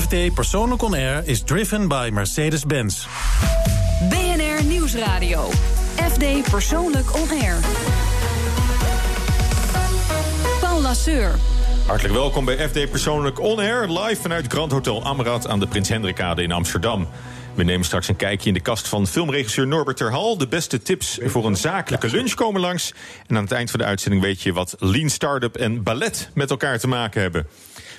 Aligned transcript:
FD 0.00 0.34
Persoonlijk 0.34 0.82
On 0.82 0.94
Air 0.94 1.22
is 1.24 1.42
driven 1.42 1.88
by 1.88 2.10
Mercedes-Benz. 2.12 3.06
BNR 4.08 4.64
Nieuwsradio. 4.64 5.50
FD 6.10 6.50
Persoonlijk 6.50 7.14
On 7.14 7.28
Air. 7.30 7.56
Paul 10.60 10.80
Lasseur. 10.80 11.34
Hartelijk 11.86 12.14
welkom 12.14 12.44
bij 12.44 12.68
FD 12.68 12.90
Persoonlijk 12.90 13.40
On 13.40 13.58
Air, 13.58 13.88
live 13.88 14.22
vanuit 14.22 14.52
Grand 14.52 14.72
Hotel 14.72 15.04
Amrad 15.04 15.48
aan 15.48 15.60
de 15.60 15.66
Prins 15.66 15.88
Hendrikade 15.88 16.42
in 16.42 16.52
Amsterdam. 16.52 17.08
We 17.54 17.64
nemen 17.64 17.84
straks 17.84 18.08
een 18.08 18.16
kijkje 18.16 18.48
in 18.48 18.54
de 18.54 18.60
kast 18.60 18.88
van 18.88 19.06
filmregisseur 19.06 19.66
Norbert 19.66 19.96
Terhal. 19.96 20.38
De 20.38 20.48
beste 20.48 20.82
tips 20.82 21.18
voor 21.22 21.46
een 21.46 21.56
zakelijke 21.56 22.08
lunch 22.08 22.34
komen 22.34 22.60
langs. 22.60 22.94
En 23.26 23.36
aan 23.36 23.42
het 23.42 23.52
eind 23.52 23.70
van 23.70 23.80
de 23.80 23.86
uitzending 23.86 24.22
weet 24.22 24.42
je 24.42 24.52
wat 24.52 24.76
lean 24.78 25.10
startup 25.10 25.56
en 25.56 25.82
ballet 25.82 26.30
met 26.34 26.50
elkaar 26.50 26.78
te 26.78 26.88
maken 26.88 27.20
hebben. 27.20 27.46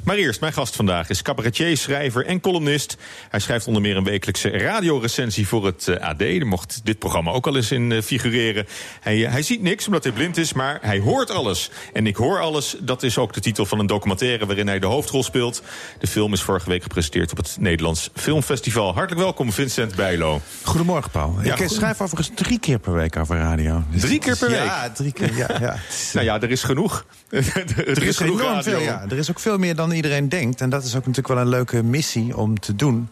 Maar 0.04 0.16
eerst, 0.16 0.40
mijn 0.40 0.54
gast 0.54 0.76
vandaag 0.76 1.10
is 1.10 1.22
cabaretier, 1.22 1.78
schrijver 1.78 2.26
en 2.26 2.42
columnist. 2.42 2.98
Hij 3.30 3.40
schrijft 3.40 3.68
onder 3.68 3.82
meer 3.82 3.98
een 3.98 4.04
wekelijkse 4.04 4.50
radiorecensie 4.50 5.48
voor 5.48 5.66
het 5.66 5.88
eh, 5.88 6.07
AD. 6.07 6.20
Daar 6.20 6.48
mocht 6.48 6.82
dit 6.84 7.00
programma 7.00 7.32
ook 7.32 7.48
al 7.48 7.56
eens 7.56 7.71
in 7.71 7.92
eh, 7.92 8.02
figureren. 8.02 8.68
Hij, 9.02 9.25
eh, 9.25 9.32
hij 9.32 9.42
ziet 9.42 9.61
niks 9.61 9.86
omdat 9.86 10.04
hij 10.04 10.14
blind 10.14 10.38
is, 10.38 10.54
maar 10.54 10.80
hij 10.82 11.00
hoort 11.00 11.32
alles. 11.32 11.70
En 11.94 12.08
ik 12.08 12.16
hoor 12.16 12.39
alles, 12.39 12.75
dat 12.80 13.04
is 13.04 13.18
ook 13.18 13.34
de 13.34 13.39
titel 13.39 13.66
van 13.66 13.80
een 13.80 13.86
documentaire... 13.86 14.46
waarin 14.46 14.68
hij 14.68 14.80
de 14.80 14.86
hoofdrol 14.86 15.24
speelt. 15.24 15.64
De 16.00 16.08
film 16.08 16.33
is 16.33 16.42
vorige 16.42 16.70
week 16.70 16.83
gepresenteerd 16.83 17.32
op 17.32 17.38
het 17.38 17.56
Nederlands 17.60 18.10
Filmfestival. 18.14 18.94
Hartelijk 18.94 19.22
welkom, 19.22 19.52
Vincent 19.52 19.96
Bijlo. 19.96 20.42
Goedemorgen, 20.64 21.11
Paul. 21.11 21.38
Ja, 21.44 21.58
ik 21.58 21.70
schrijf 21.70 22.02
overigens 22.02 22.32
drie 22.36 22.60
keer 22.60 22.80
per 22.80 22.94
week 22.94 23.18
over 23.18 23.38
radio. 23.38 23.83
Dus 23.92 24.02
Drie 24.02 24.20
keer 24.20 24.38
per 24.38 24.50
week? 24.50 24.64
Ja, 24.64 24.89
drie 24.89 25.11
keer. 25.11 25.36
Ja, 25.36 25.47
ja. 25.60 25.78
Is, 25.89 26.11
Nou 26.14 26.25
ja, 26.25 26.42
er 26.42 26.52
is 26.52 26.64
genoeg. 26.64 27.06
er, 27.30 28.04
is 28.04 28.18
genoeg 28.18 28.39
enorm 28.39 28.56
radio. 28.56 28.72
veel, 28.72 28.82
ja. 28.82 29.06
Er 29.10 29.18
is 29.18 29.30
ook 29.30 29.39
veel 29.39 29.58
meer 29.58 29.75
dan 29.75 29.92
iedereen 29.93 30.29
denkt. 30.29 30.61
En 30.61 30.70
dat 30.70 30.83
is 30.83 30.96
ook 30.96 31.06
natuurlijk 31.06 31.28
wel 31.28 31.38
een 31.38 31.50
leuke 31.50 31.83
missie 31.83 32.38
om 32.38 32.59
te 32.59 32.75
doen. 32.75 33.09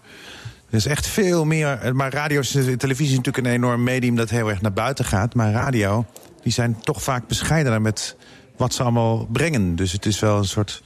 Er 0.70 0.77
is 0.77 0.85
echt 0.85 1.07
veel 1.07 1.45
meer. 1.45 1.95
Maar 1.95 2.13
radio 2.13 2.40
is 2.40 2.51
televisie 2.51 3.12
is 3.12 3.18
natuurlijk 3.18 3.37
een 3.48 3.54
enorm 3.54 3.84
medium 3.84 4.15
dat 4.15 4.29
heel 4.29 4.49
erg 4.49 4.62
naar 4.62 4.74
buiten 4.74 5.05
gaat. 5.05 5.35
Maar 5.35 5.52
radio, 5.52 6.05
die 6.43 6.52
zijn 6.52 6.82
toch 6.82 7.04
vaak 7.04 7.27
bescheidener 7.27 7.82
met 7.82 8.15
wat 8.57 8.74
ze 8.74 8.82
allemaal 8.82 9.27
brengen. 9.32 9.76
Dus 9.76 9.91
het 9.91 10.05
is 10.05 10.20
wel 10.20 10.37
een 10.37 10.46
soort 10.46 10.82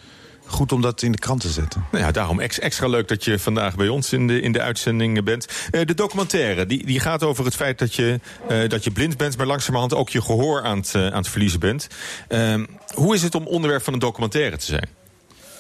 goed 0.45 0.71
om 0.71 0.81
dat 0.81 1.01
in 1.01 1.11
de 1.11 1.17
krant 1.17 1.41
te 1.41 1.49
zetten. 1.49 1.85
Nou 1.91 2.03
ja, 2.03 2.11
daarom 2.11 2.39
ex- 2.39 2.59
extra 2.59 2.87
leuk 2.87 3.07
dat 3.07 3.23
je 3.23 3.39
vandaag 3.39 3.75
bij 3.75 3.87
ons 3.87 4.13
in 4.13 4.27
de, 4.27 4.41
in 4.41 4.51
de 4.51 4.61
uitzending 4.61 5.23
bent. 5.23 5.47
Eh, 5.71 5.85
de 5.85 5.93
documentaire, 5.93 6.65
die, 6.65 6.85
die 6.85 6.99
gaat 6.99 7.23
over 7.23 7.45
het 7.45 7.55
feit 7.55 7.79
dat 7.79 7.95
je, 7.95 8.19
eh, 8.47 8.69
dat 8.69 8.83
je 8.83 8.91
blind 8.91 9.17
bent... 9.17 9.37
maar 9.37 9.45
langzamerhand 9.45 9.93
ook 9.93 10.09
je 10.09 10.21
gehoor 10.21 10.63
aan 10.63 10.77
het, 10.77 10.95
eh, 10.95 11.05
aan 11.05 11.17
het 11.17 11.29
verliezen 11.29 11.59
bent. 11.59 11.87
Ehm, 12.27 12.65
hoe 12.93 13.15
is 13.15 13.21
het 13.21 13.35
om 13.35 13.47
onderwerp 13.47 13.83
van 13.83 13.93
een 13.93 13.99
documentaire 13.99 14.57
te 14.57 14.65
zijn? 14.65 14.89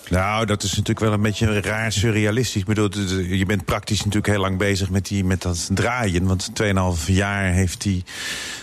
Nou, 0.09 0.45
dat 0.45 0.63
is 0.63 0.69
natuurlijk 0.69 0.99
wel 0.99 1.13
een 1.13 1.21
beetje 1.21 1.59
raar 1.61 1.91
surrealistisch. 1.91 2.61
Ik 2.61 2.67
bedoel, 2.67 2.89
je 3.19 3.45
bent 3.45 3.65
praktisch 3.65 3.97
natuurlijk 3.97 4.27
heel 4.27 4.39
lang 4.39 4.57
bezig 4.57 4.89
met, 4.89 5.05
die, 5.07 5.23
met 5.23 5.41
dat 5.41 5.69
draaien. 5.73 6.25
Want 6.25 6.49
2,5 6.63 7.05
jaar 7.05 7.43
heeft 7.51 7.81
die 7.81 8.03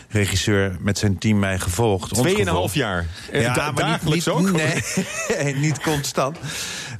regisseur 0.09 0.77
met 0.81 0.99
zijn 0.99 1.19
team 1.19 1.39
mij 1.39 1.59
gevolgd. 1.59 2.11
ons 2.12 2.21
Tweeënhalf 2.21 2.47
gevolgd. 2.49 2.75
jaar. 2.75 3.07
Eh, 3.33 3.55
da- 3.55 3.71
maar 3.73 3.75
dagelijks 3.84 4.27
niet, 4.27 4.34
ook? 4.34 4.51
Nee, 4.53 5.55
niet 5.67 5.81
constant. 5.81 6.39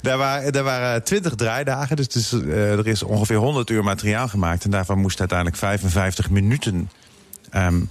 Daar 0.01 0.17
waren, 0.17 0.53
daar 0.53 0.63
waren 0.63 1.03
20 1.03 1.35
draaidagen, 1.35 1.95
dus 1.95 2.31
eh, 2.33 2.71
er 2.71 2.87
is 2.87 3.03
ongeveer 3.03 3.37
100 3.37 3.69
uur 3.69 3.83
materiaal 3.83 4.27
gemaakt. 4.27 4.63
En 4.63 4.71
daarvan 4.71 4.97
moest 4.99 5.19
uiteindelijk 5.19 5.57
55 5.59 6.29
minuten 6.29 6.89
ehm, 7.49 7.81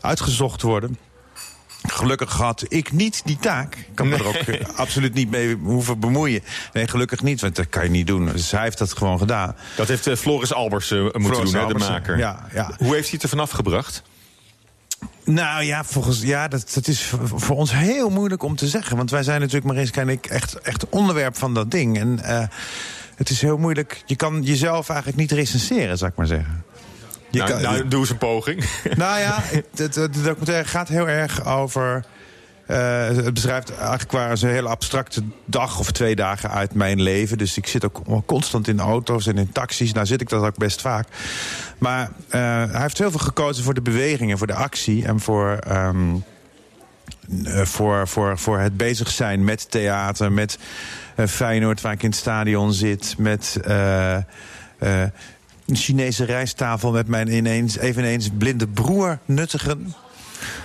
uitgezocht 0.00 0.62
worden. 0.62 0.98
Gelukkig 1.92 2.32
had 2.32 2.64
ik 2.68 2.92
niet 2.92 3.22
die 3.24 3.36
taak. 3.38 3.74
Ik 3.74 3.94
kan 3.94 4.08
me 4.08 4.16
er 4.16 4.26
ook 4.26 4.34
eh, 4.34 4.66
absoluut 4.76 5.14
niet 5.14 5.30
mee 5.30 5.56
hoeven 5.56 6.00
bemoeien. 6.00 6.42
Nee, 6.72 6.88
gelukkig 6.88 7.22
niet, 7.22 7.40
want 7.40 7.56
dat 7.56 7.68
kan 7.68 7.84
je 7.84 7.90
niet 7.90 8.06
doen. 8.06 8.26
Dus 8.26 8.50
hij 8.50 8.62
heeft 8.62 8.78
dat 8.78 8.96
gewoon 8.96 9.18
gedaan. 9.18 9.56
Dat 9.76 9.88
heeft 9.88 10.06
eh, 10.06 10.16
Floris 10.16 10.52
Albers 10.52 10.90
eh, 10.90 11.00
moeten 11.00 11.22
Floris 11.22 11.50
doen, 11.50 11.68
de 11.68 11.74
maker. 11.74 12.18
ja, 12.18 12.46
ja. 12.52 12.70
Hoe 12.78 12.94
heeft 12.94 13.04
hij 13.04 13.12
het 13.12 13.22
er 13.22 13.28
vanaf 13.28 13.50
gebracht? 13.50 14.02
Nou 15.24 15.64
ja, 15.64 15.84
volgens, 15.84 16.22
ja 16.22 16.48
dat, 16.48 16.70
dat 16.74 16.86
is 16.86 17.12
voor 17.24 17.56
ons 17.56 17.72
heel 17.72 18.10
moeilijk 18.10 18.42
om 18.42 18.56
te 18.56 18.68
zeggen. 18.68 18.96
Want 18.96 19.10
wij 19.10 19.22
zijn 19.22 19.40
natuurlijk, 19.40 19.66
Mariska 19.66 20.00
en 20.00 20.08
ik, 20.08 20.26
echt, 20.26 20.54
echt 20.54 20.88
onderwerp 20.88 21.36
van 21.36 21.54
dat 21.54 21.70
ding. 21.70 21.98
En 21.98 22.18
het 23.16 23.30
is 23.30 23.40
heel 23.40 23.56
moeilijk. 23.56 24.02
Je 24.06 24.16
kan 24.16 24.42
jezelf 24.42 24.88
eigenlijk 24.88 25.18
niet 25.18 25.32
recenseren, 25.32 25.98
zou 25.98 26.10
ik 26.10 26.16
maar 26.16 26.26
zeggen. 26.26 26.64
Je 27.30 27.38
nou, 27.38 27.50
kan- 27.50 27.62
nou, 27.62 27.88
doe 27.88 28.00
eens 28.00 28.10
een 28.10 28.18
poging. 28.18 28.64
Nou 28.96 29.18
ja, 29.20 29.42
het, 29.76 29.94
de 29.94 30.08
documentaire 30.22 30.68
gaat 30.68 30.88
heel 30.88 31.08
erg 31.08 31.46
over. 31.46 32.04
eh, 32.66 33.06
het 33.06 33.34
beschrijft 33.34 33.74
eigenlijk 33.76 34.12
waar 34.12 34.30
een 34.30 34.48
hele 34.48 34.68
abstracte 34.68 35.22
dag 35.44 35.78
of 35.78 35.90
twee 35.92 36.16
dagen 36.16 36.50
uit 36.50 36.74
mijn 36.74 37.02
leven. 37.02 37.38
Dus 37.38 37.56
ik 37.56 37.66
zit 37.66 37.84
ook 37.84 38.02
constant 38.26 38.68
in 38.68 38.80
auto's 38.80 39.26
en 39.26 39.38
in 39.38 39.52
taxis. 39.52 39.92
Nou 39.92 40.06
zit 40.06 40.20
ik 40.20 40.28
dat 40.28 40.42
ook 40.42 40.56
best 40.58 40.80
vaak. 40.80 41.08
Maar 41.78 42.10
eh, 42.28 42.40
hij 42.70 42.80
heeft 42.80 42.98
heel 42.98 43.10
veel 43.10 43.20
gekozen 43.20 43.64
voor 43.64 43.74
de 43.74 43.82
bewegingen, 43.82 44.38
voor 44.38 44.46
de 44.46 44.54
actie 44.54 45.04
en 45.06 45.20
voor. 45.20 45.50
ehm, 45.66 46.14
eh, 47.44 47.64
voor, 47.64 48.08
voor, 48.08 48.38
voor 48.38 48.58
het 48.58 48.76
bezig 48.76 49.10
zijn 49.10 49.44
met 49.44 49.70
theater, 49.70 50.32
met 50.32 50.58
Feyenoord 51.28 51.80
waar 51.80 51.92
ik 51.92 52.02
in 52.02 52.08
het 52.10 52.18
stadion 52.18 52.72
zit, 52.72 53.14
met 53.18 53.60
een 55.68 55.76
Chinese 55.76 56.24
rijsttafel 56.24 56.92
met 56.92 57.08
mijn 57.08 57.34
ineens, 57.34 57.78
eveneens 57.78 58.28
blinde 58.38 58.68
broer 58.68 59.18
nuttigen. 59.24 59.94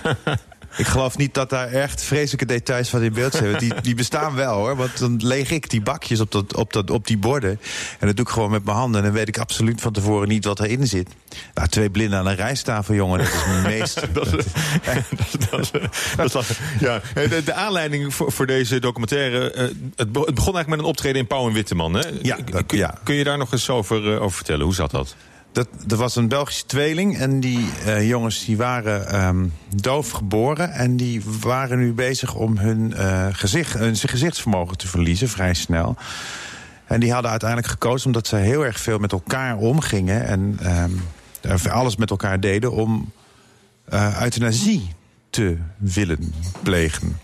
Ik 0.76 0.86
geloof 0.86 1.16
niet 1.16 1.34
dat 1.34 1.50
daar 1.50 1.68
echt 1.68 2.02
vreselijke 2.02 2.46
details 2.46 2.88
van 2.88 3.02
in 3.02 3.12
beeld 3.12 3.34
zijn. 3.34 3.58
Die, 3.58 3.72
die 3.82 3.94
bestaan 3.94 4.34
wel 4.34 4.54
hoor. 4.54 4.76
Want 4.76 4.98
dan 4.98 5.20
leeg 5.22 5.50
ik 5.50 5.70
die 5.70 5.82
bakjes 5.82 6.20
op, 6.20 6.30
dat, 6.32 6.54
op, 6.56 6.72
dat, 6.72 6.90
op 6.90 7.06
die 7.06 7.18
borden. 7.18 7.60
En 7.98 8.06
dat 8.06 8.16
doe 8.16 8.24
ik 8.26 8.30
gewoon 8.32 8.50
met 8.50 8.64
mijn 8.64 8.76
handen. 8.76 9.00
En 9.00 9.06
dan 9.06 9.14
weet 9.16 9.28
ik 9.28 9.38
absoluut 9.38 9.80
van 9.80 9.92
tevoren 9.92 10.28
niet 10.28 10.44
wat 10.44 10.60
erin 10.60 10.86
zit. 10.86 11.08
Nou, 11.54 11.68
twee 11.68 11.90
blinden 11.90 12.18
aan 12.18 12.26
een 12.26 12.34
rijsttafel, 12.36 12.94
jongen. 12.94 13.18
Dat 13.18 13.26
is 13.28 13.44
mijn 13.46 13.62
meest. 13.78 14.00
Dat 14.14 14.38
is, 14.38 15.70
dat 16.32 16.46
ja. 16.80 17.00
Eh, 17.14 17.30
de, 17.30 17.42
de 17.44 17.52
aanleiding 17.54 18.14
voor, 18.14 18.32
voor 18.32 18.46
deze 18.46 18.78
documentaire... 18.80 19.50
eh, 19.50 19.62
het, 19.96 20.12
be- 20.12 20.20
het 20.20 20.34
begon 20.34 20.54
eigenlijk 20.54 20.68
met 20.68 20.78
een 20.78 20.84
optreden 20.84 21.20
in 21.20 21.26
Pauw 21.26 21.46
en 21.46 21.52
Witteman. 21.52 21.94
Hè? 21.94 22.08
Ja, 22.22 22.36
dat- 22.50 22.66
kun, 22.66 22.78
ja. 22.78 22.94
kun 23.04 23.14
je 23.14 23.24
daar 23.24 23.38
nog 23.38 23.52
eens 23.52 23.70
over, 23.70 24.12
eh, 24.14 24.22
over 24.22 24.36
vertellen? 24.36 24.64
Hoe 24.64 24.74
zat 24.74 24.90
dat? 24.90 25.14
Dat, 25.54 25.68
er 25.88 25.96
was 25.96 26.16
een 26.16 26.28
Belgische 26.28 26.66
tweeling 26.66 27.18
en 27.18 27.40
die 27.40 27.68
eh, 27.84 28.08
jongens 28.08 28.44
die 28.44 28.56
waren 28.56 29.08
ehm, 29.08 29.46
doof 29.76 30.10
geboren... 30.10 30.70
en 30.70 30.96
die 30.96 31.22
waren 31.40 31.78
nu 31.78 31.92
bezig 31.92 32.34
om 32.34 32.58
hun, 32.58 32.94
eh, 32.94 33.26
gezicht, 33.32 33.72
hun 33.72 33.96
gezichtsvermogen 33.96 34.76
te 34.76 34.88
verliezen, 34.88 35.28
vrij 35.28 35.54
snel. 35.54 35.96
En 36.84 37.00
die 37.00 37.12
hadden 37.12 37.30
uiteindelijk 37.30 37.70
gekozen 37.70 38.06
omdat 38.06 38.26
ze 38.26 38.36
heel 38.36 38.64
erg 38.64 38.80
veel 38.80 38.98
met 38.98 39.12
elkaar 39.12 39.56
omgingen... 39.56 40.26
en 40.26 40.58
ehm, 40.62 40.92
eh, 41.44 41.72
alles 41.72 41.96
met 41.96 42.10
elkaar 42.10 42.40
deden 42.40 42.72
om 42.72 43.12
eh, 43.84 44.22
euthanasie 44.22 44.88
te 45.30 45.56
willen 45.76 46.34
plegen. 46.62 47.18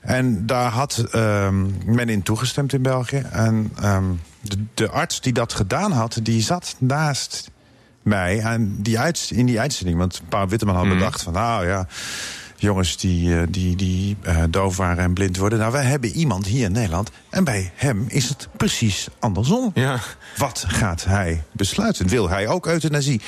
En 0.00 0.46
daar 0.46 0.70
had 0.70 1.04
ehm, 1.10 1.66
men 1.84 2.08
in 2.08 2.22
toegestemd 2.22 2.72
in 2.72 2.82
België. 2.82 3.22
En 3.30 3.72
ehm, 3.80 4.04
de, 4.40 4.64
de 4.74 4.90
arts 4.90 5.20
die 5.20 5.32
dat 5.32 5.52
gedaan 5.52 5.92
had, 5.92 6.18
die 6.22 6.42
zat 6.42 6.76
naast 6.78 7.50
mij 8.02 8.42
aan 8.44 8.76
die 8.78 8.98
uit, 8.98 9.30
in 9.34 9.46
die 9.46 9.60
uitzending. 9.60 9.98
Want 9.98 10.22
Paul 10.28 10.48
Witteman 10.48 10.76
had 10.76 10.88
bedacht 10.88 11.22
van, 11.22 11.32
nou 11.32 11.66
ja... 11.66 11.86
jongens 12.56 12.96
die, 12.96 13.36
eh, 13.36 13.46
die, 13.48 13.76
die 13.76 14.16
eh, 14.22 14.42
doof 14.50 14.76
waren 14.76 15.04
en 15.04 15.12
blind 15.12 15.36
worden. 15.36 15.58
Nou, 15.58 15.72
wij 15.72 15.84
hebben 15.84 16.10
iemand 16.10 16.46
hier 16.46 16.64
in 16.64 16.72
Nederland. 16.72 17.10
En 17.30 17.44
bij 17.44 17.72
hem 17.74 18.04
is 18.08 18.28
het 18.28 18.48
precies 18.56 19.08
andersom. 19.18 19.70
Ja. 19.74 19.98
Wat 20.36 20.64
gaat 20.68 21.04
hij 21.04 21.42
besluiten? 21.52 22.08
Wil 22.08 22.28
hij 22.28 22.48
ook 22.48 22.66
euthanasie? 22.66 23.20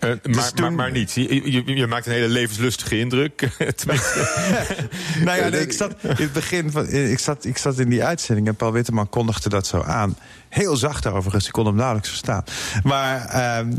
Eh, 0.00 0.10
maar, 0.22 0.52
maar, 0.60 0.72
maar 0.72 0.90
niet. 0.90 1.12
Je, 1.12 1.52
je, 1.52 1.76
je 1.76 1.86
maakt 1.86 2.06
een 2.06 2.12
hele 2.12 2.28
levenslustige 2.28 2.98
indruk. 2.98 3.36
Tenminste, 3.76 4.28
Nou 5.24 5.38
ja, 5.38 5.48
nee, 5.48 5.60
ik 5.60 5.72
zat 5.72 5.94
in 6.02 6.14
het 6.16 6.32
begin 6.32 6.70
van. 6.70 6.88
Ik 6.88 7.18
zat, 7.18 7.44
ik 7.44 7.58
zat 7.58 7.78
in 7.78 7.88
die 7.88 8.04
uitzending 8.04 8.48
en 8.48 8.54
Paul 8.54 8.72
Witteman 8.72 9.08
kondigde 9.08 9.48
dat 9.48 9.66
zo 9.66 9.82
aan. 9.82 10.16
Heel 10.48 10.76
zacht 10.76 11.06
overigens, 11.06 11.46
ik 11.46 11.52
kon 11.52 11.66
hem 11.66 11.74
nauwelijks 11.74 12.08
verstaan. 12.08 12.44
Maar 12.82 13.24
ehm, 13.24 13.72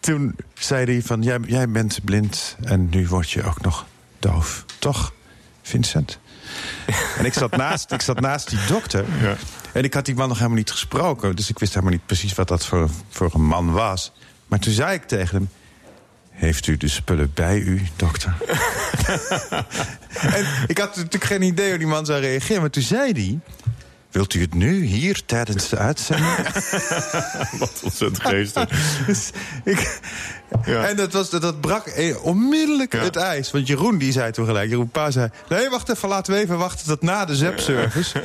toen 0.00 0.36
zei 0.54 0.84
hij 0.84 1.02
van: 1.02 1.22
jij, 1.22 1.38
jij 1.46 1.68
bent 1.68 2.04
blind 2.04 2.56
en 2.64 2.88
nu 2.90 3.08
word 3.08 3.30
je 3.30 3.42
ook 3.42 3.60
nog 3.60 3.86
doof. 4.18 4.64
Toch, 4.78 5.12
Vincent? 5.62 6.18
en 7.18 7.24
ik 7.24 7.32
zat 7.32 7.56
naast, 7.56 7.92
ik 7.92 8.02
zat 8.02 8.20
naast 8.20 8.50
die 8.50 8.58
dokter. 8.68 9.04
Ja. 9.20 9.36
En 9.72 9.84
ik 9.84 9.94
had 9.94 10.04
die 10.04 10.14
man 10.14 10.28
nog 10.28 10.36
helemaal 10.36 10.58
niet 10.58 10.70
gesproken. 10.70 11.36
Dus 11.36 11.48
ik 11.50 11.58
wist 11.58 11.72
helemaal 11.74 11.94
niet 11.94 12.06
precies 12.06 12.34
wat 12.34 12.48
dat 12.48 12.66
voor, 12.66 12.88
voor 13.08 13.30
een 13.34 13.46
man 13.46 13.72
was. 13.72 14.12
Maar 14.48 14.58
toen 14.58 14.72
zei 14.72 14.94
ik 14.94 15.04
tegen 15.04 15.36
hem. 15.36 15.48
Heeft 16.30 16.66
u 16.66 16.76
de 16.76 16.88
spullen 16.88 17.30
bij 17.34 17.58
u, 17.58 17.82
dokter? 17.96 18.34
en 20.36 20.46
ik 20.66 20.78
had 20.78 20.96
natuurlijk 20.96 21.24
geen 21.24 21.42
idee 21.42 21.68
hoe 21.68 21.78
die 21.78 21.86
man 21.86 22.06
zou 22.06 22.20
reageren. 22.20 22.60
Maar 22.60 22.70
toen 22.70 22.82
zei 22.82 23.12
hij... 23.12 23.38
Wilt 24.10 24.34
u 24.34 24.40
het 24.40 24.54
nu, 24.54 24.84
hier, 24.84 25.24
tijdens 25.26 25.68
de 25.68 25.76
uitzending? 25.76 26.36
Wat 27.58 27.80
ontzettend 27.82 28.20
geestig. 28.20 28.68
Dus 29.06 29.30
ik, 29.64 30.00
Ja. 30.64 30.84
En 30.84 30.96
dat, 30.96 31.12
was, 31.12 31.30
dat, 31.30 31.42
dat 31.42 31.60
brak 31.60 31.86
eh, 31.86 32.24
onmiddellijk 32.24 32.92
Ja. 32.92 33.02
het 33.02 33.16
ijs. 33.16 33.50
Want 33.50 33.66
Jeroen 33.66 33.98
die 33.98 34.12
zei 34.12 34.32
toen 34.32 34.46
gelijk, 34.46 34.70
Jeroen 34.70 34.88
Pa 34.88 35.10
zei... 35.10 35.30
nee, 35.48 35.68
wacht 35.68 35.88
even, 35.88 36.08
laten 36.08 36.32
we 36.32 36.40
even 36.40 36.58
wachten 36.58 36.86
tot 36.86 37.02
na 37.02 37.24
de 37.24 37.36
ZEP-service. 37.36 38.22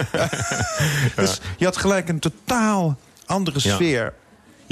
dus 1.16 1.40
je 1.58 1.66
had 1.66 1.78
gelijk 1.78 2.10
een 2.10 2.20
totaal 2.20 2.98
andere 3.26 3.60
sfeer. 3.60 4.14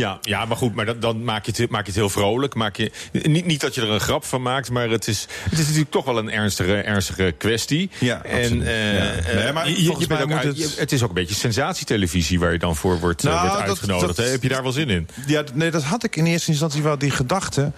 Ja, 0.01 0.17
ja, 0.21 0.45
maar 0.45 0.57
goed, 0.57 0.75
maar 0.75 0.85
dan, 0.85 0.99
dan 0.99 1.23
maak, 1.23 1.45
je 1.45 1.51
het, 1.61 1.69
maak 1.69 1.81
je 1.81 1.87
het 1.91 1.95
heel 1.99 2.09
vrolijk. 2.09 2.55
Maak 2.55 2.75
je, 2.75 2.91
niet, 3.11 3.45
niet 3.45 3.61
dat 3.61 3.75
je 3.75 3.81
er 3.81 3.89
een 3.89 3.99
grap 3.99 4.23
van 4.25 4.41
maakt, 4.41 4.69
maar 4.69 4.89
het 4.89 5.07
is, 5.07 5.27
het 5.43 5.53
is 5.59 5.65
natuurlijk 5.65 5.91
toch 5.91 6.05
wel 6.05 6.17
een 6.17 6.31
ernstige, 6.31 6.73
ernstige 6.75 7.33
kwestie. 7.37 7.89
Ja, 7.99 8.23
en 8.23 8.61
eh, 8.67 8.93
Ja. 8.93 9.11
eh, 9.13 9.35
Nee, 9.35 9.51
maar 9.53 9.69
je- 9.69 9.77
je, 9.79 9.85
volgens 9.85 10.07
bent 10.07 10.21
ook 10.21 10.31
uit- 10.31 10.43
het- 10.43 10.57
je- 10.57 10.75
het 10.79 10.91
is 10.91 11.01
ook 11.03 11.09
een 11.09 11.15
beetje 11.15 11.35
sensatietelevisie 11.35 12.39
waar 12.39 12.51
je 12.51 12.59
dan 12.59 12.75
voor 12.75 12.99
wordt, 12.99 13.23
eh, 13.25 13.29
Nou, 13.31 13.41
wordt 13.41 13.59
dat- 13.59 13.67
uitgenodigd. 13.69 14.15
dat-? 14.17 14.29
Heb 14.31 14.43
je 14.43 14.49
daar 14.49 14.63
wel 14.63 14.71
zin 14.71 14.89
in? 14.89 15.07
Ja, 15.27 15.43
nee, 15.53 15.71
dat 15.71 15.83
had 15.83 16.03
ik 16.03 16.15
in 16.15 16.25
eerste 16.25 16.49
instantie 16.51 16.81
wel, 16.81 16.97
die 16.97 17.11
gedachte. 17.11 17.71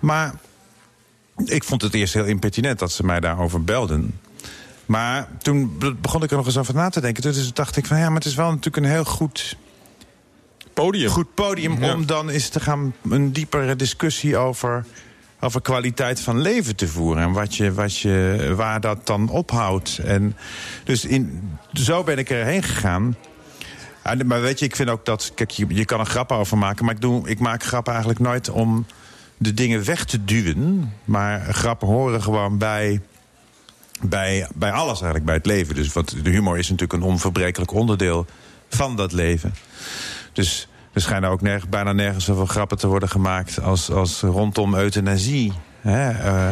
Maar 0.00 0.34
ik 1.44 1.64
vond 1.64 1.82
het 1.82 1.94
eerst 1.94 2.14
heel 2.14 2.24
impertinent 2.24 2.78
dat 2.78 2.92
ze 2.92 3.04
mij 3.04 3.20
daarover 3.20 3.64
belden. 3.64 4.18
Maar 4.86 5.28
toen 5.42 5.78
be- 5.78 5.94
begon 5.94 6.22
ik 6.22 6.30
er 6.30 6.36
nog 6.36 6.46
eens 6.46 6.56
over 6.58 6.74
na 6.74 6.88
te 6.88 7.00
denken. 7.00 7.22
Dus 7.22 7.52
dacht 7.52 7.76
ik 7.76 7.86
van 7.86 7.98
ja, 7.98 8.06
maar 8.06 8.14
het 8.18 8.24
is 8.24 8.34
wel 8.34 8.48
natuurlijk 8.48 8.76
een 8.76 8.90
heel 8.92 9.04
goed, 9.04 9.56
Podium. 10.74 11.10
goed 11.10 11.34
podium... 11.34 11.82
Ja. 11.82 11.94
om 11.94 12.06
dan 12.06 12.28
eens 12.28 12.48
te 12.48 12.60
gaan 12.60 12.94
een 13.10 13.32
diepere 13.32 13.76
discussie 13.76 14.36
over, 14.36 14.84
over 15.40 15.62
kwaliteit 15.62 16.20
van 16.20 16.40
leven 16.40 16.76
te 16.76 16.88
voeren. 16.88 17.22
En 17.22 17.32
wat 17.32 17.56
je, 17.56 17.72
wat 17.72 17.98
je, 17.98 18.52
waar 18.56 18.80
dat 18.80 19.06
dan 19.06 19.28
ophoudt. 19.28 19.98
En 19.98 20.36
dus 20.84 21.04
in, 21.04 21.50
zo 21.72 22.04
ben 22.04 22.18
ik 22.18 22.30
erheen 22.30 22.62
gegaan. 22.62 23.16
Ja, 24.04 24.14
maar 24.24 24.40
weet 24.40 24.58
je, 24.58 24.64
ik 24.64 24.76
vind 24.76 24.88
ook 24.88 25.04
dat. 25.04 25.32
Kijk, 25.34 25.50
je, 25.50 25.66
je 25.68 25.84
kan 25.84 26.00
er 26.00 26.06
grappen 26.06 26.36
over 26.36 26.58
maken. 26.58 26.84
Maar 26.84 26.94
ik, 26.94 27.00
doe, 27.00 27.28
ik 27.28 27.38
maak 27.38 27.64
grappen 27.64 27.92
eigenlijk 27.92 28.22
nooit 28.22 28.50
om 28.50 28.86
de 29.36 29.54
dingen 29.54 29.84
weg 29.84 30.04
te 30.04 30.24
duwen. 30.24 30.92
Maar 31.04 31.54
grappen 31.54 31.88
horen 31.88 32.22
gewoon 32.22 32.58
bij. 32.58 33.00
Bij, 34.02 34.48
bij 34.54 34.70
alles 34.70 34.92
eigenlijk, 34.92 35.24
bij 35.24 35.34
het 35.34 35.46
leven. 35.46 35.74
Dus 35.74 35.92
want 35.92 36.24
de 36.24 36.30
humor 36.30 36.58
is 36.58 36.68
natuurlijk 36.68 37.02
een 37.02 37.08
onverbrekelijk 37.08 37.72
onderdeel 37.72 38.26
van 38.68 38.96
dat 38.96 39.12
leven. 39.12 39.54
Dus 40.32 40.68
er 40.92 41.00
schijnen 41.00 41.30
ook 41.30 41.68
bijna 41.68 41.92
nergens 41.92 42.24
zoveel 42.24 42.46
grappen 42.46 42.78
te 42.78 42.86
worden 42.86 43.08
gemaakt 43.08 43.60
als, 43.60 43.90
als 43.90 44.20
rondom 44.20 44.74
euthanasie. 44.74 45.52
Hè? 45.80 46.10
Eh, 46.10 46.50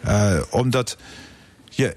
eh, 0.00 0.42
omdat 0.50 0.96
je, 1.64 1.94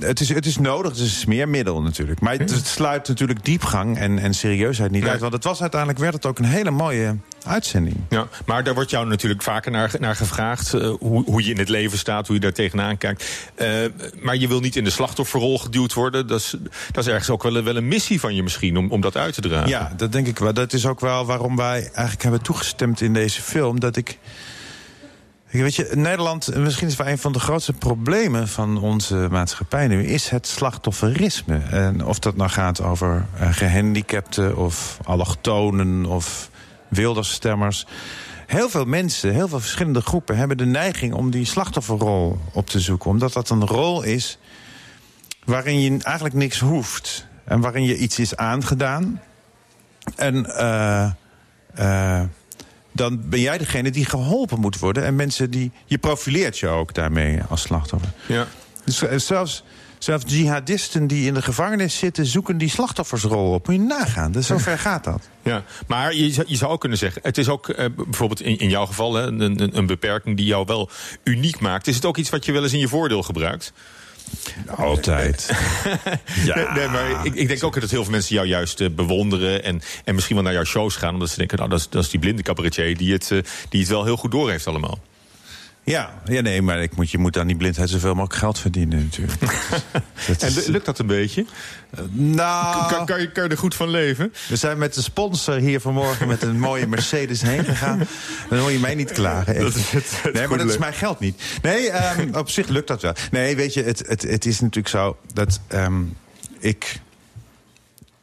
het, 0.00 0.20
is, 0.20 0.28
het 0.28 0.46
is 0.46 0.58
nodig, 0.58 0.90
het 0.90 1.00
is 1.00 1.04
een 1.14 1.20
smeermiddel 1.20 1.82
natuurlijk. 1.82 2.20
Maar 2.20 2.32
het, 2.32 2.50
het 2.50 2.66
sluit 2.66 3.08
natuurlijk 3.08 3.44
diepgang 3.44 3.98
en, 3.98 4.18
en 4.18 4.34
serieusheid 4.34 4.90
niet 4.90 5.02
Nee. 5.02 5.10
uit. 5.10 5.20
Want 5.20 5.32
het 5.32 5.44
was 5.44 5.60
uiteindelijk 5.60 6.00
werd 6.00 6.14
het 6.14 6.26
ook 6.26 6.38
een 6.38 6.44
hele 6.44 6.70
mooie 6.70 7.16
uitzending. 7.44 7.96
Ja, 8.08 8.26
maar 8.46 8.64
daar 8.64 8.74
wordt 8.74 8.90
jou 8.90 9.06
natuurlijk 9.06 9.42
vaker 9.42 9.70
naar, 9.70 9.92
naar 9.98 10.16
gevraagd. 10.16 10.74
eh, 10.74 10.90
hoe, 10.98 11.24
hoe 11.24 11.44
je 11.44 11.50
in 11.50 11.58
het 11.58 11.68
leven 11.68 11.98
staat, 11.98 12.26
hoe 12.26 12.36
je 12.36 12.42
daar 12.42 12.52
tegenaan 12.52 12.98
kijkt. 12.98 13.24
Eh, 13.54 13.68
maar 14.20 14.36
je 14.36 14.48
wil 14.48 14.60
niet 14.60 14.76
in 14.76 14.84
de 14.84 14.90
slachtofferrol 14.90 15.58
geduwd 15.58 15.92
worden. 15.94 16.26
Dat 16.26 16.40
is, 16.40 16.54
dat 16.92 17.04
is 17.04 17.10
ergens 17.10 17.30
ook 17.30 17.42
wel, 17.42 17.56
een- 17.56 17.64
wel 17.64 17.76
een 17.76 17.88
missie 17.88 18.20
van 18.20 18.34
je 18.34 18.42
misschien 18.42 18.76
om, 18.76 18.90
om 18.90 19.00
dat 19.00 19.16
uit 19.16 19.34
te 19.34 19.40
dragen. 19.40 19.68
Ja, 19.68 19.92
dat 19.96 20.12
denk 20.12 20.26
ik 20.26 20.38
wel. 20.38 20.52
Dat 20.54 20.72
is 20.72 20.86
ook 20.86 21.00
wel 21.00 21.26
waarom 21.26 21.56
wij 21.56 21.80
eigenlijk 21.82 22.22
hebben 22.22 22.42
toegestemd 22.42 23.00
in 23.00 23.12
deze 23.12 23.42
film. 23.42 23.80
Dat 23.80 23.96
ik. 23.96 24.18
Weet 25.60 25.74
je, 25.74 25.90
Nederland, 25.94 26.54
misschien 26.56 26.88
is 26.88 26.96
wel 26.96 27.06
een 27.06 27.18
van 27.18 27.32
de 27.32 27.40
grootste 27.40 27.72
problemen 27.72 28.48
van 28.48 28.78
onze 28.78 29.28
maatschappij 29.30 29.86
nu, 29.88 30.04
is 30.04 30.28
het 30.28 30.46
slachtofferisme. 30.46 31.58
En 31.58 32.04
of 32.04 32.18
dat 32.18 32.36
nou 32.36 32.50
gaat 32.50 32.82
over 32.82 33.26
eh, 33.38 33.52
gehandicapten 33.52 34.56
of 34.56 34.98
allochtonen 35.04 36.06
of 36.06 36.50
wilderstemmers. 36.88 37.86
Heel 38.46 38.68
veel 38.68 38.84
mensen, 38.84 39.32
heel 39.32 39.48
veel 39.48 39.60
verschillende 39.60 40.00
groepen 40.00 40.36
hebben 40.36 40.56
de 40.56 40.66
neiging 40.66 41.14
om 41.14 41.30
die 41.30 41.44
slachtofferrol 41.44 42.38
op 42.52 42.66
te 42.66 42.80
zoeken. 42.80 43.10
Omdat 43.10 43.32
dat 43.32 43.50
een 43.50 43.66
rol 43.66 44.02
is 44.02 44.38
waarin 45.44 45.80
je 45.80 45.98
eigenlijk 46.02 46.34
niks 46.34 46.60
hoeft. 46.60 47.26
En 47.44 47.60
waarin 47.60 47.84
je 47.84 47.96
iets 47.96 48.18
is 48.18 48.36
aangedaan. 48.36 49.20
En 50.16 50.56
eh, 50.56 51.10
eh, 51.74 52.22
dan 52.92 53.20
ben 53.28 53.40
jij 53.40 53.58
degene 53.58 53.90
die 53.90 54.04
geholpen 54.04 54.60
moet 54.60 54.78
worden. 54.78 55.04
En 55.04 55.16
mensen 55.16 55.50
die. 55.50 55.70
Je 55.86 55.98
profileert 55.98 56.58
je 56.58 56.68
ook 56.68 56.94
daarmee 56.94 57.40
als 57.48 57.60
slachtoffer. 57.62 58.10
Ja. 58.26 58.46
Dus 58.84 59.02
eh, 59.02 59.18
zelfs, 59.18 59.62
zelfs 59.98 60.24
jihadisten 60.26 61.06
die 61.06 61.26
in 61.26 61.34
de 61.34 61.42
gevangenis 61.42 61.98
zitten, 61.98 62.26
zoeken 62.26 62.58
die 62.58 62.68
slachtoffersrol 62.70 63.52
op. 63.52 63.66
Moet 63.66 63.76
je 63.76 63.82
nagaan. 63.82 64.32
Dus 64.32 64.46
zover 64.46 64.78
gaat 64.78 65.04
dat. 65.04 65.28
Ja, 65.44 65.62
maar 65.86 66.14
je, 66.14 66.30
zou- 66.32 66.46
je 66.50 66.56
zou 66.56 66.72
ook 66.72 66.80
kunnen 66.80 66.98
zeggen, 66.98 67.22
het 67.24 67.38
is 67.38 67.48
ook 67.48 67.68
eh, 67.68 67.86
bijvoorbeeld 67.96 68.40
in, 68.40 68.58
in 68.58 68.68
jouw 68.68 68.86
geval 68.86 69.14
hè, 69.14 69.22
een, 69.22 69.40
een, 69.40 69.76
een 69.76 69.86
beperking 69.86 70.36
die 70.36 70.46
jou 70.46 70.64
wel 70.66 70.90
uniek 71.24 71.60
maakt. 71.60 71.86
Is 71.86 71.94
het 71.94 72.04
ook 72.04 72.16
iets 72.16 72.30
wat 72.30 72.44
je 72.44 72.52
wel 72.52 72.62
eens 72.62 72.72
in 72.72 72.78
je 72.78 72.88
voordeel 72.88 73.22
gebruikt? 73.22 73.72
Altijd. 74.76 75.50
ja. 76.44 76.74
Nee, 76.74 76.88
maar 76.88 77.26
ik, 77.26 77.34
ik 77.34 77.48
denk 77.48 77.64
ook 77.64 77.80
dat 77.80 77.90
heel 77.90 78.02
veel 78.02 78.12
mensen 78.12 78.34
jou 78.34 78.46
juist 78.46 78.80
eh, 78.80 78.88
bewonderen 78.90 79.64
en, 79.64 79.82
en 80.04 80.14
misschien 80.14 80.36
wel 80.36 80.44
naar 80.44 80.52
jouw 80.52 80.64
shows 80.64 80.96
gaan, 80.96 81.12
omdat 81.12 81.30
ze 81.30 81.36
denken, 81.36 81.58
nou, 81.58 81.70
dat 81.70 81.78
is, 81.78 81.88
dat 81.88 82.02
is 82.02 82.10
die 82.10 82.20
blinde 82.20 82.42
cabaretier 82.42 82.96
die 82.96 83.12
het, 83.12 83.30
eh, 83.30 83.38
die 83.68 83.80
het 83.80 83.88
wel 83.88 84.04
heel 84.04 84.16
goed 84.16 84.30
door 84.30 84.50
heeft 84.50 84.66
allemaal. 84.66 84.98
Ja, 85.84 86.20
ja, 86.24 86.40
nee, 86.40 86.62
maar 86.62 86.82
ik 86.82 86.96
moet, 86.96 87.10
je 87.10 87.18
moet 87.18 87.38
aan 87.38 87.46
die 87.46 87.56
blindheid 87.56 87.90
zoveel 87.90 88.14
mogelijk 88.14 88.38
geld 88.38 88.58
verdienen 88.58 88.98
natuurlijk. 88.98 89.40
Dat 90.28 90.42
En 90.42 90.48
is- 90.48 90.66
lukt 90.66 90.84
dat 90.86 90.98
een 90.98 91.06
beetje? 91.06 91.46
nou, 92.10 92.88
Kan, 92.92 93.06
kan, 93.06 93.20
je, 93.20 93.32
kan 93.32 93.44
je 93.44 93.48
er 93.50 93.58
goed 93.58 93.74
van 93.74 93.88
leven? 93.88 94.32
we 94.48 94.56
zijn 94.56 94.78
met 94.78 94.94
de 94.94 95.02
sponsor 95.02 95.54
hier 95.54 95.80
vanmorgen 95.80 96.28
met 96.28 96.42
een 96.42 96.58
mooie 96.58 96.86
Mercedes 96.86 97.42
heen 97.42 97.64
gegaan. 97.64 98.00
Dan 98.48 98.58
hoor 98.58 98.70
je 98.70 98.78
mij 98.78 98.94
niet 98.94 99.12
klagen. 99.12 99.54
echt. 99.54 99.62
Dat 99.64 99.74
is 99.74 99.90
het- 99.90 100.22
het 100.22 100.32
nee, 100.32 100.48
maar 100.48 100.58
dat 100.58 100.68
is 100.70 100.78
mijn 100.78 100.94
geld 100.94 101.20
niet. 101.20 101.42
Nee, 101.62 101.90
ehm, 101.90 102.34
op 102.38 102.50
zich 102.50 102.68
lukt 102.68 102.88
dat 102.88 103.02
wel. 103.02 103.14
Nee, 103.30 103.56
weet 103.56 103.74
je, 103.74 103.82
het, 103.82 104.02
het, 104.06 104.22
het 104.22 104.46
is 104.46 104.60
natuurlijk 104.60 104.88
zo 104.88 105.16
dat 105.34 105.60
ehm, 105.66 106.02
ik... 106.58 107.00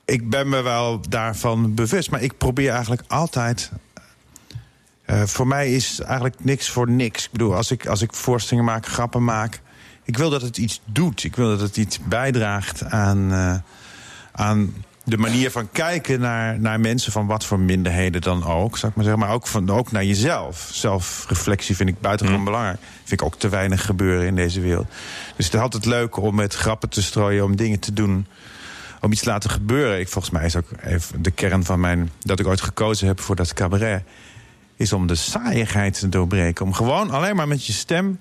Ik 0.05 0.29
ben 0.29 0.49
me 0.49 0.61
wel 0.61 1.01
daarvan 1.09 1.73
bewust, 1.75 2.11
maar 2.11 2.21
ik 2.21 2.37
probeer 2.37 2.69
eigenlijk 2.71 3.01
altijd 3.07 3.71
eh, 5.09 5.23
voor 5.23 5.47
mij 5.47 5.73
is 5.73 5.99
eigenlijk 5.99 6.35
niks 6.43 6.69
voor 6.69 6.89
niks. 6.89 7.25
Ik 7.25 7.31
bedoel, 7.31 7.55
als 7.55 7.71
ik, 7.71 7.87
als 7.87 8.01
ik 8.01 8.13
voorstellingen 8.13 8.71
maak, 8.71 8.87
grappen 8.87 9.23
maak... 9.23 9.61
ik 10.03 10.17
wil 10.17 10.29
dat 10.29 10.41
het 10.41 10.57
iets 10.57 10.81
doet. 10.85 11.23
Ik 11.23 11.35
wil 11.35 11.49
dat 11.49 11.59
het 11.59 11.77
iets 11.77 11.99
bijdraagt 11.99 12.83
aan, 12.83 13.31
eh, 13.31 13.55
aan 14.31 14.73
de 15.03 15.17
manier 15.17 15.51
van 15.51 15.71
kijken 15.71 16.19
naar, 16.19 16.59
naar 16.59 16.79
mensen... 16.79 17.11
van 17.11 17.25
wat 17.25 17.45
voor 17.45 17.59
minderheden 17.59 18.21
dan 18.21 18.45
ook, 18.45 18.77
zou 18.77 18.91
ik 18.91 18.97
maar 18.97 19.05
zeggen. 19.05 19.23
Maar 19.23 19.33
ook, 19.33 19.47
van, 19.47 19.69
ook 19.69 19.91
naar 19.91 20.05
jezelf. 20.05 20.69
Zelfreflectie 20.71 21.75
vind 21.75 21.89
ik 21.89 22.01
buitengewoon 22.01 22.43
belangrijk. 22.43 22.79
Vind 23.03 23.21
ik 23.21 23.27
ook 23.27 23.39
te 23.39 23.49
weinig 23.49 23.85
gebeuren 23.85 24.27
in 24.27 24.35
deze 24.35 24.61
wereld. 24.61 24.87
Dus 25.35 25.45
het 25.45 25.53
is 25.53 25.61
altijd 25.61 25.85
leuk 25.85 26.17
om 26.17 26.35
met 26.35 26.53
grappen 26.53 26.89
te 26.89 27.01
strooien... 27.01 27.43
om 27.43 27.55
dingen 27.55 27.79
te 27.79 27.93
doen 27.93 28.27
om 29.01 29.11
iets 29.11 29.21
te 29.21 29.29
laten 29.29 29.49
gebeuren. 29.49 29.99
Ik, 29.99 30.07
volgens 30.07 30.33
mij 30.33 30.45
is 30.45 30.55
ook 30.55 30.69
even 30.81 31.21
de 31.21 31.31
kern 31.31 31.63
van 31.63 31.79
mijn... 31.79 32.11
dat 32.19 32.39
ik 32.39 32.47
ooit 32.47 32.61
gekozen 32.61 33.07
heb 33.07 33.19
voor 33.19 33.35
dat 33.35 33.53
cabaret... 33.53 34.03
is 34.79 34.93
om 34.93 35.07
de 35.07 35.15
saaiigheid 35.15 35.99
te 35.99 36.09
doorbreken. 36.09 36.65
Om 36.65 36.73
gewoon 36.73 37.09
alleen 37.09 37.35
maar 37.35 37.47
met 37.47 37.65
je 37.65 37.73
stem 37.73 38.19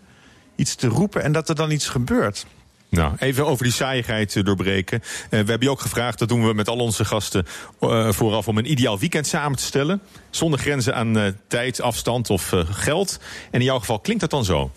iets 0.57 0.75
te 0.75 0.87
roepen... 0.87 1.23
en 1.23 1.33
dat 1.33 1.49
er 1.49 1.55
dan 1.55 1.71
iets 1.71 1.89
gebeurt. 1.89 2.47
Nou, 2.91 3.13
even 3.19 3.47
over 3.47 3.65
die 3.65 3.73
saaiigheid 3.73 4.45
doorbreken. 4.45 5.01
Eh, 5.01 5.29
we 5.29 5.37
hebben 5.37 5.61
je 5.61 5.71
ook 5.71 5.81
gevraagd, 5.81 6.19
dat 6.19 6.29
doen 6.29 6.47
we 6.47 6.55
met 6.55 6.69
al 6.69 6.77
onze 6.77 7.05
gasten 7.05 7.47
eh, 7.81 8.13
vooraf, 8.13 8.49
om 8.49 8.59
een 8.59 8.71
ideaal 8.71 8.99
weekend 8.99 9.27
samen 9.27 9.59
te 9.59 9.65
stellen. 9.65 10.01
Zonder 10.31 10.59
grenzen 10.59 10.95
aan 10.95 11.19
eh, 11.19 11.33
tijd, 11.47 11.81
afstand 11.81 12.31
of 12.31 12.53
eh, 12.53 12.61
geld. 12.71 13.19
En 13.51 13.61
in 13.61 13.67
jouw 13.67 13.79
geval 13.79 14.01
klinkt 14.01 14.21
dat 14.21 14.31
dan 14.31 14.45
zo. 14.45 14.71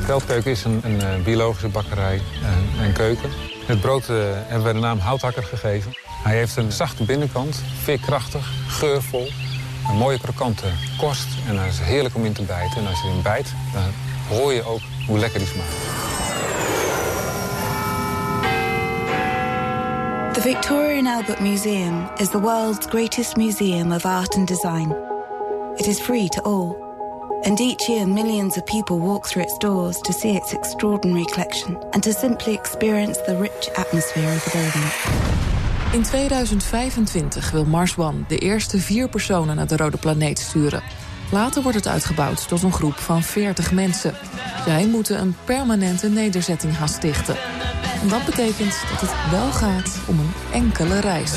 Veldkeuken 0.00 0.50
is 0.50 0.64
een, 0.64 0.80
een 0.82 1.00
eh, 1.00 1.24
biologische 1.24 1.68
bakkerij 1.68 2.20
en, 2.42 2.84
en 2.84 2.92
keuken. 2.92 3.30
Het 3.66 3.80
brood 3.80 4.06
hebben 4.06 4.62
wij 4.62 4.72
de 4.72 4.78
naam 4.78 4.98
houthakker 4.98 5.42
gegeven. 5.42 5.92
Hij 6.26 6.36
heeft 6.36 6.56
een 6.56 6.72
zachte 6.72 7.04
binnenkant, 7.04 7.62
veerkrachtig, 7.82 8.52
geurvol. 8.68 9.28
Een 9.88 9.96
mooie 9.96 10.18
krokante 10.18 10.66
korst 10.98 11.28
en 11.48 11.58
hij 11.58 11.68
is 11.68 11.78
heerlijk 11.78 12.14
om 12.14 12.24
in 12.24 12.32
te 12.32 12.42
bijten. 12.42 12.76
En 12.76 12.86
als 12.86 13.00
je 13.00 13.08
erin 13.08 13.22
bijt, 13.22 13.54
dan 13.72 13.82
hoor 14.28 14.52
je 14.52 14.64
ook 14.64 14.80
hoe 15.06 15.18
lekker 15.18 15.38
die 15.38 15.48
smaakt. 15.48 15.70
The 20.32 20.40
Victoria 20.40 20.98
and 20.98 21.08
Albert 21.08 21.40
Museum 21.40 22.08
is 22.16 22.28
the 22.28 22.40
world's 22.40 22.86
greatest 22.86 23.36
museum 23.36 23.92
of 23.92 24.04
art 24.04 24.34
and 24.34 24.48
design. 24.48 24.96
It 25.76 25.86
is 25.86 26.00
free 26.00 26.28
to 26.28 26.42
all, 26.42 26.76
and 27.42 27.60
each 27.60 27.86
year 27.86 28.08
millions 28.08 28.56
of 28.56 28.64
people 28.64 28.98
walk 28.98 29.26
through 29.26 29.46
its 29.46 29.58
doors 29.58 30.00
to 30.00 30.12
see 30.12 30.36
its 30.36 30.52
extraordinary 30.52 31.24
collection 31.24 31.78
and 31.92 32.02
to 32.02 32.12
simply 32.12 32.54
experience 32.54 33.20
the 33.26 33.36
rich 33.36 33.68
atmosphere 33.76 34.32
of 34.32 34.44
the 34.44 34.50
building. 34.50 35.45
In 35.92 36.02
2025 36.02 37.50
wil 37.50 37.64
Mars 37.64 37.96
One 37.96 38.18
de 38.28 38.38
eerste 38.38 38.78
vier 38.78 39.08
personen 39.08 39.56
naar 39.56 39.66
de 39.66 39.76
rode 39.76 39.96
planeet 39.96 40.38
sturen. 40.38 40.82
Later 41.30 41.62
wordt 41.62 41.76
het 41.76 41.88
uitgebouwd 41.88 42.48
tot 42.48 42.62
een 42.62 42.72
groep 42.72 42.94
van 42.94 43.22
40 43.22 43.72
mensen. 43.72 44.14
Zij 44.64 44.86
moeten 44.86 45.20
een 45.20 45.36
permanente 45.44 46.08
nederzetting 46.08 46.76
gaan 46.76 46.88
stichten. 46.88 47.36
En 48.02 48.08
dat 48.08 48.24
betekent 48.24 48.76
dat 48.90 49.00
het 49.00 49.30
wel 49.30 49.52
gaat 49.52 49.98
om 50.06 50.18
een 50.18 50.32
enkele 50.52 51.00
reis. 51.00 51.32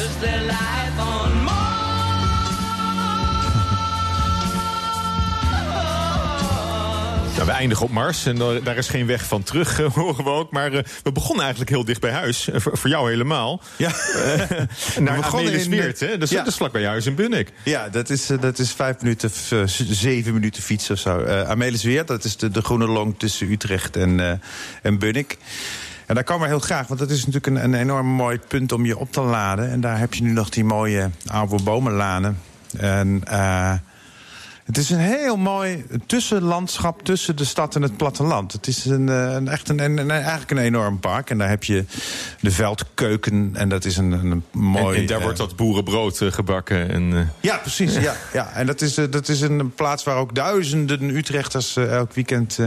Nou, 7.36 7.46
we 7.46 7.52
eindigen 7.52 7.86
op 7.86 7.92
Mars 7.92 8.26
en 8.26 8.38
daar 8.64 8.78
is 8.78 8.88
geen 8.88 9.06
weg 9.06 9.26
van 9.26 9.44
terug, 9.44 9.80
eh, 9.80 9.94
horen 9.94 10.24
we 10.24 10.30
ook. 10.30 10.52
Maar 10.52 10.74
uh, 10.74 10.80
we 11.04 11.12
begonnen 11.12 11.42
eigenlijk 11.42 11.72
heel 11.72 11.86
dicht 11.86 12.02
bij 12.02 12.12
huis. 12.12 12.48
Uh, 12.48 12.60
voor, 12.60 12.78
voor, 12.78 12.90
jou 12.90 13.10
helemaal. 13.10 13.62
Ja. 13.78 13.92
naar 15.00 15.24
Amelis 15.24 15.68
Weert, 15.68 16.00
hè? 16.00 16.08
Dat 16.08 16.22
is, 16.22 16.30
ja. 16.30 16.38
dat 16.38 16.48
is 16.48 16.56
vlak 16.56 16.72
bij 16.72 16.86
huis 16.86 17.06
in 17.06 17.16
Bunnik. 17.16 17.52
Ja, 17.64 17.90
dat 17.90 18.10
is, 18.10 18.26
dat 18.26 18.60
is 18.60 18.72
vijf 18.72 19.02
minuten, 19.02 19.32
zeven 19.90 20.34
minuten 20.34 20.64
fietsen 20.64 20.94
of 20.94 21.00
zo. 21.00 21.20
Uh, 21.20 21.50
Amelis 21.50 21.84
Weert, 21.84 22.08
dat 22.08 22.24
is 22.24 22.38
de, 22.38 22.50
de 22.50 22.62
groene 22.62 22.88
long 22.88 23.20
tussen 23.20 23.52
Utrecht 23.52 23.96
en, 23.96 24.42
en 24.82 25.00
Bunnik. 25.00 25.38
En 26.06 26.16
daar 26.16 26.24
komen 26.24 26.42
we 26.42 26.48
heel 26.48 26.60
graag, 26.60 26.88
want 26.88 27.00
dat 27.00 27.10
is 27.10 27.26
natuurlijk 27.26 27.48
een, 27.48 27.64
een 27.64 27.74
enorm 27.74 28.08
mooi 28.08 28.40
punt 28.48 28.72
om 28.72 28.86
je 28.86 28.98
op 28.98 29.12
te 29.12 29.22
laden. 29.22 29.70
En 29.70 29.82
daar 29.82 30.00
heb 30.00 30.14
je 30.14 30.24
nu 30.24 30.32
nog 30.32 30.50
die 30.50 30.64
mooie 30.64 31.10
oude 31.28 31.64
bomenlanen. 31.64 32.40
En... 32.78 33.24
Het 34.70 34.78
is 34.78 34.90
een 34.90 35.00
heel 35.00 35.38
mooi 35.38 35.86
tussenlandschap 36.06 37.04
tussen 37.04 37.36
de 37.36 37.46
stad 37.46 37.76
en 37.76 37.82
het 37.82 37.98
platteland. 37.98 38.52
Het 38.52 38.68
is 38.68 38.86
een, 38.86 39.08
een 39.08 39.48
echt 39.48 39.70
een, 39.70 39.80
een, 39.80 40.12
eigenlijk 40.12 40.52
een 40.52 40.58
enorm 40.58 41.00
park. 41.00 41.30
En 41.30 41.38
daar 41.38 41.50
heb 41.50 41.64
je 41.64 41.86
de 42.42 42.52
veldkeuken. 42.52 43.52
En 43.54 43.70
dat 43.70 43.86
is 43.86 43.98
een, 43.98 44.12
een 44.12 44.44
mooi... 44.52 44.96
En, 44.96 45.02
en 45.02 45.08
daar 45.08 45.22
wordt 45.22 45.38
dat 45.38 45.56
boerenbrood 45.56 46.22
uh, 46.22 46.32
gebakken. 46.32 46.90
En, 46.90 47.12
uh... 47.12 47.20
Ja, 47.40 47.58
precies. 47.58 47.96
ja, 48.08 48.16
ja. 48.34 48.52
En 48.52 48.66
dat 48.66 48.82
is, 48.82 48.94
dat 48.94 49.28
is 49.28 49.42
een 49.42 49.74
plaats 49.74 50.04
waar 50.04 50.16
ook 50.16 50.36
duizenden 50.36 51.16
Utrechters 51.16 51.76
elk 51.76 52.14
weekend 52.14 52.60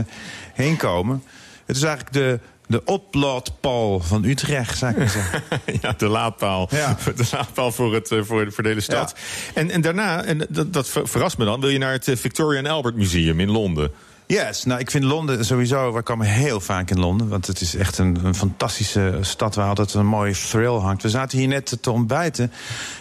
heen 0.53 0.77
komen. 0.77 1.23
Het 1.65 1.75
is 1.75 1.83
eigenlijk 1.83 2.13
de 2.13 2.39
de 2.67 2.81
oplaadpaal 2.85 3.99
van 3.99 4.23
Utrecht, 4.23 4.77
zou 4.77 4.91
ik 4.91 4.97
maar 4.97 5.09
zeggen. 5.09 5.43
ja, 5.81 5.93
de 5.97 6.07
laadpaal. 6.07 6.67
Ja. 6.71 6.97
De 7.15 7.27
laadpaal 7.31 7.71
voor, 7.71 7.93
het, 7.93 8.07
voor, 8.07 8.51
voor 8.51 8.63
de 8.63 8.69
hele 8.69 8.81
stad. 8.81 9.13
Ja. 9.15 9.53
En, 9.61 9.69
en 9.69 9.81
daarna, 9.81 10.23
en 10.23 10.45
dat, 10.49 10.73
dat 10.73 10.89
verrast 11.03 11.37
me 11.37 11.45
dan, 11.45 11.59
wil 11.59 11.69
je 11.69 11.77
naar 11.77 11.91
het 11.91 12.11
Victoria 12.13 12.59
and 12.59 12.67
Albert 12.67 12.95
Museum 12.95 13.39
in 13.39 13.51
Londen. 13.51 13.91
Yes, 14.27 14.63
nou 14.63 14.79
ik 14.79 14.91
vind 14.91 15.03
Londen 15.03 15.45
sowieso, 15.45 15.93
we 15.93 16.01
komen 16.01 16.27
heel 16.27 16.59
vaak 16.59 16.89
in 16.89 16.99
Londen. 16.99 17.27
Want 17.27 17.47
het 17.47 17.61
is 17.61 17.75
echt 17.75 17.97
een, 17.97 18.19
een 18.23 18.35
fantastische 18.35 19.17
stad 19.21 19.55
waar 19.55 19.67
altijd 19.67 19.93
een 19.93 20.05
mooie 20.05 20.33
thrill 20.33 20.79
hangt. 20.79 21.03
We 21.03 21.09
zaten 21.09 21.37
hier 21.37 21.47
net 21.47 21.77
te 21.81 21.91
ontbijten 21.91 22.51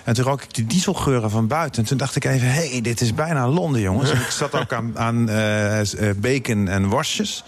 en 0.05 0.15
toen 0.15 0.25
rook 0.25 0.43
ik 0.43 0.55
die 0.55 0.67
dieselgeuren 0.67 1.31
van 1.31 1.47
buiten. 1.47 1.83
En 1.83 1.89
toen 1.89 1.99
dacht 1.99 2.17
ik 2.17 2.25
even, 2.25 2.53
hé, 2.53 2.69
hey, 2.69 2.81
dit 2.81 3.01
is 3.01 3.15
bijna 3.15 3.49
Londen 3.49 3.81
jongens. 3.81 4.11
ik 4.29 4.31
zat 4.31 4.55
ook 4.55 4.73
aan, 4.73 4.99
aan 4.99 5.31
uh, 5.31 5.81
bacon 6.17 6.69
en 6.69 6.89
worstjes. 6.89 7.45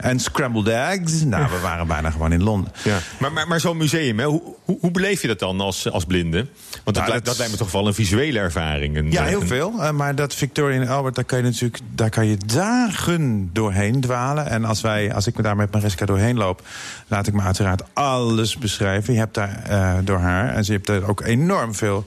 En 0.00 0.20
scrambled 0.20 0.68
eggs. 0.68 1.24
Nou, 1.24 1.50
we 1.50 1.58
waren 1.58 1.86
bijna 1.86 2.10
gewoon 2.10 2.32
in 2.32 2.42
Londen. 2.42 2.72
Ja. 2.84 2.98
Maar, 3.18 3.32
maar, 3.32 3.48
maar 3.48 3.60
zo'n 3.60 3.76
museum, 3.76 4.18
hè, 4.18 4.24
hoe, 4.24 4.42
hoe, 4.64 4.78
hoe, 4.80 4.90
beleef 4.90 5.22
je 5.22 5.28
dat 5.28 5.38
dan 5.38 5.60
als, 5.60 5.90
als 5.90 6.04
blinde? 6.04 6.46
Want 6.84 6.96
dat, 6.96 7.06
nou, 7.06 7.20
dat, 7.20 7.38
lijkt 7.38 7.52
me 7.52 7.58
toch 7.58 7.72
wel 7.72 7.86
een 7.86 7.94
visuele 7.94 8.38
ervaring. 8.38 8.96
Een, 8.96 9.10
ja, 9.10 9.24
heel 9.24 9.46
veel. 9.46 9.72
Uh, 9.76 9.90
maar 9.90 10.14
dat 10.14 10.34
Victoria 10.34 10.80
en 10.80 10.88
Albert, 10.88 11.14
daar 11.14 11.24
kan 11.24 11.38
je 11.38 11.44
natuurlijk 11.44 11.78
daar 11.94 12.10
kan 12.10 12.26
je 12.26 12.36
dagen 12.46 13.50
doorheen 13.52 14.00
dwalen. 14.00 14.46
En 14.46 14.64
als, 14.64 14.80
wij, 14.80 15.14
als 15.14 15.26
ik 15.26 15.36
me 15.36 15.42
daar 15.42 15.56
met 15.56 15.72
Mariska 15.72 16.06
doorheen 16.06 16.36
loop, 16.36 16.62
laat 17.08 17.26
ik 17.26 17.34
me 17.34 17.42
uiteraard 17.42 17.82
alles 17.92 18.58
beschrijven. 18.58 19.12
Je 19.12 19.18
hebt 19.18 19.34
daar 19.34 19.62
uh, 19.70 19.94
door 20.04 20.18
haar. 20.18 20.54
En 20.54 20.64
ze 20.64 20.72
hebt 20.72 20.88
er 20.88 21.08
ook 21.08 21.20
enorm 21.20 21.74
veel 21.74 22.04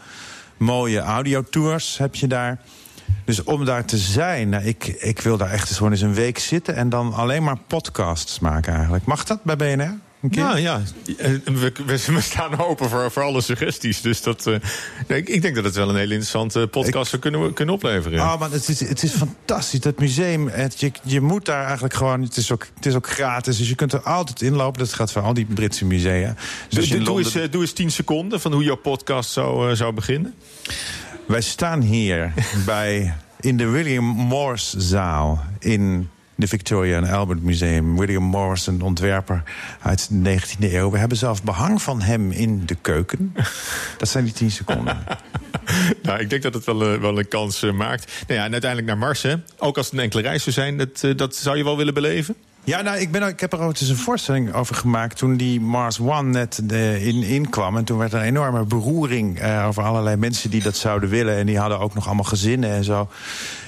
mooie 0.57 0.99
audiotours 0.99 1.97
heb 1.97 2.15
je 2.15 2.27
daar. 2.27 2.57
Dus 3.25 3.43
om 3.43 3.65
daar 3.65 3.85
te 3.85 3.97
zijn, 3.97 4.49
nou, 4.49 4.63
ik, 4.63 4.85
ik 4.85 5.19
wil 5.19 5.37
daar 5.37 5.49
echt 5.49 5.67
eens 5.67 5.77
gewoon 5.77 5.91
eens 5.91 6.01
een 6.01 6.13
week 6.13 6.39
zitten... 6.39 6.75
en 6.75 6.89
dan 6.89 7.13
alleen 7.13 7.43
maar 7.43 7.57
podcasts 7.67 8.39
maken 8.39 8.73
eigenlijk. 8.73 9.05
Mag 9.05 9.23
dat 9.23 9.43
bij 9.43 9.55
BNR? 9.55 9.97
Ja, 10.29 10.57
ja. 10.57 10.81
We, 11.43 11.71
we, 11.85 12.21
staan 12.21 12.59
open 12.59 12.89
voor, 12.89 13.11
voor 13.11 13.23
alle 13.23 13.41
suggesties. 13.41 14.01
Dus 14.01 14.21
dat, 14.21 14.47
uh, 14.47 14.55
ik, 15.07 15.29
ik, 15.29 15.41
denk 15.41 15.55
dat 15.55 15.63
het 15.63 15.75
wel 15.75 15.89
een 15.89 15.95
hele 15.95 16.13
interessante 16.13 16.67
podcast 16.67 17.09
zou 17.09 17.21
kunnen, 17.21 17.53
kunnen 17.53 17.75
opleveren. 17.75 18.19
Ah, 18.19 18.33
oh, 18.33 18.39
maar 18.39 18.51
het 18.51 18.69
is, 18.69 18.79
het 18.79 19.03
is 19.03 19.11
fantastisch. 19.11 19.79
Dat 19.79 19.99
museum, 19.99 20.47
het, 20.47 20.79
je, 20.79 20.91
je 21.03 21.21
moet 21.21 21.45
daar 21.45 21.63
eigenlijk 21.63 21.93
gewoon... 21.93 22.21
Het 22.21 22.37
is, 22.37 22.51
ook, 22.51 22.67
het 22.75 22.85
is 22.85 22.95
ook 22.95 23.09
gratis, 23.09 23.57
dus 23.57 23.69
je 23.69 23.75
kunt 23.75 23.93
er 23.93 24.01
altijd 24.01 24.41
inlopen. 24.41 24.79
Dat 24.79 24.93
gaat 24.93 25.11
voor 25.11 25.21
al 25.21 25.33
die 25.33 25.45
Britse 25.45 25.85
musea. 25.85 26.35
Dus 26.69 26.89
doe, 26.89 27.03
doe, 27.03 27.19
eens, 27.19 27.35
uh, 27.35 27.43
doe 27.51 27.61
eens 27.61 27.73
tien 27.73 27.91
seconden 27.91 28.41
van 28.41 28.53
hoe 28.53 28.63
jouw 28.63 28.75
podcast 28.75 29.29
zou, 29.29 29.75
zou 29.75 29.93
beginnen. 29.93 30.33
Wij 31.27 31.41
staan 31.41 31.81
hier 31.81 32.33
bij, 32.65 33.13
in 33.39 33.57
de 33.57 33.67
William 33.67 34.05
Morse 34.05 34.81
zaal 34.81 35.43
in 35.59 36.09
de 36.35 36.47
Victoria 36.47 36.97
and 36.97 37.09
Albert 37.09 37.43
Museum. 37.43 37.97
William 37.97 38.23
Morse, 38.23 38.71
een 38.71 38.81
ontwerper 38.81 39.43
uit 39.81 40.07
de 40.09 40.39
19e 40.39 40.73
eeuw. 40.73 40.91
We 40.91 40.97
hebben 40.97 41.17
zelfs 41.17 41.41
behang 41.41 41.81
van 41.81 42.01
hem 42.01 42.31
in 42.31 42.65
de 42.65 42.75
keuken. 42.75 43.35
Dat 43.97 44.09
zijn 44.09 44.23
die 44.23 44.33
tien 44.33 44.51
seconden. 44.51 45.03
nou, 46.03 46.19
ik 46.19 46.29
denk 46.29 46.41
dat 46.41 46.53
het 46.53 46.65
wel, 46.65 46.93
uh, 46.93 47.01
wel 47.01 47.19
een 47.19 47.27
kans 47.27 47.63
uh, 47.63 47.71
maakt. 47.71 48.11
Nou 48.27 48.39
ja, 48.39 48.45
en 48.45 48.51
uiteindelijk 48.51 48.91
naar 48.91 48.99
Mars, 49.07 49.21
hè? 49.21 49.35
Ook 49.57 49.77
als 49.77 49.85
het 49.85 49.95
een 49.95 50.01
enkele 50.01 50.21
reis 50.21 50.43
zou 50.43 50.55
zijn, 50.55 50.77
dat, 50.77 51.17
dat 51.17 51.35
zou 51.35 51.57
je 51.57 51.63
wel 51.63 51.77
willen 51.77 51.93
beleven? 51.93 52.35
Ja, 52.65 52.81
nou, 52.81 52.97
ik, 52.97 53.11
ben, 53.11 53.27
ik 53.27 53.39
heb 53.39 53.53
er 53.53 53.59
ook 53.59 53.69
eens 53.69 53.89
een 53.89 53.95
voorstelling 53.95 54.53
over 54.53 54.75
gemaakt... 54.75 55.17
toen 55.17 55.37
die 55.37 55.61
Mars 55.61 55.99
One 55.99 56.29
net 56.29 56.57
in, 57.01 57.23
inkwam. 57.23 57.77
En 57.77 57.83
toen 57.83 57.97
werd 57.97 58.13
er 58.13 58.19
een 58.19 58.25
enorme 58.25 58.65
beroering 58.65 59.43
uh, 59.43 59.65
over 59.67 59.83
allerlei 59.83 60.15
mensen 60.15 60.49
die 60.49 60.63
dat 60.63 60.75
zouden 60.75 61.09
willen. 61.09 61.35
En 61.35 61.45
die 61.45 61.57
hadden 61.57 61.79
ook 61.79 61.93
nog 61.93 62.05
allemaal 62.05 62.23
gezinnen 62.23 62.69
en 62.69 62.83
zo. 62.83 63.09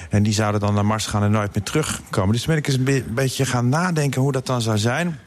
En 0.10 0.24
die 0.24 0.34
zouden 0.34 0.62
dan 0.62 0.74
naar 0.74 0.86
Mars 0.86 1.06
gaan 1.06 1.24
en 1.24 1.32
nooit 1.32 1.56
meer 1.56 1.64
terugkomen. 1.64 2.32
Dus 2.32 2.44
toen 2.44 2.54
ben 2.54 2.64
ik 2.64 2.68
eens 2.68 2.78
een 2.78 2.84
be 2.84 3.04
beetje 3.14 3.46
gaan 3.46 3.70
nadenken 3.70 4.22
hoe 4.22 4.32
dat 4.32 4.46
dan 4.46 4.62
zou 4.62 4.78
zijn. 4.78 5.20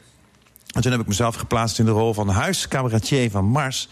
En 0.73 0.81
toen 0.81 0.91
heb 0.91 1.01
ik 1.01 1.07
mezelf 1.07 1.35
geplaatst 1.35 1.79
in 1.79 1.85
de 1.85 1.91
rol 1.91 2.13
van 2.13 2.29
huiscabaretier 2.29 3.31
van 3.31 3.45
Mars 3.45 3.89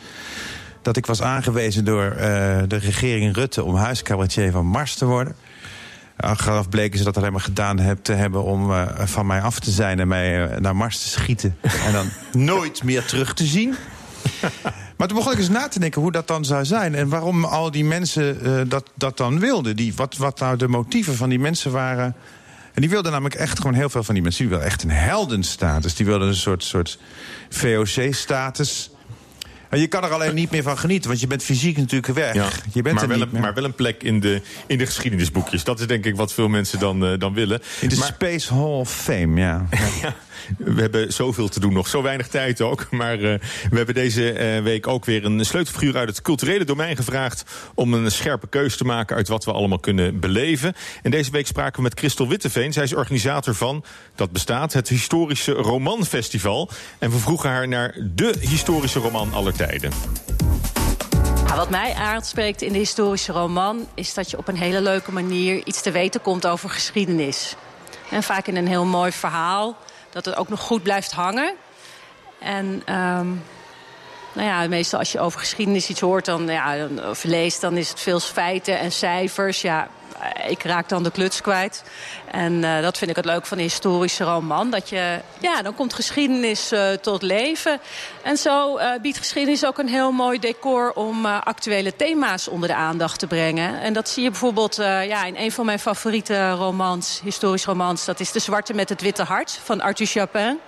dat 0.81 0.97
ik 0.97 1.05
was 1.05 1.21
aangewezen 1.21 1.85
door 1.85 2.11
uh, 2.11 2.19
de 2.67 2.77
regering 2.77 3.35
Rutte 3.35 3.63
om 3.63 3.75
huiscabaretier 3.75 4.51
van 4.51 4.65
Mars 4.65 4.95
te 4.95 5.05
worden. 5.05 5.35
Achteraf 6.17 6.69
bleken 6.69 6.97
ze 6.97 7.03
dat 7.03 7.17
alleen 7.17 7.31
maar 7.31 7.41
gedaan 7.41 7.97
te 8.01 8.13
hebben 8.13 8.43
om 8.43 8.71
uh, 8.71 8.85
van 8.95 9.25
mij 9.25 9.41
af 9.41 9.59
te 9.59 9.71
zijn 9.71 9.99
en 9.99 10.07
mij 10.07 10.51
uh, 10.51 10.57
naar 10.57 10.75
Mars 10.75 11.01
te 11.01 11.07
schieten. 11.07 11.57
en 11.85 11.93
dan 11.93 12.09
nooit 12.31 12.83
meer 12.83 13.05
terug 13.05 13.33
te 13.33 13.45
zien. 13.45 13.75
Maar 14.97 15.07
toen 15.07 15.17
begon 15.17 15.31
ik 15.31 15.37
eens 15.37 15.49
na 15.49 15.67
te 15.67 15.79
denken 15.79 16.01
hoe 16.01 16.11
dat 16.11 16.27
dan 16.27 16.45
zou 16.45 16.65
zijn. 16.65 16.95
En 16.95 17.09
waarom 17.09 17.43
al 17.43 17.71
die 17.71 17.85
mensen 17.85 18.37
uh, 18.43 18.61
dat, 18.67 18.89
dat 18.95 19.17
dan 19.17 19.39
wilden. 19.39 19.75
Die, 19.75 19.93
wat, 19.95 20.17
wat 20.17 20.39
nou 20.39 20.57
de 20.57 20.67
motieven 20.67 21.15
van 21.15 21.29
die 21.29 21.39
mensen 21.39 21.71
waren. 21.71 22.15
En 22.73 22.81
die 22.81 22.89
wilden 22.89 23.11
namelijk 23.11 23.35
echt 23.35 23.57
gewoon 23.57 23.73
heel 23.73 23.89
veel 23.89 24.03
van 24.03 24.13
die 24.13 24.23
mensen. 24.23 24.41
Die 24.41 24.51
wilden 24.51 24.67
echt 24.67 24.83
een 24.83 24.89
heldenstatus. 24.89 25.95
Die 25.95 26.05
wilden 26.05 26.27
een 26.27 26.35
soort, 26.35 26.63
soort 26.63 26.99
VOC-status. 27.49 28.89
Je 29.71 29.87
kan 29.87 30.03
er 30.03 30.13
alleen 30.13 30.35
niet 30.35 30.51
meer 30.51 30.63
van 30.63 30.77
genieten, 30.77 31.09
want 31.09 31.21
je 31.21 31.27
bent 31.27 31.43
fysiek 31.43 31.77
natuurlijk 31.77 32.13
weg. 32.13 32.33
Ja, 32.33 32.47
je 32.73 32.81
bent 32.81 32.95
maar, 32.95 33.03
er 33.03 33.09
wel 33.09 33.17
niet 33.17 33.33
een, 33.33 33.41
maar 33.41 33.53
wel 33.53 33.63
een 33.63 33.75
plek 33.75 34.03
in 34.03 34.19
de, 34.19 34.41
in 34.67 34.77
de 34.77 34.85
geschiedenisboekjes. 34.85 35.63
Dat 35.63 35.79
is 35.79 35.87
denk 35.87 36.05
ik 36.05 36.15
wat 36.15 36.33
veel 36.33 36.47
mensen 36.47 36.79
dan, 36.79 37.11
uh, 37.11 37.19
dan 37.19 37.33
willen. 37.33 37.61
In 37.81 37.89
de 37.89 37.95
maar, 37.95 38.07
Space 38.07 38.53
Hall 38.53 38.63
of 38.63 38.91
Fame, 38.91 39.39
ja. 39.39 39.65
ja. 40.01 40.15
We 40.57 40.81
hebben 40.81 41.13
zoveel 41.13 41.47
te 41.47 41.59
doen 41.59 41.73
nog, 41.73 41.87
zo 41.87 42.01
weinig 42.01 42.27
tijd 42.27 42.61
ook. 42.61 42.87
Maar 42.91 43.19
uh, 43.19 43.33
we 43.69 43.77
hebben 43.77 43.95
deze 43.95 44.55
uh, 44.55 44.63
week 44.63 44.87
ook 44.87 45.05
weer 45.05 45.25
een 45.25 45.45
sleutelfiguur 45.45 45.97
uit 45.97 46.09
het 46.09 46.21
culturele 46.21 46.65
domein 46.65 46.95
gevraagd... 46.95 47.43
om 47.73 47.93
een 47.93 48.11
scherpe 48.11 48.47
keuze 48.47 48.77
te 48.77 48.83
maken 48.83 49.15
uit 49.15 49.27
wat 49.27 49.45
we 49.45 49.51
allemaal 49.51 49.79
kunnen 49.79 50.19
beleven. 50.19 50.75
En 51.01 51.11
deze 51.11 51.31
week 51.31 51.47
spraken 51.47 51.75
we 51.75 51.81
met 51.81 51.99
Christel 51.99 52.27
Witteveen. 52.27 52.73
Zij 52.73 52.83
is 52.83 52.93
organisator 52.93 53.55
van, 53.55 53.83
dat 54.15 54.31
bestaat, 54.31 54.73
het 54.73 54.89
Historische 54.89 55.51
Romanfestival. 55.51 56.69
En 56.99 57.11
we 57.11 57.17
vroegen 57.17 57.49
haar 57.49 57.67
naar 57.67 57.95
de 58.15 58.35
historische 58.39 58.99
roman 58.99 59.33
aller 59.33 59.53
tijden. 59.53 59.91
Wat 61.55 61.69
mij 61.69 61.93
aanspreekt 61.93 62.61
in 62.61 62.71
de 62.71 62.77
historische 62.77 63.31
roman... 63.31 63.87
is 63.93 64.13
dat 64.13 64.31
je 64.31 64.37
op 64.37 64.47
een 64.47 64.57
hele 64.57 64.81
leuke 64.81 65.11
manier 65.11 65.65
iets 65.65 65.81
te 65.81 65.91
weten 65.91 66.21
komt 66.21 66.47
over 66.47 66.69
geschiedenis. 66.69 67.55
En 68.09 68.23
vaak 68.23 68.47
in 68.47 68.55
een 68.55 68.67
heel 68.67 68.85
mooi 68.85 69.11
verhaal 69.11 69.77
dat 70.17 70.25
het 70.25 70.35
ook 70.35 70.49
nog 70.49 70.59
goed 70.59 70.83
blijft 70.83 71.11
hangen. 71.11 71.53
En 72.39 72.65
um, 72.65 73.43
nou 74.33 74.47
ja, 74.47 74.67
meestal 74.67 74.99
als 74.99 75.11
je 75.11 75.19
over 75.19 75.39
geschiedenis 75.39 75.89
iets 75.89 75.99
hoort 75.99 76.25
dan, 76.25 76.47
ja, 76.47 76.87
of 77.09 77.23
leest... 77.23 77.61
dan 77.61 77.77
is 77.77 77.89
het 77.89 77.99
veel 77.99 78.19
feiten 78.19 78.79
en 78.79 78.91
cijfers. 78.91 79.61
Ja, 79.61 79.87
ik 80.47 80.63
raak 80.63 80.89
dan 80.89 81.03
de 81.03 81.11
kluts 81.11 81.41
kwijt. 81.41 81.83
En 82.31 82.53
uh, 82.53 82.81
dat 82.81 82.97
vind 82.97 83.09
ik 83.09 83.15
het 83.15 83.25
leuk 83.25 83.45
van 83.45 83.57
een 83.57 83.63
historische 83.63 84.23
roman. 84.23 84.69
Dat 84.69 84.89
je, 84.89 85.19
ja, 85.39 85.61
dan 85.61 85.75
komt 85.75 85.93
geschiedenis 85.93 86.71
uh, 86.73 86.91
tot 86.91 87.21
leven. 87.21 87.79
En 88.23 88.37
zo 88.37 88.79
biedt 89.01 89.17
geschiedenis 89.17 89.65
ook 89.65 89.77
een 89.77 89.87
heel 89.87 90.11
mooi 90.11 90.39
decor... 90.39 90.91
om 90.93 91.25
actuele 91.25 91.95
thema's 91.95 92.47
onder 92.47 92.69
de 92.69 92.75
aandacht 92.75 93.19
te 93.19 93.27
brengen. 93.27 93.81
En 93.81 93.93
dat 93.93 94.09
zie 94.09 94.23
je 94.23 94.29
bijvoorbeeld 94.29 94.75
ja, 94.75 95.25
in 95.25 95.35
een 95.37 95.51
van 95.51 95.65
mijn 95.65 95.79
favoriete 95.79 96.51
romans, 96.51 97.19
historisch 97.23 97.65
romans. 97.65 98.05
Dat 98.05 98.19
is 98.19 98.31
De 98.31 98.39
Zwarte 98.39 98.73
met 98.73 98.89
het 98.89 99.01
Witte 99.01 99.23
Hart 99.23 99.59
van 99.63 99.81
Arthur 99.81 100.07
Chapin. 100.07 100.59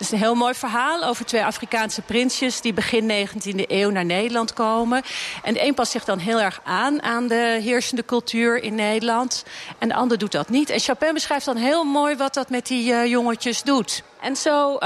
Het 0.00 0.08
is 0.08 0.14
een 0.14 0.24
heel 0.24 0.34
mooi 0.34 0.54
verhaal 0.54 1.04
over 1.04 1.24
twee 1.24 1.44
Afrikaanse 1.44 2.02
prinsjes... 2.02 2.60
die 2.60 2.72
begin 2.72 3.26
19e 3.28 3.66
eeuw 3.66 3.90
naar 3.90 4.04
Nederland 4.04 4.52
komen. 4.52 5.02
En 5.42 5.54
de 5.54 5.66
een 5.66 5.74
past 5.74 5.92
zich 5.92 6.04
dan 6.04 6.18
heel 6.18 6.40
erg 6.40 6.60
aan 6.64 7.02
aan 7.02 7.26
de 7.26 7.58
heersende 7.62 8.04
cultuur 8.04 8.62
in 8.62 8.74
Nederland. 8.74 9.44
En 9.78 9.88
de 9.88 9.94
ander 9.94 10.18
doet 10.18 10.32
dat 10.32 10.48
niet. 10.48 10.70
En 10.70 10.80
Chopin 10.80 11.14
beschrijft 11.14 11.44
dan 11.44 11.56
heel 11.56 11.84
mooi 11.84 12.16
wat 12.16 12.34
dat 12.34 12.50
met 12.50 12.66
die 12.66 12.92
uh, 12.92 13.06
jongetjes 13.06 13.62
doet. 13.62 14.02
En 14.20 14.36
zo 14.36 14.72
uh, 14.72 14.78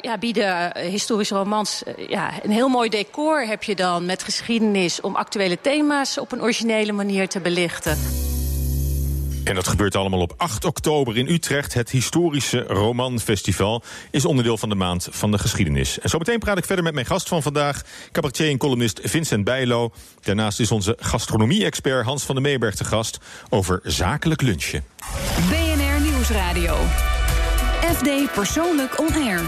ja, 0.00 0.18
bieden 0.18 0.78
historische 0.78 1.34
romans 1.34 1.82
uh, 1.86 2.08
ja, 2.08 2.30
een 2.42 2.52
heel 2.52 2.68
mooi 2.68 2.88
decor 2.88 3.40
heb 3.40 3.62
je 3.62 3.74
dan 3.74 4.06
met 4.06 4.22
geschiedenis... 4.22 5.00
om 5.00 5.16
actuele 5.16 5.60
thema's 5.60 6.18
op 6.18 6.32
een 6.32 6.42
originele 6.42 6.92
manier 6.92 7.28
te 7.28 7.40
belichten. 7.40 7.98
En 9.50 9.56
dat 9.56 9.68
gebeurt 9.68 9.96
allemaal 9.96 10.20
op 10.20 10.34
8 10.36 10.64
oktober 10.64 11.16
in 11.16 11.28
Utrecht. 11.28 11.74
Het 11.74 11.90
historische 11.90 12.62
romanfestival 12.62 13.82
is 14.10 14.24
onderdeel 14.24 14.56
van 14.56 14.68
de 14.68 14.74
maand 14.74 15.08
van 15.10 15.30
de 15.30 15.38
geschiedenis. 15.38 15.98
En 15.98 16.08
zometeen 16.08 16.38
praat 16.38 16.58
ik 16.58 16.64
verder 16.64 16.84
met 16.84 16.94
mijn 16.94 17.06
gast 17.06 17.28
van 17.28 17.42
vandaag, 17.42 17.82
cabaretier 18.12 18.50
en 18.50 18.58
columnist 18.58 19.00
Vincent 19.02 19.44
Bijlo. 19.44 19.92
Daarnaast 20.20 20.60
is 20.60 20.70
onze 20.70 20.96
gastronomie-expert 20.98 22.04
Hans 22.04 22.22
van 22.22 22.34
der 22.34 22.44
Meeberg 22.44 22.74
te 22.74 22.84
gast 22.84 23.18
over 23.48 23.80
zakelijk 23.82 24.40
lunchen. 24.40 24.84
BNR 25.48 26.00
Nieuwsradio. 26.00 26.76
FD 27.94 28.32
Persoonlijk 28.32 29.00
On 29.00 29.14
Air. 29.14 29.40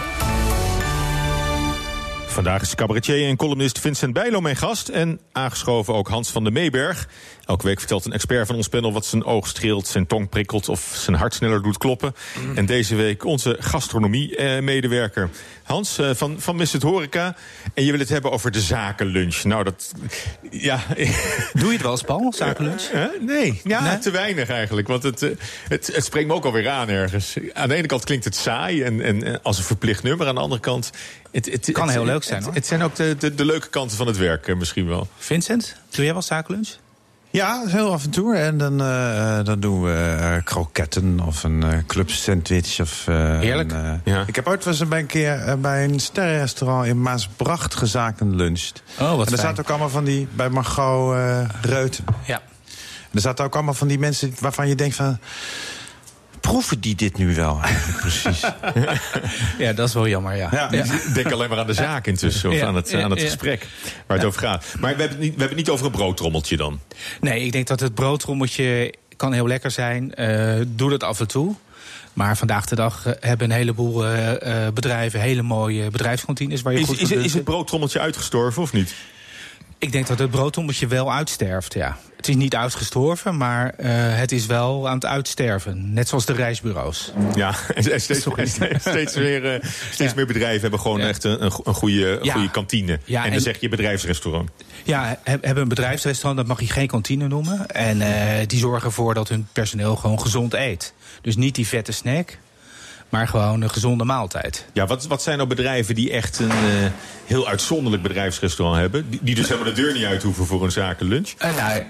Vandaag 2.33 2.62
is 2.62 2.75
cabaretier 2.75 3.29
en 3.29 3.37
columnist 3.37 3.79
Vincent 3.79 4.12
Bijlo 4.12 4.41
mijn 4.41 4.57
gast. 4.57 4.89
En 4.89 5.21
aangeschoven 5.33 5.95
ook 5.95 6.09
Hans 6.09 6.31
van 6.31 6.45
der 6.45 6.53
Meeberg. 6.53 7.09
Elke 7.47 7.67
week 7.67 7.79
vertelt 7.79 8.05
een 8.05 8.12
expert 8.12 8.47
van 8.47 8.57
ons 8.57 8.69
panel 8.69 8.93
wat 8.93 9.07
zijn 9.07 9.25
oog 9.25 9.47
streelt, 9.47 9.87
zijn 9.87 10.07
tong 10.07 10.29
prikkelt 10.29 10.69
of 10.69 10.93
zijn 10.97 11.17
hart 11.17 11.35
sneller 11.35 11.62
doet 11.62 11.79
kloppen. 11.79 12.15
Mm. 12.39 12.57
En 12.57 12.67
deze 12.67 12.95
week 12.95 13.25
onze 13.25 13.57
gastronomie-medewerker. 13.61 15.31
Hans 15.62 15.99
uh, 15.99 16.11
van, 16.15 16.41
van 16.41 16.57
Miss 16.57 16.73
het 16.73 16.83
Horeca. 16.83 17.37
En 17.75 17.85
je 17.85 17.91
wil 17.91 18.01
het 18.01 18.09
hebben 18.09 18.31
over 18.31 18.51
de 18.51 18.61
zakenlunch. 18.61 19.43
Nou, 19.43 19.65
dat. 19.65 19.93
Ja. 20.51 20.81
Doe 21.53 21.67
je 21.67 21.73
het 21.73 21.83
wel 21.83 21.91
eens, 21.91 22.03
Paul, 22.03 22.33
zakenlunch? 22.33 22.93
Uh, 22.95 23.05
nee, 23.21 23.61
ja, 23.65 23.83
nee? 23.83 23.99
te 23.99 24.11
weinig 24.11 24.49
eigenlijk. 24.49 24.89
Want 24.89 25.03
het, 25.03 25.21
het, 25.69 25.91
het 25.95 26.05
spreekt 26.05 26.29
me 26.29 26.35
ook 26.35 26.45
alweer 26.45 26.69
aan 26.69 26.89
ergens. 26.89 27.37
Aan 27.53 27.69
de 27.69 27.75
ene 27.75 27.87
kant 27.87 28.05
klinkt 28.05 28.25
het 28.25 28.37
saai 28.37 28.83
en, 28.83 29.01
en 29.01 29.43
als 29.43 29.59
een 29.59 29.65
verplicht 29.65 30.03
nummer. 30.03 30.27
Aan 30.27 30.35
de 30.35 30.41
andere 30.41 30.61
kant. 30.61 30.91
Het, 31.33 31.47
het 31.47 31.73
kan 31.73 31.89
heel 31.89 32.05
leuk 32.05 32.23
zijn. 32.23 32.45
Het, 32.45 32.55
het, 32.55 32.67
zijn 32.67 32.83
ook 32.83 32.95
de, 32.95 33.17
de, 33.19 33.35
de 33.35 33.45
leuke 33.45 33.69
kanten 33.69 33.97
van 33.97 34.07
het 34.07 34.17
werk, 34.17 34.57
misschien 34.57 34.87
wel. 34.87 35.09
Vincent, 35.19 35.77
doe 35.91 36.05
jij 36.05 36.12
wel 36.12 36.23
zakenlunch? 36.23 36.69
Ja, 37.31 37.62
heel 37.67 37.93
af 37.93 38.05
en 38.05 38.11
toe. 38.11 38.37
En 38.37 38.59
dan, 38.59 38.83
uh, 38.83 39.45
dan 39.45 39.61
doen 39.61 39.83
we 39.83 40.17
uh, 40.21 40.37
kroketten 40.45 41.21
of 41.21 41.43
een 41.43 41.65
uh, 41.65 41.79
club 41.87 42.11
sandwich. 42.11 42.81
Of, 42.81 43.05
Heerlijk. 43.07 43.73
Een, 43.73 44.01
ja. 44.05 44.25
Ik 44.27 44.37
heb 44.37 44.47
ooit 44.47 44.67
eens 44.67 44.89
bij 44.89 44.99
een 44.99 45.07
keer 45.07 45.59
bij 45.61 45.85
een 45.85 46.01
sterrenrestaurant 46.01 46.87
in 46.87 47.03
Maasbracht 47.03 47.75
gezaken 47.75 48.37
luncht. 48.37 48.83
Oh, 49.01 49.17
wat 49.17 49.27
En 49.27 49.33
er 49.33 49.39
zaten 49.39 49.62
ook 49.62 49.71
allemaal 49.71 49.89
van 49.89 50.05
die, 50.05 50.29
bij 50.33 50.49
Margot 50.49 51.17
Reuten. 51.62 52.05
Ja. 52.27 52.41
En 53.11 53.19
er 53.19 53.21
zaten 53.21 53.45
ook 53.45 53.55
allemaal 53.55 53.75
van 53.75 53.89
die 53.89 53.99
mensen 53.99 54.35
waarvan 54.41 54.69
je 54.69 54.75
denkt 54.75 54.97
van 54.97 55.19
proeven 56.42 56.80
die 56.80 56.94
dit 56.94 57.18
nu 57.18 57.34
wel 57.34 57.61
eigenlijk 57.62 58.00
precies? 58.06 58.40
ja, 59.58 59.72
dat 59.72 59.88
is 59.88 59.94
wel 59.94 60.08
jammer, 60.08 60.37
ja. 60.37 60.49
ja. 60.52 60.68
ja. 60.70 60.84
Denk 61.14 61.32
alleen 61.32 61.49
maar 61.49 61.58
aan 61.58 61.66
de 61.66 61.72
zaak 61.72 62.06
intussen, 62.06 62.50
of 62.50 62.56
ja, 62.56 62.66
aan 62.66 62.75
het, 62.75 62.94
aan 62.94 63.11
het 63.11 63.20
gesprek 63.20 63.66
waar 64.06 64.16
het 64.16 64.26
over 64.26 64.40
gaat. 64.40 64.75
Maar 64.80 64.96
we 64.96 65.00
hebben, 65.00 65.08
het 65.08 65.18
niet, 65.18 65.34
we 65.34 65.38
hebben 65.38 65.56
het 65.56 65.66
niet 65.66 65.68
over 65.68 65.87
een 65.87 65.92
broodtrommeltje 65.92 66.56
dan? 66.56 66.80
Nee, 67.20 67.44
ik 67.44 67.52
denk 67.52 67.66
dat 67.66 67.80
het 67.80 67.94
broodtrommeltje 67.94 68.94
kan 69.16 69.32
heel 69.32 69.46
lekker 69.46 69.70
zijn. 69.70 70.12
Uh, 70.16 70.54
doe 70.66 70.90
dat 70.90 71.02
af 71.02 71.20
en 71.20 71.28
toe. 71.28 71.54
Maar 72.12 72.37
vandaag 72.37 72.66
de 72.66 72.75
dag 72.75 73.04
hebben 73.20 73.50
een 73.50 73.56
heleboel 73.56 74.06
uh, 74.06 74.30
bedrijven 74.75 75.20
hele 75.20 75.42
mooie 75.42 75.90
bedrijfskantines 75.90 76.62
waar 76.62 76.72
je 76.72 76.78
is, 76.78 76.87
goed 76.87 77.00
is, 77.00 77.11
is 77.11 77.34
het 77.34 77.44
broodtrommeltje 77.44 78.00
uitgestorven 78.00 78.62
of 78.62 78.72
niet? 78.72 78.94
Ik 79.83 79.93
denk 79.93 80.07
dat 80.07 80.19
het 80.19 80.31
broodtrommeltje 80.31 80.87
wel 80.87 81.12
uitsterft, 81.12 81.75
ja. 81.75 81.99
Het 82.17 82.29
is 82.29 82.35
niet 82.35 82.55
uitgestorven, 82.55 83.37
maar 83.37 83.75
uh, 83.81 83.87
het 83.95 84.33
is 84.33 84.47
wel 84.47 84.89
aan 84.89 84.95
het 84.95 85.05
uitsterven. 85.05 85.93
Net 85.93 86.09
zoals 86.09 86.27
de 86.27 86.33
reisbureaus. 86.33 87.12
Ja, 87.35 87.55
en 87.75 87.83
steeds, 87.83 88.05
steeds, 88.81 89.17
meer, 89.17 89.55
uh, 89.55 89.65
steeds 89.91 90.11
ja. 90.11 90.17
meer 90.17 90.27
bedrijven 90.27 90.61
hebben 90.61 90.81
gewoon 90.81 91.01
ja. 91.01 91.07
echt 91.07 91.25
een, 91.25 91.43
een 91.43 91.75
goede, 91.75 92.19
ja. 92.23 92.33
goede 92.33 92.51
kantine. 92.51 92.93
en 92.93 93.01
dan 93.07 93.23
en, 93.23 93.41
zeg 93.41 93.61
je 93.61 93.69
bedrijfsrestaurant. 93.69 94.51
Ja, 94.85 95.19
hebben 95.25 95.62
een 95.62 95.69
bedrijfsrestaurant, 95.69 96.37
dat 96.37 96.47
mag 96.47 96.61
je 96.61 96.73
geen 96.73 96.87
kantine 96.87 97.29
noemen. 97.29 97.67
En 97.67 98.01
uh, 98.01 98.07
die 98.47 98.59
zorgen 98.59 98.87
ervoor 98.87 99.15
dat 99.15 99.29
hun 99.29 99.49
personeel 99.53 99.97
gewoon 99.97 100.21
gezond 100.21 100.55
eet. 100.55 100.95
Dus 101.23 101.37
niet 101.37 101.55
die 101.55 101.67
vette 101.67 101.93
snack, 101.93 102.39
maar 103.12 103.28
gewoon 103.28 103.62
een 103.62 103.71
gezonde 103.71 104.04
maaltijd. 104.04 104.66
Ja, 104.73 104.87
wat, 104.87 105.07
wat 105.07 105.23
zijn 105.23 105.37
nou 105.37 105.49
bedrijven 105.49 105.95
die 105.95 106.11
echt 106.11 106.38
een 106.38 106.47
uh, 106.49 106.90
heel 107.25 107.49
uitzonderlijk 107.49 108.02
bedrijfsrestaurant 108.02 108.81
hebben? 108.81 109.11
Die, 109.11 109.21
die 109.23 109.35
dus 109.35 109.49
helemaal 109.49 109.75
de 109.75 109.81
deur 109.81 109.92
niet 109.92 110.04
uit 110.04 110.23
hoeven 110.23 110.47
voor 110.47 110.64
een 110.64 110.73
zakenlunch? 110.73 111.28
Uh, 111.45 111.57
nou, 111.57 111.83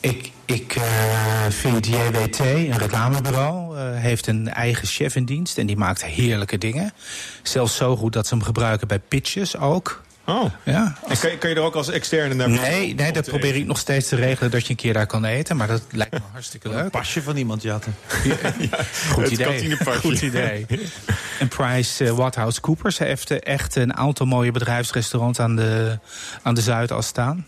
ik, 0.00 0.30
ik 0.44 0.76
uh, 0.76 0.84
vind 1.48 1.86
JWT, 1.86 2.38
een 2.38 2.78
reclamebureau, 2.78 3.78
heeft 3.78 4.26
een 4.26 4.48
eigen 4.48 4.86
chef 4.86 5.16
in 5.16 5.24
dienst. 5.24 5.58
En 5.58 5.66
die 5.66 5.76
maakt 5.76 6.04
heerlijke 6.04 6.58
dingen. 6.58 6.92
Zelfs 7.42 7.76
zo 7.76 7.96
goed 7.96 8.12
dat 8.12 8.26
ze 8.26 8.34
hem 8.34 8.44
gebruiken 8.44 8.88
bij 8.88 8.98
pitches 8.98 9.56
ook. 9.56 10.02
Oh. 10.30 10.50
Ja, 10.64 10.94
als... 11.02 11.10
En 11.10 11.18
kan 11.18 11.30
je, 11.30 11.38
kan 11.38 11.50
je 11.50 11.56
er 11.56 11.62
ook 11.62 11.74
als 11.74 11.90
externe 11.90 12.34
naar 12.34 12.48
Nee, 12.48 12.94
nee 12.94 13.12
dat 13.12 13.26
probeer 13.26 13.54
ik 13.54 13.66
nog 13.66 13.78
steeds 13.78 14.08
te 14.08 14.16
regelen 14.16 14.50
dat 14.50 14.62
je 14.62 14.70
een 14.70 14.76
keer 14.76 14.92
daar 14.92 15.06
kan 15.06 15.24
eten. 15.24 15.56
Maar 15.56 15.66
dat 15.66 15.82
lijkt 15.90 16.12
me 16.12 16.20
hartstikke 16.32 16.68
leuk. 16.68 16.84
Een 16.84 16.90
pasje 16.90 17.22
van 17.22 17.36
iemand 17.36 17.62
jatten. 17.62 17.94
Ja, 18.24 18.36
ja, 18.70 18.84
goed, 19.12 19.30
idee. 19.30 19.76
goed 20.00 20.22
idee. 20.22 20.66
En 21.38 21.48
Price 21.48 22.04
uh, 22.04 22.10
Waterhouse 22.10 22.60
Coopers 22.60 22.98
heeft 22.98 23.30
echt 23.30 23.76
een 23.76 23.96
aantal 23.96 24.26
mooie 24.26 24.50
bedrijfsrestaurants 24.50 25.38
aan 25.38 25.56
de, 25.56 25.98
aan 26.42 26.54
de 26.54 26.60
Zuidas 26.60 27.06
staan. 27.06 27.46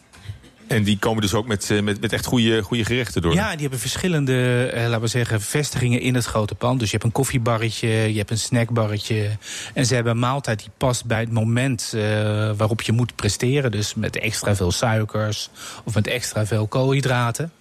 En 0.73 0.83
die 0.83 0.99
komen 0.99 1.23
dus 1.23 1.35
ook 1.35 1.47
met, 1.47 1.71
met, 1.83 2.01
met 2.01 2.13
echt 2.13 2.27
goede, 2.27 2.63
goede 2.63 2.85
gerechten 2.85 3.23
door? 3.23 3.35
Ja, 3.35 3.51
die 3.51 3.61
hebben 3.61 3.79
verschillende, 3.79 4.67
eh, 4.67 4.83
laten 4.83 5.01
we 5.01 5.07
zeggen, 5.07 5.41
vestigingen 5.41 6.01
in 6.01 6.15
het 6.15 6.25
grote 6.25 6.55
pand. 6.55 6.79
Dus 6.79 6.91
je 6.91 6.97
hebt 6.97 7.07
een 7.07 7.13
koffiebarretje, 7.13 7.89
je 7.89 8.19
hebt 8.19 8.31
een 8.31 8.39
snackbarretje. 8.39 9.31
En 9.75 9.87
ze 9.87 9.95
hebben 9.95 10.13
een 10.13 10.19
maaltijd 10.19 10.59
die 10.59 10.71
past 10.77 11.05
bij 11.05 11.21
het 11.21 11.33
moment 11.33 11.93
uh, 11.95 12.03
waarop 12.57 12.83
je 12.83 12.93
moet 12.93 13.17
presteren. 13.17 13.71
Dus 13.71 13.95
met 13.95 14.17
extra 14.17 14.57
veel 14.57 14.73
suikers 14.73 15.51
of 15.85 15.95
met 15.95 16.07
extra 16.07 16.47
veel 16.47 16.67
koolhydraten. 16.67 17.53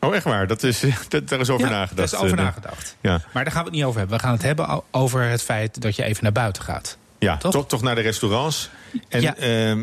Oh, 0.00 0.14
echt 0.14 0.24
waar? 0.24 0.46
Dat 0.46 0.62
is, 0.62 0.82
dat, 1.08 1.28
daar 1.28 1.40
is 1.40 1.50
over 1.50 1.66
ja, 1.66 1.72
nagedacht. 1.72 1.96
Daar 1.96 2.20
is 2.20 2.24
over 2.26 2.36
nagedacht. 2.36 2.96
Ja. 3.00 3.20
Maar 3.32 3.44
daar 3.44 3.52
gaan 3.52 3.62
we 3.62 3.68
het 3.68 3.78
niet 3.78 3.86
over 3.86 3.98
hebben. 3.98 4.16
We 4.16 4.22
gaan 4.22 4.32
het 4.32 4.42
hebben 4.42 4.82
over 4.90 5.22
het 5.22 5.42
feit 5.42 5.82
dat 5.82 5.96
je 5.96 6.04
even 6.04 6.22
naar 6.22 6.32
buiten 6.32 6.62
gaat. 6.62 6.98
Ja, 7.18 7.36
toch? 7.36 7.52
Toch, 7.52 7.66
toch 7.66 7.82
naar 7.82 7.94
de 7.94 8.00
restaurants. 8.00 8.70
En 9.08 9.20
ja. 9.20 9.36
uh, 9.38 9.76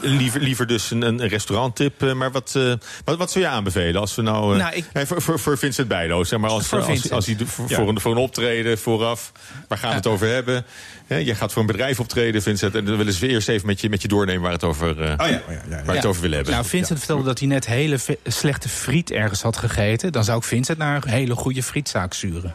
liever, 0.00 0.40
liever 0.40 0.66
dus 0.66 0.90
een, 0.90 1.02
een 1.02 1.28
restauranttip. 1.28 2.02
Uh, 2.02 2.12
maar 2.12 2.30
wat, 2.30 2.54
uh, 2.56 2.74
wat, 3.04 3.16
wat 3.16 3.30
zou 3.30 3.44
je 3.44 3.50
aanbevelen 3.50 4.00
als 4.00 4.14
we 4.14 4.22
nou. 4.22 4.56
nou 4.56 4.74
ik, 4.74 4.84
hey, 4.92 5.06
voor, 5.06 5.22
voor, 5.22 5.38
voor 5.38 5.58
Vincent 5.58 5.88
Bijlo, 5.88 6.24
zeg 6.24 6.38
maar. 6.38 6.50
Als, 6.50 6.66
voor 6.66 6.82
als, 6.82 7.10
als, 7.10 7.26
hij 7.26 7.36
voor, 7.44 7.68
ja. 7.68 7.76
voor, 7.76 7.88
een, 7.88 8.00
voor 8.00 8.12
een 8.12 8.18
optreden 8.18 8.78
vooraf. 8.78 9.32
Waar 9.68 9.78
gaan 9.78 9.90
we 9.90 9.96
het 9.96 10.06
over 10.06 10.28
hebben? 10.28 10.64
He, 11.06 11.16
je 11.16 11.34
gaat 11.34 11.52
voor 11.52 11.60
een 11.60 11.68
bedrijf 11.68 12.00
optreden, 12.00 12.42
Vincent. 12.42 12.74
En 12.74 12.84
dan 12.84 12.96
willen 12.96 13.12
ze 13.12 13.28
eerst 13.28 13.48
even 13.48 13.66
met 13.66 13.80
je, 13.80 13.88
met 13.88 14.02
je 14.02 14.08
doornemen 14.08 14.42
waar 14.42 14.52
het 14.52 14.64
over, 14.64 14.90
oh, 14.90 14.96
ja. 14.96 15.14
Oh, 15.14 15.28
ja, 15.28 15.82
waar 15.84 15.94
het 15.96 16.06
over 16.06 16.20
willen 16.20 16.36
hebben. 16.36 16.54
Nou, 16.54 16.66
Vincent 16.66 16.98
vertelde 16.98 17.24
dat 17.24 17.38
hij 17.38 17.48
net 17.48 17.66
hele 17.66 17.98
slechte 18.24 18.68
friet 18.68 19.10
ergens 19.10 19.42
had 19.42 19.56
gegeten. 19.56 20.12
Dan 20.12 20.24
zou 20.24 20.38
ik 20.38 20.44
Vincent 20.44 20.78
naar 20.78 21.02
een 21.04 21.10
hele 21.10 21.34
goede 21.34 21.62
frietzaak 21.62 22.12
sturen. 22.12 22.54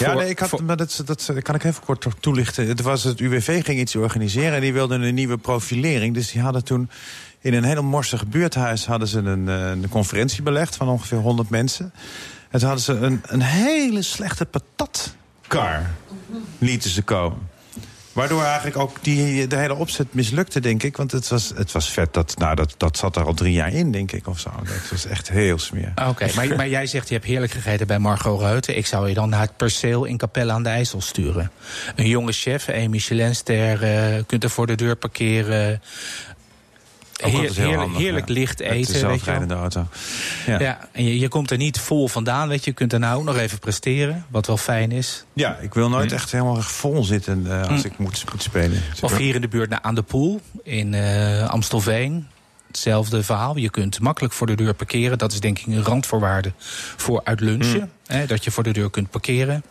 Ja, 0.00 0.14
nee, 0.14 0.28
ik 0.28 0.38
had, 0.38 0.60
maar 0.60 0.76
dat, 0.76 1.02
dat 1.04 1.32
kan 1.42 1.54
ik 1.54 1.64
even 1.64 1.82
kort 1.82 2.06
toelichten. 2.20 2.68
Het, 2.68 2.80
was 2.80 3.04
het 3.04 3.20
UWV 3.20 3.64
ging 3.64 3.78
iets 3.78 3.96
organiseren 3.96 4.54
en 4.54 4.60
die 4.60 4.72
wilden 4.72 5.02
een 5.02 5.14
nieuwe 5.14 5.38
profilering. 5.38 6.14
Dus 6.14 6.32
die 6.32 6.42
hadden 6.42 6.64
toen 6.64 6.90
in 7.40 7.54
een 7.54 7.64
heel 7.64 7.82
morsig 7.82 8.26
buurthuis 8.26 8.86
hadden 8.86 9.08
ze 9.08 9.18
een, 9.18 9.46
een 9.46 9.88
conferentie 9.88 10.42
belegd 10.42 10.76
van 10.76 10.88
ongeveer 10.88 11.18
100 11.18 11.50
mensen. 11.50 11.92
En 12.50 12.58
toen 12.58 12.68
hadden 12.68 12.84
ze 12.84 12.92
een, 12.92 13.20
een 13.26 13.42
hele 13.42 14.02
slechte 14.02 14.46
patatkar 14.46 15.90
lieten 16.58 16.90
ze 16.90 17.02
komen. 17.02 17.49
Waardoor 18.20 18.44
eigenlijk 18.44 18.76
ook 18.76 18.96
die, 19.00 19.46
de 19.46 19.56
hele 19.56 19.74
opzet 19.74 20.14
mislukte, 20.14 20.60
denk 20.60 20.82
ik. 20.82 20.96
Want 20.96 21.12
het 21.12 21.28
was, 21.28 21.52
het 21.54 21.72
was 21.72 21.90
vet. 21.90 22.14
Dat, 22.14 22.34
nou, 22.38 22.54
dat, 22.54 22.74
dat 22.76 22.96
zat 22.96 23.16
er 23.16 23.24
al 23.24 23.34
drie 23.34 23.52
jaar 23.52 23.72
in, 23.72 23.92
denk 23.92 24.12
ik, 24.12 24.26
of 24.26 24.38
zo. 24.38 24.50
Dat 24.64 24.90
was 24.90 25.06
echt 25.06 25.28
heel 25.28 25.58
smeer. 25.58 25.92
Oké, 25.94 26.08
okay, 26.08 26.30
maar, 26.34 26.56
maar 26.56 26.68
jij 26.68 26.86
zegt 26.86 27.08
je 27.08 27.14
hebt 27.14 27.26
heerlijk 27.26 27.52
gegeten 27.52 27.86
bij 27.86 27.98
Margot 27.98 28.40
Reuten. 28.40 28.76
Ik 28.76 28.86
zou 28.86 29.08
je 29.08 29.14
dan 29.14 29.28
naar 29.28 29.40
het 29.40 29.56
perceel 29.56 30.04
in 30.04 30.16
Capelle 30.16 30.52
aan 30.52 30.62
de 30.62 30.68
IJssel 30.68 31.00
sturen. 31.00 31.50
Een 31.96 32.08
jonge 32.08 32.32
chef, 32.32 32.68
een 32.68 32.90
Michelinster, 32.90 33.82
uh, 34.16 34.22
kunt 34.26 34.44
er 34.44 34.50
voor 34.50 34.66
de 34.66 34.74
deur 34.74 34.96
parkeren. 34.96 35.82
Heer, 37.20 37.52
heerlijk, 37.54 37.78
handig, 37.78 37.98
heerlijk 37.98 38.28
ja. 38.28 38.34
licht 38.34 38.60
eten. 38.60 39.08
Weet 39.08 39.24
je 39.24 39.46
de 39.46 39.54
auto. 39.54 39.86
Ja. 40.46 40.58
ja, 40.58 40.88
en 40.92 41.04
je, 41.04 41.18
je 41.18 41.28
komt 41.28 41.50
er 41.50 41.56
niet 41.56 41.78
vol 41.78 42.08
vandaan, 42.08 42.48
weet 42.48 42.64
je. 42.64 42.70
Je 42.70 42.76
kunt 42.76 42.90
daarna 42.90 43.12
ook 43.14 43.24
nog 43.24 43.36
even 43.36 43.58
presteren, 43.58 44.26
wat 44.28 44.46
wel 44.46 44.56
fijn 44.56 44.92
is. 44.92 45.24
Ja, 45.32 45.56
ik 45.56 45.74
wil 45.74 45.88
nooit 45.88 46.12
echt 46.12 46.32
helemaal 46.32 46.60
vol 46.60 47.04
zitten 47.04 47.44
uh, 47.46 47.60
als 47.60 47.82
mm. 47.82 47.90
ik 47.90 47.98
moet, 47.98 48.24
moet 48.32 48.42
spelen. 48.42 48.82
Of 49.00 49.16
hier 49.16 49.34
in 49.34 49.40
de 49.40 49.48
buurt 49.48 49.70
naar 49.70 49.80
Aan 49.82 49.94
de 49.94 50.02
Poel, 50.02 50.40
in 50.62 50.92
uh, 50.92 51.48
Amstelveen. 51.48 52.26
Hetzelfde 52.66 53.22
verhaal. 53.22 53.56
Je 53.56 53.70
kunt 53.70 54.00
makkelijk 54.00 54.34
voor 54.34 54.46
de 54.46 54.54
deur 54.54 54.74
parkeren. 54.74 55.18
Dat 55.18 55.32
is 55.32 55.40
denk 55.40 55.58
ik 55.58 55.66
een 55.66 55.84
randvoorwaarde 55.84 56.52
voor 56.96 57.20
uit 57.24 57.40
lunchen. 57.40 57.80
Mm. 57.80 57.90
Hè, 58.06 58.26
dat 58.26 58.44
je 58.44 58.50
voor 58.50 58.62
de 58.62 58.72
deur 58.72 58.90
kunt 58.90 59.10
parkeren. 59.10 59.62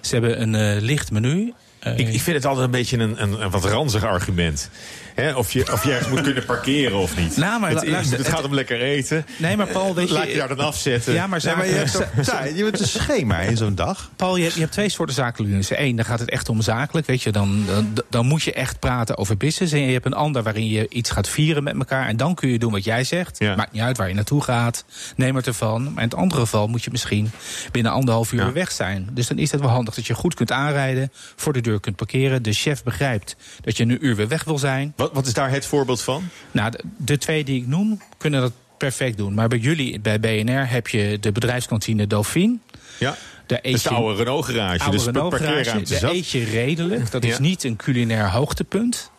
Ze 0.00 0.14
hebben 0.14 0.42
een 0.42 0.76
uh, 0.76 0.82
licht 0.82 1.10
menu. 1.10 1.52
Eh, 1.78 1.98
Ik, 1.98 2.08
ik 2.08 2.20
vind 2.20 2.36
het 2.36 2.44
altijd 2.44 2.64
een 2.64 2.70
beetje 2.70 2.98
een, 2.98 3.22
een, 3.22 3.42
een 3.42 3.50
wat 3.50 3.64
ranzig 3.64 4.04
argument. 4.04 4.70
Hè, 5.14 5.34
of, 5.34 5.52
je, 5.52 5.72
of 5.72 5.84
je 5.84 5.90
ergens 5.92 6.08
moet 6.08 6.20
kunnen 6.20 6.44
parkeren 6.44 6.98
of 6.98 7.16
niet. 7.16 7.36
Nou, 7.36 7.60
maar 7.60 7.70
het, 7.70 7.86
luister, 7.88 8.16
het 8.18 8.26
het- 8.26 8.36
gaat 8.36 8.44
om 8.44 8.54
lekker 8.54 8.80
eten. 8.80 9.26
Nee, 9.36 9.56
maar 9.56 9.66
Paul, 9.66 9.94
weet 9.94 10.08
je... 10.08 10.14
Laat 10.14 10.30
je 10.30 10.36
daar 10.36 10.48
dan 10.48 10.58
afzetten. 10.58 11.12
Ja, 11.14 11.26
maar, 11.26 11.40
Nee, 11.44 11.54
maar 11.56 11.66
je 11.66 11.72
zaken- 11.72 11.88
hebt 12.14 12.14
toch 12.14 12.24
tijd? 12.38 12.56
Je 12.56 12.64
hebt 12.64 12.80
een 12.80 12.86
schema 12.88 13.38
in 13.40 13.56
zo'n 13.56 13.74
dag. 13.74 14.10
Paul, 14.16 14.36
je, 14.36 14.44
je 14.54 14.60
hebt 14.60 14.72
twee 14.72 14.88
soorten 14.88 15.14
zakelijke 15.14 15.80
Eén, 15.82 15.96
dan 15.96 16.04
gaat 16.04 16.18
het 16.20 16.30
echt 16.30 16.48
om 16.48 16.62
zakelijk. 16.62 17.06
Weet 17.06 17.22
je, 17.22 17.32
dan, 17.32 17.64
dan, 17.66 17.92
dan 18.10 18.26
moet 18.26 18.42
je 18.42 18.52
echt 18.52 18.78
praten 18.78 19.18
over 19.18 19.36
business. 19.36 19.72
En 19.72 19.80
je 19.80 19.92
hebt 19.92 20.06
een 20.06 20.12
ander 20.14 20.42
waarin 20.42 20.68
je 20.68 20.88
iets 20.88 21.10
gaat 21.10 21.28
vieren 21.28 21.62
met 21.62 21.74
elkaar. 21.78 22.08
En 22.08 22.16
dan 22.16 22.34
kun 22.34 22.48
je 22.48 22.58
doen 22.58 22.72
wat 22.72 22.84
jij 22.84 23.04
zegt. 23.04 23.38
Ja. 23.38 23.54
Maakt 23.54 23.72
niet 23.72 23.82
uit 23.82 23.96
waar 23.96 24.08
je 24.08 24.14
naartoe 24.14 24.42
gaat. 24.42 24.84
Neem 25.16 25.36
het 25.36 25.46
ervan. 25.46 25.82
Maar 25.82 26.02
in 26.02 26.08
het 26.08 26.18
andere 26.18 26.40
geval 26.40 26.66
moet 26.66 26.84
je 26.84 26.90
misschien 26.90 27.30
binnen 27.72 27.92
anderhalf 27.92 28.32
uur 28.32 28.38
Ja. 28.38 28.44
weer 28.44 28.54
weg 28.54 28.72
zijn. 28.72 29.08
Dus 29.12 29.26
dan 29.26 29.38
is 29.38 29.50
het 29.50 29.60
wel 29.60 29.70
handig 29.70 29.94
dat 29.94 30.06
je 30.06 30.14
goed 30.14 30.34
kunt 30.34 30.52
aanrijden. 30.52 31.12
Voor 31.36 31.52
de 31.52 31.60
deur 31.60 31.80
kunt 31.80 31.96
parkeren. 31.96 32.42
De 32.42 32.52
chef 32.52 32.82
begrijpt 32.82 33.36
dat 33.60 33.76
je 33.76 33.82
een 33.82 34.04
uur 34.06 34.16
weer 34.16 34.28
weg 34.28 34.44
wil 34.44 34.58
zijn. 34.58 34.92
Wat, 34.96 35.03
wat 35.12 35.26
is 35.26 35.32
daar 35.32 35.50
het 35.50 35.66
voorbeeld 35.66 36.02
van? 36.02 36.28
Nou, 36.50 36.70
de, 36.70 36.80
de 36.96 37.18
twee 37.18 37.44
die 37.44 37.60
ik 37.60 37.66
noem 37.66 38.00
kunnen 38.16 38.40
dat 38.40 38.52
perfect 38.78 39.16
doen. 39.16 39.34
Maar 39.34 39.48
bij 39.48 39.58
jullie, 39.58 40.00
bij 40.00 40.20
BNR, 40.20 40.70
heb 40.70 40.88
je 40.88 41.18
de 41.20 41.32
bedrijfskantine 41.32 42.06
Dauphine. 42.06 42.56
Ja. 42.98 43.16
Daar 43.46 43.60
Dat 43.62 43.72
is 43.72 43.82
de 43.82 43.88
oude 43.88 44.16
Renault 44.16 44.44
garage. 44.44 44.80
oude 44.80 44.96
dus 44.96 45.06
Renault 45.06 45.34
garage, 45.34 45.82
daar 45.82 45.98
zat. 45.98 46.12
eet 46.12 46.30
je 46.30 46.44
redelijk. 46.44 47.10
Dat 47.10 47.24
is 47.24 47.38
niet 47.38 47.64
een 47.64 47.76
culinair 47.76 48.30
hoogtepunt. 48.30 49.10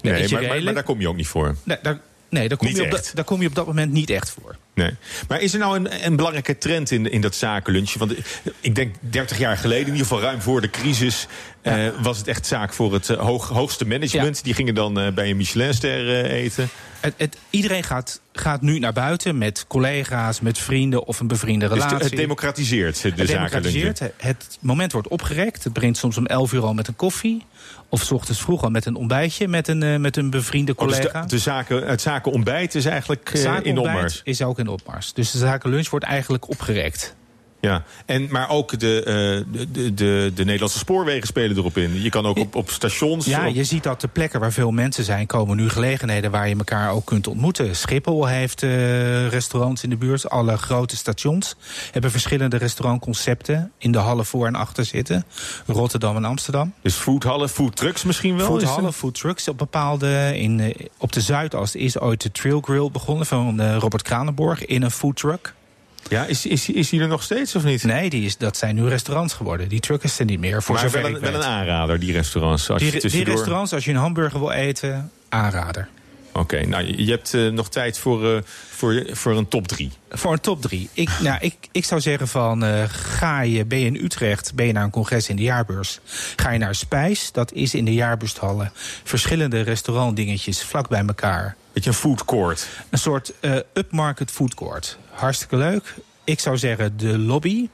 Daar 0.00 0.12
Nee, 0.12 0.28
je 0.28 0.34
maar, 0.34 0.62
maar, 0.62 0.74
daar 0.74 0.82
kom 0.82 1.00
je 1.00 1.08
ook 1.08 1.16
niet 1.16 1.26
voor. 1.26 1.56
Nee, 1.62 1.78
daar, 1.82 2.00
nee, 2.28 2.48
daar, 2.48 2.58
kom 2.58 2.66
Niet 2.66 2.76
je 2.76 2.82
op 2.82 3.00
daar 3.14 3.24
kom 3.24 3.40
je 3.40 3.48
op 3.48 3.54
dat 3.54 3.66
moment 3.66 3.92
niet 3.92 4.10
echt 4.10 4.30
voor. 4.30 4.56
Nee. 4.78 4.90
Maar 5.28 5.40
is 5.40 5.52
er 5.52 5.58
nou 5.58 5.76
een, 5.76 6.06
een 6.06 6.16
belangrijke 6.16 6.58
trend 6.58 6.90
in, 6.90 7.10
in 7.10 7.20
dat 7.20 7.34
zakenlunchje? 7.34 7.98
Want 7.98 8.14
ik 8.60 8.74
denk 8.74 8.94
30 9.00 9.38
jaar 9.38 9.56
geleden, 9.56 9.86
in 9.86 9.92
ieder 9.92 10.06
geval 10.06 10.20
ruim 10.20 10.40
voor 10.40 10.60
de 10.60 10.70
crisis... 10.70 11.26
eh, 11.62 11.86
was 12.02 12.18
het 12.18 12.28
echt 12.28 12.46
zaak 12.46 12.72
voor 12.72 12.92
het 12.92 13.08
eh, 13.10 13.16
hoog, 13.18 13.48
hoogste 13.48 13.86
management. 13.86 14.44
Die 14.44 14.54
gingen 14.54 14.74
dan 14.74 15.00
eh, 15.00 15.12
bij 15.12 15.30
een 15.30 15.36
Michelinster 15.36 16.24
eten. 16.24 16.68
Het, 17.00 17.14
het, 17.16 17.36
iedereen 17.50 17.82
gaat, 17.84 18.20
gaat 18.32 18.60
nu 18.62 18.78
naar 18.78 18.92
buiten 18.92 19.38
met 19.38 19.64
collega's, 19.68 20.40
met 20.40 20.58
vrienden 20.58 21.04
of 21.06 21.20
een 21.20 21.26
bevriende 21.26 21.68
Dus 21.68 21.74
relatie. 21.78 22.06
het 22.06 22.16
democratiseert 22.16 23.02
de 23.02 23.12
Het 23.16 23.26
democratiseert. 23.26 23.98
Het- 24.16 24.58
moment 24.60 24.92
wordt 24.92 25.08
opgerekt. 25.08 25.64
Het 25.64 25.72
begint 25.72 25.96
soms 25.96 26.16
om 26.16 26.26
11 26.26 26.52
uur 26.52 26.62
al 26.62 26.74
met 26.74 26.88
een 26.88 26.96
koffie. 26.96 27.44
Of 27.88 28.02
's 28.02 28.10
ochtends 28.10 28.40
vroeg 28.40 28.62
al 28.62 28.70
met 28.70 28.86
een 28.86 28.94
ontbijtje 28.94 29.48
met 29.48 29.68
een, 29.68 30.00
met 30.00 30.16
een 30.16 30.30
bevriende 30.30 30.72
Oh, 30.76 30.88
dus 30.88 30.96
collega. 30.96 31.20
de, 31.22 31.28
de 31.28 31.38
zaken, 31.38 31.86
het 31.86 32.00
zakenontbijt 32.00 32.74
is 32.74 32.84
eigenlijk 32.84 33.30
in 33.62 33.78
opmars. 33.78 34.20
is 34.24 34.42
ook 34.42 34.58
in 34.58 34.67
Dus 35.14 35.30
de 35.30 35.38
zakenlunch 35.38 35.90
wordt 35.90 36.04
eigenlijk 36.04 36.48
opgerekt. 36.48 37.16
Ja. 37.60 37.82
En, 38.06 38.26
maar 38.30 38.50
ook 38.50 38.78
de, 38.78 39.02
eh, 39.02 39.52
de, 39.52 39.70
de, 39.70 39.94
de, 39.94 40.32
de 40.34 40.44
Nederlandse 40.44 40.78
spoorwegen 40.78 41.26
spelen 41.26 41.56
erop 41.56 41.76
in. 41.76 42.02
Je 42.02 42.10
kan 42.10 42.26
ook 42.26 42.38
op, 42.38 42.54
op 42.54 42.70
stations... 42.70 43.26
Ja, 43.26 43.46
op- 43.46 43.54
je 43.54 43.64
ziet 43.64 43.82
dat 43.82 44.00
de 44.00 44.08
plekken 44.08 44.40
waar 44.40 44.52
veel 44.52 44.70
mensen 44.70 45.04
zijn... 45.04 45.26
komen 45.26 45.56
nu 45.56 45.68
gelegenheden 45.68 46.30
waar 46.30 46.48
je 46.48 46.56
elkaar 46.56 46.92
ook 46.92 47.04
kunt 47.04 47.26
ontmoeten. 47.26 47.76
Schiphol 47.76 48.26
heeft 48.26 48.62
eh, 48.62 49.28
restaurants 49.28 49.82
in 49.82 49.90
de 49.90 49.96
buurt. 49.96 50.30
Alle 50.30 50.56
grote 50.56 50.96
stations 50.96 51.56
hebben 51.90 52.10
verschillende 52.10 52.56
restaurantconcepten... 52.56 53.72
in 53.78 53.92
de 53.92 53.98
hallen 53.98 54.26
voor 54.26 54.46
en 54.46 54.54
achter 54.54 54.84
zitten. 54.84 55.24
Rotterdam 55.66 56.16
en 56.16 56.24
Amsterdam. 56.24 56.72
Dus 56.82 56.94
foodhallen, 56.94 57.48
foodtrucks 57.48 58.04
misschien 58.04 58.36
wel? 58.36 58.46
Foodhallen, 58.46 58.92
foodtrucks 58.92 59.48
op 59.48 59.58
bepaalde... 59.58 60.32
In, 60.36 60.60
eh, 60.60 60.86
op 60.98 61.12
de 61.12 61.20
Zuidas 61.20 61.74
is 61.74 61.98
ooit 61.98 62.22
de 62.22 62.32
Trail 62.32 62.60
Grill 62.60 62.90
begonnen... 62.90 63.26
van 63.26 63.62
Robert 63.62 64.02
Kranenborg 64.02 64.66
in 64.66 64.82
een 64.82 64.90
foodtruck. 64.90 65.56
Ja, 66.08 66.24
is, 66.24 66.46
is, 66.46 66.68
is 66.68 66.88
die 66.88 67.00
er 67.00 67.08
nog 67.08 67.22
steeds 67.22 67.54
of 67.56 67.64
niet? 67.64 67.84
Nee, 67.84 68.10
die 68.10 68.24
is, 68.24 68.36
dat 68.36 68.56
zijn 68.56 68.74
nu 68.74 68.88
restaurants 68.88 69.34
geworden. 69.34 69.68
Die 69.68 69.80
truck 69.80 70.02
is 70.02 70.18
er 70.18 70.24
niet 70.24 70.40
meer, 70.40 70.62
voor 70.62 70.74
maar 70.74 70.90
wel 70.90 71.04
een, 71.04 71.20
wel 71.20 71.34
een 71.34 71.42
aanrader, 71.42 72.00
die 72.00 72.12
restaurants. 72.12 72.70
Als 72.70 72.78
Die, 72.78 72.86
je 72.86 72.92
die 72.92 73.00
tussendoor... 73.00 73.34
restaurants, 73.34 73.72
als 73.72 73.84
je 73.84 73.90
een 73.90 73.96
hamburger 73.96 74.38
wil 74.38 74.50
eten, 74.50 75.10
aanrader. 75.28 75.88
Oké, 76.32 76.66
nou, 76.66 76.84
je 76.84 77.04
je 77.04 77.10
hebt 77.10 77.34
eh, 77.34 77.48
nog 77.48 77.70
tijd 77.70 77.98
voor, 77.98 78.34
eh, 78.34 78.42
voor, 78.70 79.06
voor 79.10 79.36
een 79.36 79.48
top 79.48 79.68
drie. 79.68 79.92
Voor 80.10 80.32
een 80.32 80.40
top 80.40 80.62
drie. 80.62 80.88
Ik, 80.92 81.10
nou, 81.22 81.38
ik, 81.40 81.54
ik 81.72 81.84
zou 81.84 82.00
zeggen 82.00 82.28
van, 82.28 82.64
eh, 82.64 82.84
ga 82.88 83.40
je, 83.40 83.64
ben 83.64 83.78
je 83.78 83.86
in 83.86 84.04
Utrecht, 84.04 84.54
ben 84.54 84.66
je 84.66 84.72
naar 84.72 84.84
een 84.84 84.90
congres 84.90 85.28
in 85.28 85.36
de 85.36 85.42
jaarbeurs. 85.42 86.00
Ga 86.36 86.50
je 86.50 86.58
naar 86.58 86.74
Spijs, 86.74 87.32
dat 87.32 87.52
is 87.52 87.74
in 87.74 87.84
de 87.84 87.94
jaarbeurshallen. 87.94 88.72
Verschillende 89.04 89.60
restaurantdingetjes 89.60 90.62
vlak 90.62 90.88
bij 90.88 91.04
elkaar. 91.06 91.56
Beetje 91.78 91.92
een 91.92 91.96
food 91.96 92.24
court. 92.24 92.68
Een 92.90 92.98
soort 92.98 93.32
eh, 93.40 93.56
upmarket 93.72 94.30
food 94.30 94.54
court. 94.54 94.98
Hartstikke 95.10 95.56
leuk. 95.56 95.94
Ik 96.24 96.40
zou 96.40 96.56
zeggen 96.56 96.96
de 96.96 97.18
lobby 97.18 97.68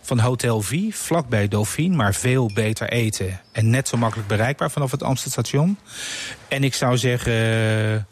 van 0.00 0.18
Hotel 0.18 0.62
V, 0.62 0.76
vlakbij 0.90 1.48
Dauphine, 1.48 1.96
maar 1.96 2.14
veel 2.14 2.50
beter 2.54 2.88
eten. 2.88 3.40
En 3.52 3.70
net 3.70 3.88
zo 3.88 3.96
makkelijk 3.96 4.28
bereikbaar 4.28 4.70
vanaf 4.70 4.90
het 4.90 5.02
Amstelstation. 5.02 5.78
En 6.48 6.64
ik 6.64 6.74
zou 6.74 6.96
zeggen, 6.96 8.06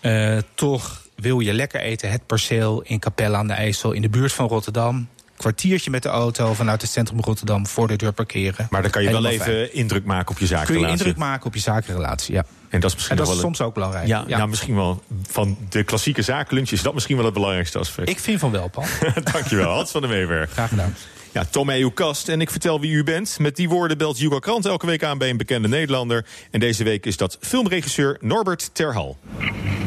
eh, 0.00 0.38
toch 0.54 1.06
wil 1.16 1.40
je 1.40 1.52
lekker 1.52 1.80
eten, 1.80 2.10
het 2.10 2.26
perceel 2.26 2.82
in 2.82 2.98
Capelle 2.98 3.36
aan 3.36 3.46
de 3.46 3.52
IJssel, 3.52 3.92
in 3.92 4.02
de 4.02 4.08
buurt 4.08 4.32
van 4.32 4.48
Rotterdam. 4.48 5.08
Kwartiertje 5.36 5.90
met 5.90 6.02
de 6.02 6.08
auto 6.08 6.54
vanuit 6.54 6.82
het 6.82 6.90
centrum 6.90 7.20
Rotterdam 7.20 7.66
voor 7.66 7.88
de 7.88 7.96
deur 7.96 8.12
parkeren. 8.12 8.66
Maar 8.70 8.82
dan 8.82 8.90
kan 8.90 9.02
je 9.02 9.10
wel 9.10 9.26
even 9.26 9.44
fijn. 9.44 9.74
indruk 9.74 10.04
maken 10.04 10.30
op 10.30 10.38
je 10.38 10.46
Kun 10.46 10.56
je 10.56 10.60
zakenrelatie. 10.60 10.96
indruk 10.96 11.16
maken 11.16 11.46
op 11.46 11.54
je 11.54 11.60
zakenrelatie, 11.60 12.34
ja. 12.34 12.44
En 12.74 12.80
dat 12.80 12.90
is 12.90 12.96
misschien 12.96 13.16
En 13.18 13.24
dat 13.24 13.32
is 13.34 13.40
wel 13.40 13.44
een- 13.50 13.54
soms 13.56 13.68
ook 13.68 13.74
belangrijk. 13.74 14.06
Ja, 14.06 14.24
ja. 14.26 14.46
misschien 14.46 14.74
wel. 14.74 15.02
Van 15.30 15.56
de 15.68 15.82
klassieke 15.82 16.22
zakenlunch 16.22 16.70
is 16.70 16.82
dat 16.82 16.94
misschien 16.94 17.16
wel 17.16 17.24
het 17.24 17.34
belangrijkste 17.34 17.78
aspect. 17.78 18.08
Ik 18.08 18.18
vind 18.18 18.40
van 18.40 18.50
wel, 18.50 18.68
Paul. 18.68 18.86
Dankjewel, 19.32 19.70
Hans 19.74 19.90
van 19.90 20.00
der 20.00 20.10
Meewer. 20.10 20.48
Graag 20.52 20.68
gedaan. 20.68 20.94
Ja, 21.32 21.44
Tom 21.50 21.68
uw 21.70 21.90
kast 21.90 22.28
en 22.28 22.40
ik 22.40 22.50
vertel 22.50 22.80
wie 22.80 22.90
u 22.92 23.04
bent. 23.04 23.38
Met 23.38 23.56
die 23.56 23.68
woorden 23.68 23.98
belt 23.98 24.18
Hugo 24.18 24.38
Krant 24.38 24.66
elke 24.66 24.86
week 24.86 25.04
aan 25.04 25.18
bij 25.18 25.30
een 25.30 25.36
bekende 25.36 25.68
Nederlander. 25.68 26.24
En 26.50 26.60
deze 26.60 26.84
week 26.84 27.06
is 27.06 27.16
dat 27.16 27.38
filmregisseur 27.40 28.16
Norbert 28.20 28.70
Terhal. 28.72 29.18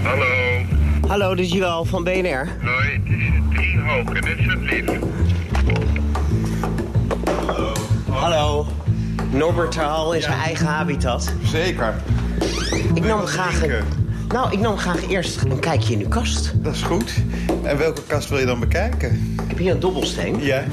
Hallo. 0.04 0.26
Hallo, 1.08 1.36
dit 1.36 1.46
is 1.46 1.52
Joël 1.52 1.86
van 1.86 2.04
BNR. 2.04 2.50
Hoi, 2.64 2.92
het 2.92 3.02
is 3.06 3.56
drie 3.56 3.80
hoog 3.80 4.14
en 4.14 4.22
dit 4.22 4.38
is 4.38 4.46
het 4.46 4.60
lief. 4.60 4.90
Hallo. 8.10 8.68
Norbert 9.32 9.72
Terhal 9.72 10.14
in 10.14 10.22
zijn 10.22 10.40
eigen 10.40 10.66
habitat. 10.66 11.34
Zeker. 11.44 11.96
Ik 12.94 13.06
nam 13.06 13.26
graag 13.26 13.64
een... 13.64 13.84
Nou, 14.28 14.52
ik 14.52 14.60
nam 14.60 14.78
graag 14.78 15.10
eerst 15.10 15.42
een 15.42 15.60
kijkje 15.60 15.94
in 15.94 16.00
uw 16.00 16.08
kast. 16.08 16.54
Dat 16.56 16.74
is 16.74 16.82
goed. 16.82 17.14
En 17.64 17.78
welke 17.78 18.02
kast 18.08 18.30
wil 18.30 18.40
je 18.40 18.46
dan 18.46 18.60
bekijken? 18.60 19.36
Ik 19.44 19.48
heb 19.48 19.58
hier 19.58 19.72
een 19.72 19.80
dobbelsteen. 19.80 20.40
Ja. 20.42 20.64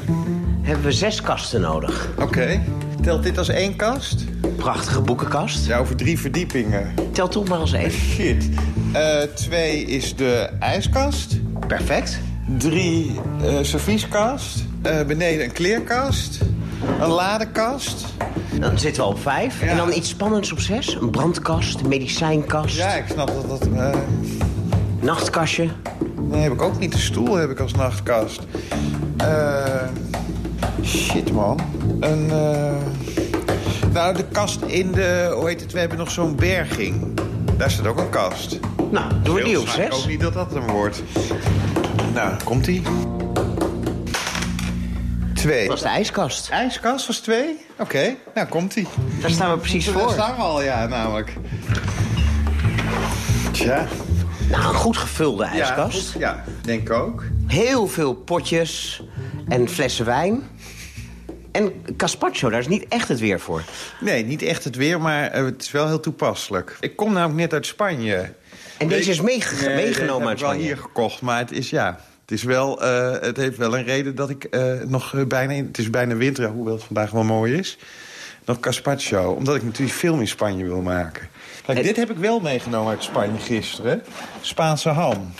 Hebben 0.63 0.85
we 0.85 0.93
zes 0.93 1.21
kasten 1.21 1.61
nodig. 1.61 2.09
Oké. 2.19 2.61
Telt 3.03 3.23
dit 3.23 3.39
als 3.39 3.49
één 3.49 3.77
kast? 3.77 4.25
Prachtige 4.57 5.01
boekenkast. 5.01 5.67
Ja, 5.67 5.79
over 5.79 5.97
drie 5.97 6.19
verdiepingen. 6.19 6.95
Tel 7.13 7.29
toch 7.29 7.49
maar 7.49 7.59
als 7.59 7.73
één. 7.73 7.91
Shit. 7.91 8.49
Eh, 8.93 9.19
twee 9.35 9.85
is 9.85 10.17
de 10.17 10.49
ijskast. 10.59 11.37
Perfect. 11.67 12.21
Drie 12.59 13.21
eh 13.43 13.59
servieskast. 13.63 14.65
Eh, 14.83 15.03
beneden 15.03 15.45
een 15.45 15.53
kleerkast. 15.53 16.39
Een 17.01 17.09
ladekast. 17.09 18.05
Dan 18.61 18.79
zitten 18.79 19.03
we 19.03 19.09
op 19.09 19.21
vijf. 19.21 19.61
Ja. 19.61 19.67
En 19.67 19.77
dan 19.77 19.93
iets 19.93 20.09
spannends 20.09 20.53
op 20.53 20.61
zes. 20.61 20.95
Een 21.01 21.11
brandkast, 21.11 21.81
een 21.81 21.89
medicijnkast, 21.89 22.77
Ja, 22.77 22.93
ik 22.95 23.05
snap 23.13 23.27
dat 23.27 23.49
dat... 23.49 23.69
eh, 23.77 23.95
nachtkastje. 25.01 25.69
Nee, 26.21 26.43
heb 26.43 26.53
ik 26.53 26.63
ook 26.63 26.79
niet. 26.79 26.93
De 26.93 26.99
stoel 26.99 27.35
heb 27.35 27.51
ik 27.51 27.61
als 27.61 27.73
nachtkast. 27.75 28.41
Eh 29.17 29.83
shit, 30.85 31.33
man. 31.33 31.61
Een, 32.01 32.31
eh, 32.31 32.73
nou, 33.93 34.17
de 34.17 34.25
kast 34.33 34.61
in 34.63 34.93
de... 34.93 35.33
Hoe 35.37 35.49
heet 35.49 35.61
het? 35.61 35.73
We 35.73 35.79
hebben 35.79 35.99
nog 35.99 36.11
zo'n 36.11 36.37
berging. 36.37 37.21
Daar 37.57 37.71
staat 37.71 37.87
ook 37.87 37.99
een 37.99 38.11
kast. 38.11 38.59
Nou, 38.91 39.13
doen 39.23 39.35
we 39.35 39.45
die 39.45 39.61
op 39.61 39.69
zes. 39.69 39.91
ook 39.91 40.07
niet 40.07 40.21
dat 40.21 40.33
dat 40.33 40.55
hem 40.55 40.67
wordt. 40.67 41.03
Nou, 42.15 42.33
komt-ie. 42.45 42.83
Twee. 45.45 45.67
Dat 45.69 45.77
is 45.77 45.83
de 45.83 45.89
ijskast. 45.89 46.49
IJskast 46.51 47.07
was 47.07 47.19
twee? 47.19 47.57
Oké, 47.79 48.15
nou 48.35 48.47
komt-ie. 48.49 48.87
Daar 49.21 49.31
staan 49.31 49.53
we 49.53 49.59
precies 49.59 49.85
Daar 49.85 49.95
voor. 49.95 50.11
staan 50.13 50.35
we 50.37 50.43
al, 50.43 50.63
ja, 50.63 50.87
namelijk. 50.87 51.33
Tja. 53.53 53.87
Nou, 54.51 54.63
een 54.69 54.75
goed 54.75 54.97
gevulde 54.97 55.45
ijskast. 55.45 56.15
ja, 56.19 56.45
denk 56.63 56.81
ik 56.81 56.91
ook. 56.93 57.23
Heel 57.47 57.87
veel 57.89 58.15
potjes 58.15 59.03
en 59.49 59.69
flessen 59.69 60.05
wijn. 60.05 60.43
En 61.53 61.73
Caspacho, 61.97 62.51
daar 62.51 62.61
is 62.61 62.69
niet 62.69 62.89
echt 62.89 63.09
het 63.09 63.21
weer 63.21 63.41
voor. 63.41 63.63
Nee, 64.01 64.25
niet 64.25 64.43
echt 64.43 64.65
het 64.65 64.77
weer, 64.77 65.01
maar 65.01 65.27
eh, 65.31 65.45
het 65.45 65.63
is 65.63 65.71
wel 65.71 65.87
heel 65.87 66.01
toepasselijk. 66.01 66.77
Ik 66.81 66.97
kom 66.97 67.13
namelijk 67.13 67.39
net 67.39 67.53
uit 67.53 67.67
Spanje. 67.67 68.33
En 68.79 68.89
deze 68.89 69.11
is 69.11 69.21
meege- 69.21 69.69
meegenomen 69.71 70.29
uit 70.29 70.29
heb 70.29 70.37
ik 70.39 70.39
wel 70.45 70.49
Spanje. 70.51 70.63
hier 70.65 70.77
gekocht, 70.77 71.21
maar 71.21 71.39
het 71.39 71.53
is 71.53 71.71
ja... 71.71 71.99
Het, 72.25 72.33
is 72.33 72.43
wel, 72.43 72.83
eh, 72.83 73.21
het 73.21 73.37
heeft 73.37 73.57
wel 73.57 73.79
een 73.79 73.85
reden 73.85 74.15
dat 74.15 74.31
ik 74.31 74.45
eh, 74.45 74.73
nog 74.87 75.15
eh, 75.15 75.27
bijna... 75.27 75.53
In, 75.53 75.67
het 75.67 75.79
is 75.79 75.91
bijna 75.91 76.15
winter, 76.15 76.49
hoewel 76.49 76.75
het 76.75 76.85
vandaag 76.85 77.11
wel 77.11 77.25
mooi 77.25 77.55
is. 77.55 77.79
Nog 78.45 78.61
Caspacho, 78.61 79.31
omdat 79.31 79.57
ik 79.57 79.63
natuurlijk 79.63 79.99
film 79.99 80.21
in 80.21 80.29
Spanje 80.29 80.65
wil 80.65 80.81
maken. 80.81 81.29
Kijk, 81.67 81.83
dit 81.83 81.97
heb 81.97 82.11
ik 82.11 82.17
wel 82.17 82.41
meegenomen 82.41 82.91
uit 82.91 83.03
Spanje 83.03 83.39
gisteren. 83.39 84.03
Spaanse 84.41 84.89
ham. 84.89 85.33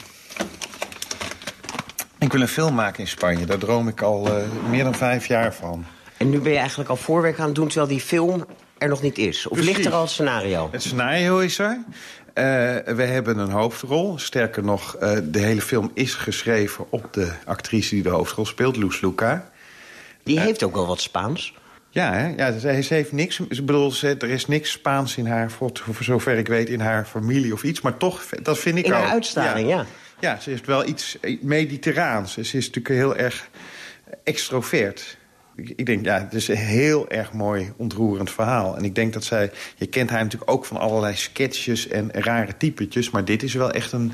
Ik 2.19 2.33
wil 2.33 2.41
een 2.41 2.49
film 2.49 2.75
maken 2.75 3.01
in 3.01 3.09
Spanje. 3.09 3.47
Daar 3.47 3.59
droom 3.59 3.89
ik 3.89 4.03
al 4.03 4.29
meer 4.71 4.85
dan 4.85 4.95
vijf 4.95 5.27
jaar 5.27 5.55
van. 5.55 5.85
En 6.17 6.31
nu 6.31 6.41
ben 6.41 6.53
je 6.53 6.59
eigenlijk 6.59 6.91
al 6.91 6.97
voorwerk 6.97 7.39
aan 7.39 7.47
het 7.47 7.55
doen... 7.55 7.69
terwijl 7.69 7.89
die 7.89 8.01
film 8.01 8.45
er 8.79 8.89
nog 8.89 9.03
niet 9.03 9.19
is? 9.19 9.47
Of 9.47 9.53
Precies. 9.53 9.77
ligt 9.77 9.89
er 9.89 9.95
al 9.95 10.07
scenario? 10.07 10.69
Het 10.73 10.83
scenario 10.83 11.39
is 11.39 11.59
er. 11.59 11.85
Eh, 12.35 12.45
we 12.95 13.03
hebben 13.03 13.39
een 13.39 13.51
hoofdrol. 13.51 14.19
Sterker 14.19 14.65
nog, 14.65 14.97
eh, 14.97 15.19
de 15.25 15.39
hele 15.39 15.61
film 15.61 15.91
is 15.95 16.15
geschreven 16.15 16.87
op 16.91 17.13
de 17.13 17.33
actrice 17.45 17.95
die 17.95 18.03
de 18.03 18.09
hoofdrol 18.09 18.47
speelt, 18.47 18.77
Loes 18.77 19.01
Luca. 19.01 19.51
Die 20.23 20.41
heeft 20.41 20.63
ook 20.63 20.75
wel 20.75 20.87
wat 20.87 21.01
Spaans. 21.01 21.55
Ja, 21.91 22.13
hè? 22.13 22.35
ja 22.37 22.59
ze, 22.59 22.83
ze 22.83 22.95
heeft 22.95 23.13
niks. 23.13 23.41
Ik 23.41 23.67
bedoel, 23.67 23.91
ze, 23.91 24.17
er 24.19 24.31
is 24.31 24.47
niks 24.47 24.71
Spaans 24.71 25.17
in 25.17 25.27
haar, 25.27 25.51
voor, 25.51 25.71
voor 25.75 26.05
zover 26.05 26.39
ik 26.39 26.49
weet, 26.49 26.69
in 26.69 26.81
haar 26.81 27.05
familie 27.05 27.53
of 27.53 27.63
iets. 27.63 27.81
Maar 27.81 27.97
toch, 27.97 28.25
dat 28.43 28.59
vind 28.59 28.79
ik 28.79 28.85
In 28.87 28.93
ook. 28.93 29.01
haar 29.01 29.11
uitstraling, 29.11 29.69
ja. 29.69 29.87
Ja, 30.21 30.41
ze 30.41 30.51
heeft 30.51 30.67
wel 30.67 30.87
iets 30.87 31.19
mediterraans. 31.41 32.33
Ze 32.33 32.41
is 32.41 32.53
natuurlijk 32.53 32.89
heel 32.89 33.17
erg 33.17 33.49
extrovert. 34.25 35.17
Ik, 35.57 35.87
denk, 35.87 36.05
ja, 36.05 36.21
het 36.21 36.35
is 36.35 36.49
een 36.49 36.57
heel 36.57 37.09
erg 37.09 37.33
mooi, 37.33 37.73
ontroerend 37.77 38.31
verhaal. 38.31 38.77
En 38.77 38.85
ik 38.85 38.95
denk 38.95 39.13
dat 39.13 39.25
zij... 39.25 39.51
Je 39.77 39.87
kent 39.87 40.11
haar 40.11 40.23
natuurlijk 40.23 40.51
ook 40.51 40.65
van 40.65 40.77
allerlei 40.77 41.15
sketches 41.15 41.89
en 41.89 42.11
rare 42.13 42.57
typetjes... 42.57 43.11
maar 43.11 43.25
dit 43.25 43.43
is 43.43 43.55
wel 43.55 43.71
echt 43.71 43.93
een, 43.93 44.13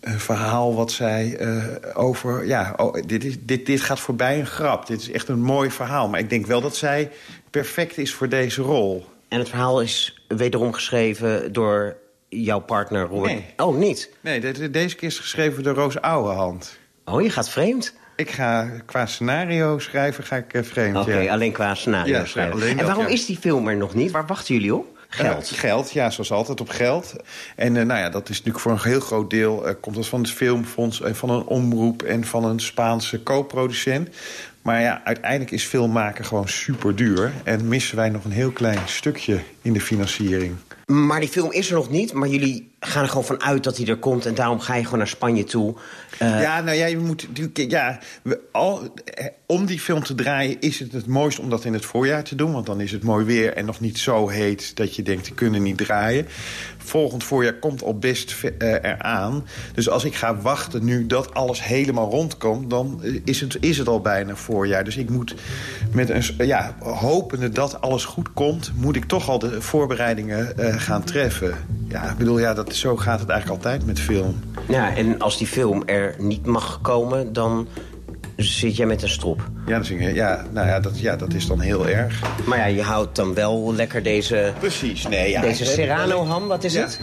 een 0.00 0.20
verhaal 0.20 0.74
wat 0.74 0.92
zij 0.92 1.36
eh, 1.36 1.64
over... 1.94 2.46
Ja, 2.46 2.74
oh, 2.76 3.02
dit, 3.06 3.24
is, 3.24 3.36
dit, 3.40 3.66
dit 3.66 3.80
gaat 3.80 4.00
voorbij 4.00 4.38
een 4.38 4.46
grap. 4.46 4.86
Dit 4.86 5.00
is 5.00 5.10
echt 5.10 5.28
een 5.28 5.42
mooi 5.42 5.70
verhaal. 5.70 6.08
Maar 6.08 6.20
ik 6.20 6.30
denk 6.30 6.46
wel 6.46 6.60
dat 6.60 6.76
zij 6.76 7.10
perfect 7.50 7.98
is 7.98 8.14
voor 8.14 8.28
deze 8.28 8.62
rol. 8.62 9.06
En 9.28 9.38
het 9.38 9.48
verhaal 9.48 9.80
is 9.80 10.24
wederom 10.28 10.72
geschreven 10.72 11.52
door 11.52 11.96
jouw 12.28 12.60
partner 12.60 13.06
Robert... 13.06 13.32
Nee. 13.32 13.44
Oh, 13.56 13.76
niet? 13.76 14.10
Nee, 14.20 14.40
de- 14.40 14.70
deze 14.70 14.96
keer 14.96 15.08
is 15.08 15.18
geschreven 15.18 15.62
door 15.62 15.74
Roos 15.74 16.00
Ouwehand. 16.00 16.78
Oh, 17.04 17.22
je 17.22 17.30
gaat 17.30 17.50
vreemd? 17.50 17.94
Ik 18.20 18.30
ga 18.30 18.68
qua 18.86 19.06
scenario 19.06 19.78
schrijven, 19.78 20.24
ga 20.24 20.36
ik 20.36 20.52
eh, 20.52 20.62
vreemd, 20.62 20.96
Oké, 20.96 21.18
ja. 21.18 21.32
alleen 21.32 21.52
qua 21.52 21.74
scenario 21.74 22.14
Ja, 22.14 22.24
schrijven. 22.24 22.52
alleen 22.54 22.70
En 22.70 22.76
dat, 22.76 22.86
waarom 22.86 23.04
ja. 23.04 23.10
is 23.10 23.26
die 23.26 23.36
film 23.38 23.68
er 23.68 23.76
nog 23.76 23.94
niet? 23.94 24.10
Waar 24.10 24.26
wachten 24.26 24.54
jullie 24.54 24.74
op? 24.74 24.98
Geld. 25.08 25.48
Ja, 25.48 25.56
geld, 25.56 25.92
ja, 25.92 26.10
zoals 26.10 26.32
altijd 26.32 26.60
op 26.60 26.68
geld. 26.68 27.16
En 27.56 27.76
eh, 27.76 27.84
nou 27.84 28.00
ja, 28.00 28.10
dat 28.10 28.28
is 28.28 28.36
natuurlijk 28.36 28.58
voor 28.64 28.72
een 28.72 28.90
heel 28.90 29.00
groot 29.00 29.30
deel... 29.30 29.66
eh, 29.66 29.74
komt 29.80 29.96
dat 29.96 30.06
van 30.06 30.20
het 30.20 30.30
filmfonds 30.30 31.02
en 31.02 31.16
van 31.16 31.30
een 31.30 31.44
omroep... 31.44 32.02
en 32.02 32.24
van 32.24 32.44
een 32.44 32.60
Spaanse 32.60 33.22
co-producent. 33.22 34.08
Maar 34.62 34.80
ja, 34.80 35.00
uiteindelijk 35.04 35.50
is 35.50 35.64
film 35.64 35.92
maken 35.92 36.24
gewoon 36.24 36.48
super 36.48 36.96
duur. 36.96 37.32
En 37.44 37.68
missen 37.68 37.96
wij 37.96 38.08
nog 38.08 38.24
een 38.24 38.30
heel 38.30 38.50
klein 38.50 38.78
stukje 38.86 39.40
in 39.62 39.72
de 39.72 39.80
financiering. 39.80 40.56
Maar 40.86 41.20
die 41.20 41.28
film 41.28 41.52
is 41.52 41.68
er 41.68 41.74
nog 41.74 41.90
niet, 41.90 42.12
maar 42.12 42.28
jullie 42.28 42.69
gaan 42.80 43.02
er 43.02 43.08
gewoon 43.08 43.24
van 43.24 43.42
uit 43.42 43.64
dat 43.64 43.76
hij 43.76 43.86
er 43.86 43.96
komt... 43.96 44.26
en 44.26 44.34
daarom 44.34 44.60
ga 44.60 44.74
je 44.74 44.84
gewoon 44.84 44.98
naar 44.98 45.08
Spanje 45.08 45.44
toe. 45.44 45.74
Eh, 46.18 46.40
ja, 46.40 46.60
nou 46.60 46.76
ja, 46.76 46.86
je 46.86 46.98
moet 46.98 47.26
natuurlijk. 47.28 47.70
Ja, 47.70 47.98
we, 48.22 48.40
eh, 48.52 49.26
om 49.46 49.66
die 49.66 49.80
film 49.80 50.02
te 50.02 50.14
draaien 50.14 50.60
is 50.60 50.78
het 50.78 50.92
het 50.92 51.06
mooist 51.06 51.38
om 51.38 51.50
dat 51.50 51.64
in 51.64 51.72
het 51.72 51.84
voorjaar 51.84 52.22
te 52.22 52.34
doen. 52.34 52.52
Want 52.52 52.66
dan 52.66 52.80
is 52.80 52.92
het 52.92 53.02
mooi 53.02 53.24
weer 53.24 53.54
en 53.54 53.64
nog 53.64 53.80
niet 53.80 53.98
zo 53.98 54.28
heet 54.28 54.76
dat 54.76 54.96
je 54.96 55.02
denkt, 55.02 55.24
die 55.24 55.34
kunnen 55.34 55.62
niet 55.62 55.76
draaien. 55.76 56.26
Volgend 56.78 57.24
voorjaar 57.24 57.58
komt 57.58 57.82
al 57.82 57.98
best 57.98 58.36
eh, 58.58 58.72
eraan. 58.72 59.46
Dus 59.74 59.88
als 59.88 60.04
ik 60.04 60.14
ga 60.14 60.36
wachten 60.36 60.84
nu 60.84 61.06
dat 61.06 61.34
alles 61.34 61.64
helemaal 61.64 62.10
rondkomt... 62.10 62.70
dan 62.70 63.02
is 63.24 63.40
het, 63.40 63.56
is 63.60 63.78
het 63.78 63.88
al 63.88 64.00
bijna 64.00 64.34
voorjaar. 64.34 64.84
Dus 64.84 64.96
ik 64.96 65.10
moet 65.10 65.34
met 65.92 66.10
een, 66.10 66.46
ja, 66.46 66.76
hopende 66.78 67.48
dat 67.48 67.80
alles 67.80 68.04
goed 68.04 68.32
komt... 68.32 68.72
moet 68.76 68.96
ik 68.96 69.04
toch 69.04 69.28
al 69.28 69.38
de 69.38 69.62
voorbereidingen 69.62 70.54
gaan 70.80 71.04
treffen. 71.04 71.54
Ja, 71.88 72.10
ik 72.10 72.16
bedoel, 72.16 72.38
ja, 72.38 72.54
dat, 72.54 72.69
zo 72.74 72.96
gaat 72.96 73.20
het 73.20 73.28
eigenlijk 73.28 73.64
altijd 73.64 73.86
met 73.86 74.00
film. 74.00 74.40
Ja, 74.68 74.94
en 74.96 75.20
als 75.20 75.38
die 75.38 75.46
film 75.46 75.82
er 75.86 76.14
niet 76.18 76.46
mag 76.46 76.78
komen, 76.82 77.32
dan 77.32 77.68
zit 78.36 78.76
jij 78.76 78.86
met 78.86 79.02
een 79.02 79.08
strop. 79.08 79.48
Ja, 79.66 79.76
dat 79.78 79.90
is, 79.90 80.12
ja, 80.14 80.44
nou 80.52 80.66
ja, 80.66 80.80
dat, 80.80 81.00
ja, 81.00 81.16
dat 81.16 81.34
is 81.34 81.46
dan 81.46 81.60
heel 81.60 81.88
erg. 81.88 82.20
Maar 82.46 82.58
ja, 82.58 82.64
je 82.64 82.82
houdt 82.82 83.16
dan 83.16 83.34
wel 83.34 83.74
lekker 83.74 84.02
deze... 84.02 84.52
Precies, 84.58 85.08
nee, 85.08 85.30
ja. 85.30 85.40
Deze 85.40 85.64
Serrano-ham, 85.64 86.46
wat 86.48 86.64
is 86.64 86.72
Ja. 86.72 86.80
het? 86.80 87.00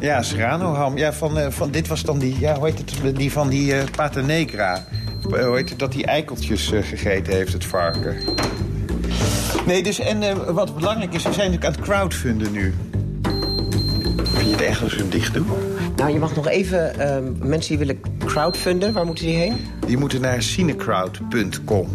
Ja, 0.00 0.22
Serrano 0.22 0.74
ham. 0.74 0.96
Ja, 0.96 1.12
van, 1.12 1.38
eh, 1.38 1.50
van, 1.50 1.70
dit 1.70 1.88
was 1.88 2.02
dan 2.02 2.18
die, 2.18 2.38
ja, 2.40 2.54
hoe 2.54 2.66
heet 2.66 2.78
het, 2.78 3.16
die 3.16 3.32
van 3.32 3.48
die 3.48 3.74
eh 3.74 3.84
Pata 3.96 4.20
Negra. 4.20 4.84
Eh, 5.32 5.44
Hoe 5.46 5.56
heet 5.56 5.68
het, 5.70 5.78
dat 5.78 5.92
die 5.92 6.06
eikeltjes 6.06 6.72
eh, 6.72 6.82
gegeten 6.82 7.32
heeft, 7.32 7.52
het 7.52 7.64
varken. 7.64 8.16
Nee, 9.66 9.82
dus, 9.82 9.98
en 9.98 10.22
eh, 10.22 10.34
wat 10.48 10.74
belangrijk 10.74 11.14
is, 11.14 11.22
we 11.22 11.32
zijn 11.32 11.50
natuurlijk 11.50 11.64
aan 11.64 11.72
het 11.82 11.90
crowdfunden 11.90 12.52
nu. 12.52 12.74
Als 14.82 14.94
we 14.94 15.00
hem 15.00 15.10
dicht 15.10 15.34
doen? 15.34 15.46
Nou, 15.96 16.12
je 16.12 16.18
mag 16.18 16.34
nog 16.34 16.48
even... 16.48 16.98
ehm, 16.98 17.48
mensen 17.48 17.68
die 17.76 17.78
willen 17.86 18.00
crowdfunden, 18.24 18.92
waar 18.92 19.06
moeten 19.06 19.26
die 19.26 19.36
heen? 19.36 19.66
Die 19.86 19.96
moeten 19.96 20.20
naar 20.20 20.42
cinecrowd.com. 20.42 21.88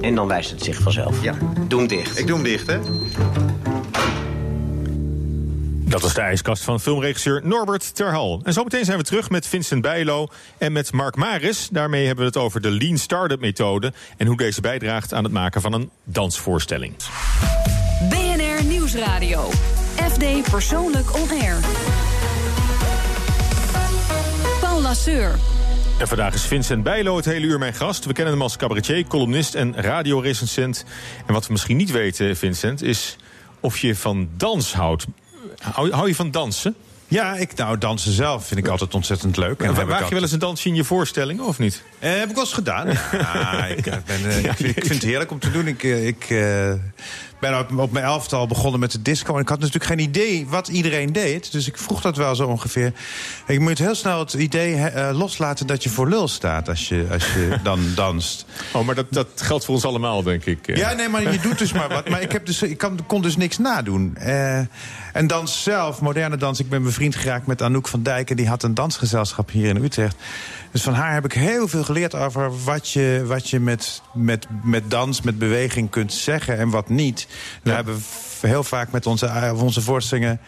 En 0.00 0.14
dan 0.14 0.26
wijst 0.26 0.50
het 0.50 0.62
zich 0.62 0.80
vanzelf. 0.80 1.22
Ja. 1.22 1.34
Doe 1.68 1.78
hem 1.78 1.88
dicht. 1.88 2.18
Ik 2.18 2.26
doe 2.26 2.36
hem 2.36 2.44
dicht, 2.44 2.66
hè? 2.66 2.78
Dat 5.94 6.02
was 6.02 6.14
de 6.14 6.20
ijskast 6.20 6.62
van 6.62 6.80
filmregisseur 6.80 7.40
Norbert 7.44 7.94
Terhal. 7.94 8.40
En 8.44 8.52
zometeen 8.52 8.84
zijn 8.84 8.98
we 8.98 9.04
terug 9.04 9.30
met 9.30 9.46
Vincent 9.46 9.82
Bijlo 9.82 10.26
en 10.58 10.72
met 10.72 10.92
Mark 10.92 11.16
Maris. 11.16 11.68
Daarmee 11.72 12.06
hebben 12.06 12.24
we 12.24 12.30
het 12.30 12.40
over 12.40 12.60
de 12.60 12.70
Lean 12.70 12.98
Startup 12.98 13.40
methode... 13.40 13.92
en 14.16 14.26
hoe 14.26 14.36
deze 14.36 14.60
bijdraagt 14.60 15.12
aan 15.14 15.24
het 15.24 15.32
maken 15.32 15.60
van 15.60 15.72
een 15.72 15.90
dansvoorstelling. 16.04 16.94
BNR 18.08 18.64
Nieuwsradio. 18.64 19.50
FD 19.96 20.50
Persoonlijk 20.50 21.14
On 21.14 21.30
Air. 21.30 21.56
En 25.98 26.08
vandaag 26.08 26.34
is 26.34 26.42
Vincent 26.42 26.82
Bijlo 26.82 27.16
het 27.16 27.24
hele 27.24 27.46
uur 27.46 27.58
mijn 27.58 27.74
gast. 27.74 28.04
We 28.04 28.12
kennen 28.12 28.32
hem 28.32 28.42
als 28.42 28.56
cabaretier, 28.56 29.06
columnist 29.06 29.54
en 29.54 29.74
radiorecensent. 29.76 30.84
En 31.26 31.32
wat 31.32 31.46
we 31.46 31.52
misschien 31.52 31.76
niet 31.76 31.90
weten, 31.90 32.36
Vincent, 32.36 32.82
is 32.82 33.16
of 33.60 33.78
je 33.78 33.96
van 33.96 34.28
dans 34.36 34.72
houdt. 34.72 35.06
Hou, 35.58 35.90
hou 35.92 36.08
je 36.08 36.14
van 36.14 36.30
dansen? 36.30 36.74
Ja, 37.08 37.34
ik, 37.36 37.54
nou, 37.54 37.78
dansen 37.78 38.12
zelf 38.12 38.46
vind 38.46 38.60
ik 38.60 38.68
altijd 38.68 38.94
ontzettend 38.94 39.36
leuk. 39.36 39.60
En 39.60 39.86
Waag 39.86 40.08
je 40.08 40.14
wel 40.14 40.22
eens 40.22 40.32
een 40.32 40.38
dansje 40.38 40.68
in 40.68 40.74
je 40.74 40.84
voorstellingen, 40.84 41.44
of 41.44 41.58
niet? 41.58 41.82
Eh, 41.98 42.10
heb 42.10 42.28
ik 42.28 42.34
wel 42.34 42.44
eens 42.44 42.52
gedaan. 42.52 42.86
Ja, 43.12 43.66
ik, 43.66 43.86
eh, 43.86 43.96
ben, 44.06 44.30
eh, 44.30 44.44
ik, 44.44 44.52
vind, 44.52 44.76
ik 44.76 44.84
vind 44.84 44.94
het 44.94 45.02
heerlijk 45.02 45.30
om 45.30 45.38
te 45.38 45.50
doen. 45.50 45.66
Ik, 45.66 45.82
eh, 45.82 46.06
ik 46.06 46.24
eh, 46.30 46.72
ben 47.40 47.58
op, 47.58 47.78
op 47.78 47.92
mijn 47.92 48.04
elftal 48.04 48.46
begonnen 48.46 48.80
met 48.80 48.92
de 48.92 49.02
disco. 49.02 49.34
En 49.34 49.40
ik 49.40 49.48
had 49.48 49.58
natuurlijk 49.58 49.84
geen 49.84 49.98
idee 49.98 50.46
wat 50.48 50.68
iedereen 50.68 51.12
deed. 51.12 51.52
Dus 51.52 51.66
ik 51.66 51.78
vroeg 51.78 52.00
dat 52.00 52.16
wel 52.16 52.34
zo 52.34 52.46
ongeveer. 52.46 52.92
Ik 53.46 53.60
moet 53.60 53.78
heel 53.78 53.94
snel 53.94 54.18
het 54.18 54.32
idee 54.32 54.74
eh, 54.74 55.18
loslaten 55.18 55.66
dat 55.66 55.82
je 55.82 55.90
voor 55.90 56.08
lul 56.08 56.28
staat 56.28 56.68
als 56.68 56.88
je, 56.88 57.06
als 57.12 57.32
je 57.32 57.56
dan 57.62 57.80
danst. 57.94 58.46
Oh, 58.72 58.86
maar 58.86 58.94
dat, 58.94 59.06
dat 59.10 59.28
geldt 59.34 59.64
voor 59.64 59.74
ons 59.74 59.84
allemaal, 59.84 60.22
denk 60.22 60.44
ik. 60.44 60.76
Ja, 60.76 60.92
nee, 60.92 61.08
maar 61.08 61.32
je 61.32 61.40
doet 61.40 61.58
dus 61.58 61.72
maar 61.72 61.88
wat. 61.88 62.08
Maar 62.08 62.22
ik, 62.22 62.32
heb 62.32 62.46
dus, 62.46 62.62
ik 62.62 62.78
kan, 62.78 62.98
kon 63.06 63.22
dus 63.22 63.36
niks 63.36 63.58
nadoen. 63.58 64.16
Eh, 64.16 64.58
en 65.12 65.26
dans 65.26 65.62
zelf, 65.62 66.00
moderne 66.00 66.36
dans. 66.36 66.60
Ik 66.60 66.68
ben 66.68 66.82
bevriend 66.82 67.16
geraakt 67.16 67.46
met 67.46 67.62
Anouk 67.62 67.88
van 67.88 68.02
Dijk. 68.02 68.30
En 68.30 68.36
die 68.36 68.48
had 68.48 68.62
een 68.62 68.74
dansgezelschap 68.74 69.50
hier 69.50 69.68
in 69.68 69.84
Utrecht. 69.84 70.16
Dus 70.74 70.82
van 70.82 70.94
haar 70.94 71.12
heb 71.12 71.24
ik 71.24 71.32
heel 71.32 71.68
veel 71.68 71.84
geleerd 71.84 72.14
over 72.14 72.64
wat 72.64 72.90
je, 72.90 73.22
wat 73.26 73.50
je 73.50 73.60
met, 73.60 74.02
met, 74.12 74.46
met 74.62 74.90
dans, 74.90 75.20
met 75.20 75.38
beweging 75.38 75.90
kunt 75.90 76.12
zeggen 76.12 76.58
en 76.58 76.68
wat 76.68 76.88
niet. 76.88 77.23
We 77.62 77.70
hebben 77.70 78.02
heel 78.40 78.64
vaak 78.64 78.90
met 78.90 79.06
onze, 79.06 79.26
eh, 79.26 79.62
onze 79.62 79.80
voorstellingen... 79.80 80.40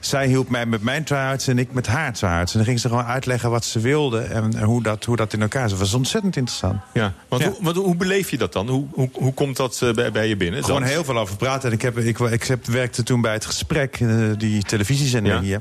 Zij 0.00 0.26
hielp 0.26 0.48
mij 0.48 0.66
met 0.66 0.82
mijn 0.82 1.04
try-outs 1.04 1.46
en 1.46 1.58
ik 1.58 1.72
met 1.72 1.86
haar 1.86 2.12
try-outs. 2.12 2.52
En 2.52 2.58
dan 2.58 2.66
ging 2.66 2.80
ze 2.80 2.88
gewoon 2.88 3.04
uitleggen 3.04 3.50
wat 3.50 3.64
ze 3.64 3.80
wilde 3.80 4.20
en, 4.20 4.62
hoe, 4.62 4.82
dat, 4.82 5.04
hoe 5.04 5.16
dat 5.16 5.32
in 5.32 5.40
elkaar 5.42 5.60
zat. 5.68 5.70
Dat 5.70 5.78
was 5.78 5.94
ontzettend 5.94 6.36
interessant. 6.36 6.80
Ja, 6.94 7.12
want 7.28 7.42
Ja. 7.42 7.48
Hoe, 7.48 7.56
wat, 7.60 7.76
hoe 7.76 7.96
beleef 7.96 8.30
je 8.30 8.38
dat 8.38 8.52
dan? 8.52 8.68
Hoe, 8.68 8.86
hoe, 8.92 9.08
hoe 9.12 9.34
komt 9.34 9.56
dat 9.56 9.82
eh, 9.82 9.92
bij, 9.92 10.12
bij 10.12 10.28
je 10.28 10.36
binnen? 10.36 10.64
Gewoon 10.64 10.82
heel 10.82 11.04
veel 11.04 11.18
over 11.18 11.36
praten. 11.36 11.68
En 11.68 11.74
ik, 11.74 11.82
heb, 11.82 11.98
ik, 11.98 12.18
ik 12.18 12.44
heb, 12.44 12.66
werkte 12.66 13.02
toen 13.02 13.20
bij 13.20 13.32
het 13.32 13.46
gesprek, 13.46 14.00
eh, 14.00 14.08
die 14.36 14.62
televisiezender 14.62 15.32
Ja. 15.34 15.40
hier. 15.40 15.60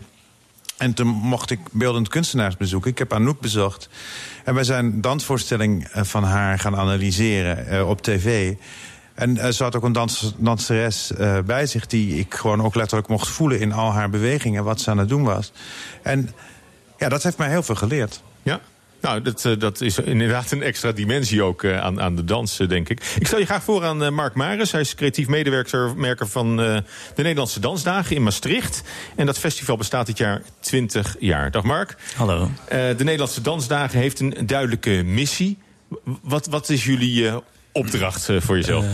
En 0.78 0.94
toen 0.94 1.08
mocht 1.08 1.52
ik 1.52 1.60
beeldend 1.72 2.08
kunstenaars 2.08 2.58
bezoeken. 2.58 2.92
Ik 2.92 2.98
heb 2.98 3.14
Anouk 3.14 3.40
bezocht. 3.40 3.90
En 4.44 4.54
wij 4.54 4.64
zijn 4.64 5.02
dansvoorstelling 5.02 5.88
van 5.94 6.24
haar 6.24 6.60
gaan 6.60 6.76
analyseren 6.76 7.88
op 7.88 8.02
tv. 8.02 8.54
En 9.18 9.38
eh, 9.38 9.50
ze 9.50 9.64
had 9.64 9.76
ook 9.76 9.84
een 9.84 9.92
dans, 9.92 10.34
danseres 10.38 11.14
eh, 11.14 11.40
bij 11.46 11.66
zich... 11.66 11.88
die 11.88 12.20
ik 12.20 12.34
gewoon 12.34 12.64
ook 12.64 12.76
letterlijk 12.76 13.08
mocht 13.08 13.28
voelen 13.28 13.60
in 13.60 13.72
al 13.72 13.92
haar 13.92 14.10
bewegingen... 14.10 14.64
wat 14.64 14.82
ze 14.82 14.90
aan 14.90 14.98
het 14.98 15.10
doen 15.10 15.24
was. 15.24 15.52
En 16.02 16.30
ja, 16.98 17.10
dat 17.10 17.24
heeft 17.24 17.38
mij 17.38 17.50
heel 17.50 17.64
veel 17.64 17.76
geleerd. 17.76 18.22
Ja? 18.44 18.60
Nou, 19.02 19.22
dat, 19.22 19.46
eh, 19.46 19.60
dat 19.60 19.82
is 19.82 20.00
inderdaad 20.00 20.52
een 20.52 20.64
extra 20.64 20.92
dimensie 20.92 21.44
ook 21.44 21.66
aan, 21.66 22.02
aan 22.02 22.16
de 22.16 22.24
dans, 22.24 22.60
eh, 22.60 22.68
denk 22.68 22.90
ik. 22.90 23.16
Ik 23.20 23.28
stel 23.28 23.40
je 23.40 23.46
graag 23.46 23.64
voor 23.64 23.86
aan 23.86 24.14
Mark 24.14 24.34
Maris. 24.34 24.72
Hij 24.72 24.82
is 24.82 24.96
creatief 24.96 25.28
medewerker 25.28 25.94
merker 25.96 26.28
van 26.28 26.62
eh, 26.62 26.78
de 27.16 27.22
Nederlandse 27.22 27.60
Dansdagen 27.60 28.16
in 28.16 28.24
Maastricht. 28.24 28.84
En 29.16 29.26
dat 29.26 29.38
festival 29.38 29.78
bestaat 29.78 30.06
dit 30.06 30.18
jaar 30.18 30.42
20 30.60 31.16
jaar. 31.20 31.52
Dag 31.52 31.64
Mark. 31.64 31.96
Hallo. 32.16 32.52
Eh, 32.68 32.78
de 32.98 33.04
Nederlandse 33.04 33.42
Dansdagen 33.42 34.00
heeft 34.00 34.20
een 34.20 34.36
duidelijke 34.46 35.04
missie. 35.06 35.58
Wat, 36.22 36.48
wat 36.48 36.70
is 36.70 36.86
jullie 36.86 37.28
eh, 37.28 37.38
opdracht 37.78 38.30
eh, 38.30 38.42
voor 38.42 38.56
jezelf? 38.56 38.84
Eh, 38.84 38.90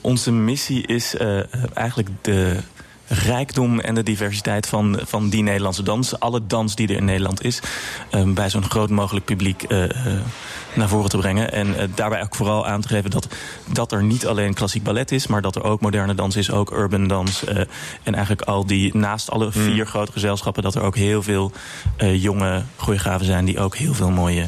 onze 0.00 0.32
missie 0.32 0.86
is 0.86 1.16
eh, 1.16 1.38
eigenlijk 1.74 2.08
de 2.20 2.56
rijkdom 3.08 3.80
en 3.80 3.94
de 3.94 4.02
diversiteit 4.02 4.66
van, 4.66 5.00
van 5.02 5.28
die 5.28 5.42
Nederlandse 5.42 5.82
dans. 5.82 6.20
Alle 6.20 6.46
dans 6.46 6.74
die 6.74 6.88
er 6.88 6.96
in 6.96 7.04
Nederland 7.04 7.44
is. 7.44 7.60
ehm, 8.10 8.32
bij 8.32 8.50
zo'n 8.50 8.70
groot 8.70 8.90
mogelijk 8.90 9.24
publiek 9.24 9.68
naar 10.74 10.88
voren 10.88 11.10
te 11.10 11.16
brengen. 11.16 11.52
En 11.52 11.92
daarbij 11.94 12.22
ook 12.22 12.34
vooral 12.34 12.66
aan 12.66 12.80
te 12.80 12.88
geven 12.88 13.10
dat, 13.10 13.28
dat 13.72 13.92
er 13.92 14.02
niet 14.02 14.26
alleen 14.26 14.54
klassiek 14.54 14.82
ballet 14.82 15.12
is. 15.12 15.26
maar 15.26 15.42
dat 15.42 15.56
er 15.56 15.64
ook 15.64 15.80
moderne 15.80 16.14
dans 16.14 16.36
is, 16.36 16.50
ook 16.50 16.70
urban 16.70 17.06
dans. 17.06 17.44
en 18.02 18.14
eigenlijk 18.14 18.42
al 18.42 18.66
die, 18.66 18.96
naast 18.96 19.30
alle 19.30 19.52
vier 19.52 19.86
grote 19.86 20.12
gezelschappen. 20.12 20.62
dat 20.62 20.74
er 20.74 20.82
ook 20.82 20.96
heel 20.96 21.22
veel 21.22 21.52
jonge 21.98 22.62
choreografen 22.76 23.26
zijn. 23.26 23.44
die 23.44 23.58
ook 23.58 23.76
heel 23.76 23.94
veel 23.94 24.10
mooie 24.10 24.46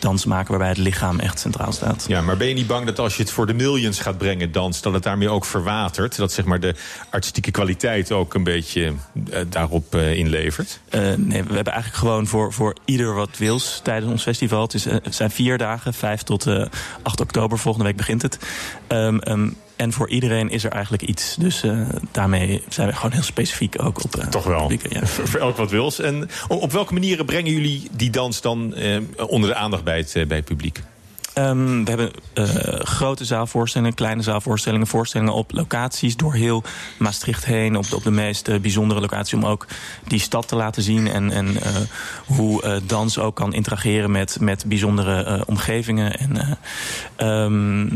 dans 0.00 0.24
maken. 0.24 0.50
waarbij 0.50 0.68
het 0.68 0.78
lichaam 0.78 1.18
echt 1.18 1.38
centraal 1.38 1.72
staat. 1.72 2.04
Ja, 2.08 2.20
maar 2.20 2.36
ben 2.36 2.48
je 2.48 2.54
niet 2.54 2.66
bang 2.66 2.86
dat 2.86 2.98
als 2.98 3.16
je 3.16 3.22
het 3.22 3.32
voor 3.32 3.46
de 3.46 3.54
millions 3.54 4.00
gaat 4.00 4.18
brengen, 4.18 4.52
dans, 4.52 4.80
dat 4.80 4.92
het 4.92 5.02
daarmee 5.02 5.28
ook 5.28 5.44
verwatert? 5.44 6.16
Dat 6.16 6.32
zeg 6.32 6.44
maar 6.44 6.60
de 6.60 6.74
artistieke 7.10 7.50
kwaliteit 7.50 8.12
ook 8.12 8.34
een 8.34 8.44
beetje 8.44 8.92
eh, 9.30 9.40
daarop 9.48 9.94
eh, 9.94 10.14
inlevert? 10.14 10.80
Eh, 10.88 11.00
nee, 11.00 11.42
we 11.44 11.54
hebben 11.54 11.72
eigenlijk 11.72 11.94
gewoon 11.94 12.26
voor, 12.26 12.52
voor 12.52 12.76
ieder 12.84 13.14
wat 13.14 13.38
wils 13.38 13.80
tijdens 13.82 14.12
ons 14.12 14.22
festival. 14.22 14.62
Het, 14.62 14.74
is, 14.74 14.84
het 14.84 15.14
zijn 15.14 15.30
vier 15.30 15.58
dagen, 15.58 15.94
5 15.94 16.22
tot 16.22 16.46
eh 16.46 16.66
8 17.02 17.20
oktober. 17.20 17.58
Volgende 17.58 17.86
week 17.86 17.96
begint 17.96 18.22
het. 18.22 18.38
Ehm, 18.86 19.18
ehm, 19.18 19.48
en 19.80 19.92
voor 19.92 20.08
iedereen 20.08 20.50
is 20.50 20.64
er 20.64 20.70
eigenlijk 20.70 21.02
iets. 21.02 21.36
Dus 21.38 21.62
eh, 21.62 21.80
daarmee 22.10 22.62
zijn 22.68 22.88
we 22.88 22.94
gewoon 22.94 23.12
heel 23.12 23.22
specifiek 23.22 23.82
ook 23.82 24.04
op. 24.04 24.16
eh, 24.16 24.26
Toch 24.26 24.44
wel. 24.44 24.72
ja. 24.88 25.06
Voor, 25.06 25.28
voor 25.28 25.40
elk 25.40 25.56
wat 25.56 25.70
wils. 25.70 26.00
En 26.00 26.28
op, 26.48 26.72
welke 26.72 26.92
manieren 26.92 27.26
brengen 27.26 27.52
jullie 27.52 27.88
die 27.92 28.10
dans 28.10 28.40
dan 28.40 28.74
eh, 28.74 28.98
onder 29.26 29.50
de 29.50 29.56
aandacht 29.56 29.84
bij 29.84 29.96
het, 29.96 30.28
bij 30.28 30.36
het 30.36 30.46
publiek? 30.46 30.82
Ehm, 31.34 31.84
we 31.84 31.88
hebben 31.90 32.10
grote 32.86 33.24
zaalvoorstellingen, 33.24 33.94
kleine 33.94 34.22
zaalvoorstellingen, 34.22 34.86
voorstellingen 34.86 35.34
op 35.34 35.52
locaties 35.52 36.16
door 36.16 36.34
heel 36.34 36.62
Maastricht 36.98 37.44
heen, 37.44 37.76
op 37.76 37.88
de, 37.88 37.96
op 37.96 38.02
de 38.02 38.10
meest 38.10 38.60
bijzondere 38.60 39.00
locatie, 39.00 39.38
om 39.38 39.46
ook 39.46 39.66
die 40.08 40.18
stad 40.18 40.48
te 40.48 40.56
laten 40.56 40.82
zien 40.82 41.08
en, 41.08 41.30
en 41.30 41.56
hoe 42.26 42.80
dans 42.86 43.18
ook 43.18 43.36
kan 43.36 43.54
interageren 43.54 44.10
met, 44.10 44.36
met 44.40 44.64
bijzondere 44.66 45.44
omgevingen. 45.46 46.18
En, 46.18 46.36
eh, 47.16 47.44
ehm, 47.44 47.88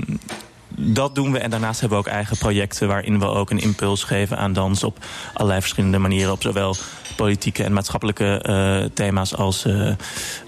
dat 0.76 1.14
doen 1.14 1.32
we 1.32 1.38
en 1.38 1.50
daarnaast 1.50 1.80
hebben 1.80 1.98
we 1.98 2.04
ook 2.04 2.12
eigen 2.12 2.38
projecten 2.38 2.88
waarin 2.88 3.18
we 3.18 3.26
ook 3.26 3.50
een 3.50 3.58
impuls 3.58 4.04
geven 4.04 4.38
aan 4.38 4.52
dans 4.52 4.84
op 4.84 5.04
allerlei 5.32 5.60
verschillende 5.60 5.98
manieren. 5.98 6.32
Op 6.32 6.42
zowel 6.42 6.76
politieke 7.16 7.64
en 7.64 7.72
maatschappelijke 7.72 8.38
eh, 8.42 8.84
thema's 8.94 9.34
als, 9.34 9.64
eh, 9.64 9.88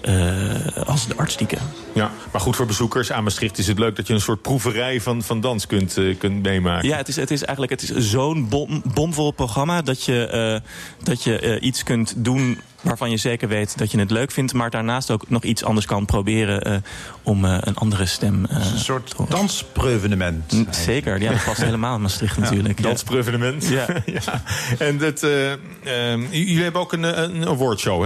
eh, 0.01 0.87
als 0.87 1.07
de 1.07 1.15
artistieke. 1.15 1.57
Ja, 1.93 2.11
maar 2.31 2.41
goed 2.41 2.55
voor 2.55 2.65
bezoekers 2.65 3.11
aan 3.11 3.23
Maastricht 3.23 3.57
is 3.57 3.67
het 3.67 3.79
leuk 3.79 3.95
dat 3.95 4.07
je 4.07 4.13
een 4.13 4.21
soort 4.21 4.41
proeverij 4.41 5.01
van, 5.01 5.21
van 5.23 5.41
dans 5.41 5.67
kunt, 5.67 5.99
kunt 6.17 6.43
meemaken. 6.43 6.87
Ja, 6.87 6.97
het 6.97 7.07
is, 7.07 7.15
het 7.15 7.31
is 7.31 7.43
eigenlijk 7.43 7.81
het 7.81 7.89
is 7.89 8.09
zo'n 8.09 8.49
bom, 8.49 8.81
bomvol 8.93 9.31
programma 9.31 9.81
dat 9.81 10.03
je, 10.03 10.61
dat 11.03 11.23
je 11.23 11.59
iets 11.59 11.83
kunt 11.83 12.13
doen 12.17 12.61
waarvan 12.87 13.09
je 13.09 13.17
zeker 13.17 13.47
weet 13.47 13.77
dat 13.77 13.91
je 13.91 13.99
het 13.99 14.11
leuk 14.11 14.31
vindt, 14.31 14.53
maar 14.53 14.69
daarnaast 14.69 15.11
ook 15.11 15.29
nog 15.29 15.43
iets 15.43 15.63
anders 15.63 15.85
kan 15.85 16.05
proberen 16.05 16.61
eh, 16.61 16.75
om 17.23 17.45
eh, 17.45 17.57
een 17.59 17.75
andere 17.75 18.05
stem. 18.05 18.45
eh, 18.45 18.55
Een 18.71 18.79
soort 18.79 19.15
dansprevenement. 19.29 20.53
N- 20.55 20.67
Zeker, 20.69 21.21
ja, 21.21 21.31
dat 21.31 21.43
past 21.43 21.61
helemaal 21.63 21.95
in 21.95 22.01
Maastricht 22.01 22.37
natuurlijk. 22.37 22.79
Ja. 22.79 22.85
Dansprevenement. 22.87 23.67
Ja. 23.67 23.85
ja. 24.05 24.41
En 24.79 24.97
dat, 24.97 25.23
eh, 25.23 25.51
ehm, 25.51 26.21
jullie 26.31 26.63
hebben 26.63 26.81
ook 26.81 26.93
een, 26.93 27.23
een 27.23 27.47
awardshow, 27.47 28.03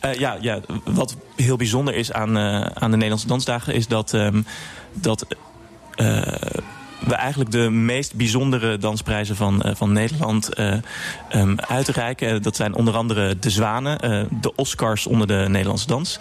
hè? 0.00 0.10
Ja, 0.10 0.36
ja, 0.40 0.60
wat 0.84 1.16
heel 1.36 1.56
bijzonder 1.56 1.94
is 1.94 2.12
aan, 2.12 2.38
aan 2.74 2.90
de 2.90 2.96
Nederlandse 2.96 3.26
Dansdagen 3.26 3.74
is 3.74 3.86
dat, 3.86 4.14
ehm, 4.14 4.42
dat 4.92 5.26
we 7.06 7.14
eigenlijk 7.14 7.50
de 7.50 7.70
meest 7.70 8.14
bijzondere 8.14 8.78
dansprijzen 8.78 9.36
van, 9.36 9.62
eh, 9.62 9.74
van 9.74 9.92
Nederland 9.92 10.54
ehm, 10.54 11.56
uitreiken. 11.56 12.28
Eh, 12.28 12.42
Dat 12.42 12.56
zijn 12.56 12.74
onder 12.74 12.94
andere 12.94 13.38
de 13.38 13.50
Zwanen, 13.50 14.28
de 14.40 14.54
Oscars 14.54 15.06
onder 15.06 15.26
de 15.26 15.46
Nederlandse 15.48 15.86
dans. 15.86 16.18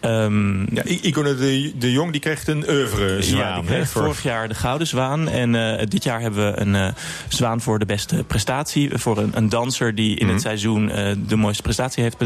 Ehm, 0.00 0.74
Ja, 0.74 0.84
I- 0.86 0.98
Igor 1.02 1.24
de, 1.24 1.72
de 1.78 1.92
Jong 1.92 2.12
die 2.12 2.20
kreeg 2.20 2.46
een 2.46 2.64
oeuvre 2.70 3.14
ja, 3.16 3.22
zwaan. 3.22 3.64
voor- 3.66 3.86
vorig 3.86 4.22
jaar 4.22 4.48
de 4.48 4.54
Gouden 4.54 4.86
Zwaan. 4.86 5.28
En 5.28 5.54
eh, 5.78 5.86
dit 5.88 6.04
jaar 6.04 6.20
hebben 6.20 6.52
we 6.52 6.60
een 6.60 6.74
eh, 6.74 6.88
zwaan 7.28 7.60
voor 7.60 7.78
de 7.78 7.86
beste 7.86 8.24
prestatie. 8.26 8.90
Voor 8.98 9.18
een, 9.18 9.30
een 9.34 9.48
danser 9.48 9.94
die 9.94 10.16
in 10.16 10.24
Mhm. 10.24 10.34
het 10.34 10.42
seizoen 10.42 10.90
eh, 10.90 11.12
de 11.26 11.36
mooiste 11.36 11.62
prestatie 11.62 12.02
heeft 12.02 12.16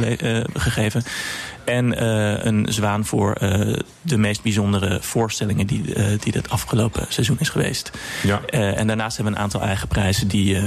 gegeven. 0.54 1.02
En 1.64 2.04
een 2.46 2.66
zwaan 2.68 3.04
voor 3.04 3.34
de 4.02 4.16
meest 4.16 4.42
bijzondere 4.42 4.98
voorstellingen 5.00 5.66
die, 5.66 5.82
die 6.18 6.32
het 6.32 6.50
afgelopen 6.50 7.06
seizoen 7.08 7.36
is 7.40 7.48
geweest. 7.48 7.90
Ja. 8.22 8.40
En 8.50 8.86
daarnaast 8.86 9.16
hebben 9.16 9.32
we 9.34 9.38
een 9.38 9.44
aantal 9.44 9.60
eigen 9.62 9.88
prijzen. 9.88 10.28
Die 10.28 10.58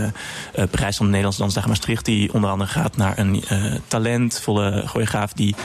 prijs 0.72 0.96
van 0.96 1.06
de 1.06 1.12
Nederlandse 1.12 1.42
Dansdagen 1.42 1.70
Maastricht... 1.70 2.06
die 2.06 2.34
onder 2.34 2.50
andere 2.50 2.70
gaat 2.70 2.98
naar 2.98 3.18
een 3.18 3.44
talentvolle 3.88 4.84
choreograaf... 4.86 5.34
die 5.34 5.56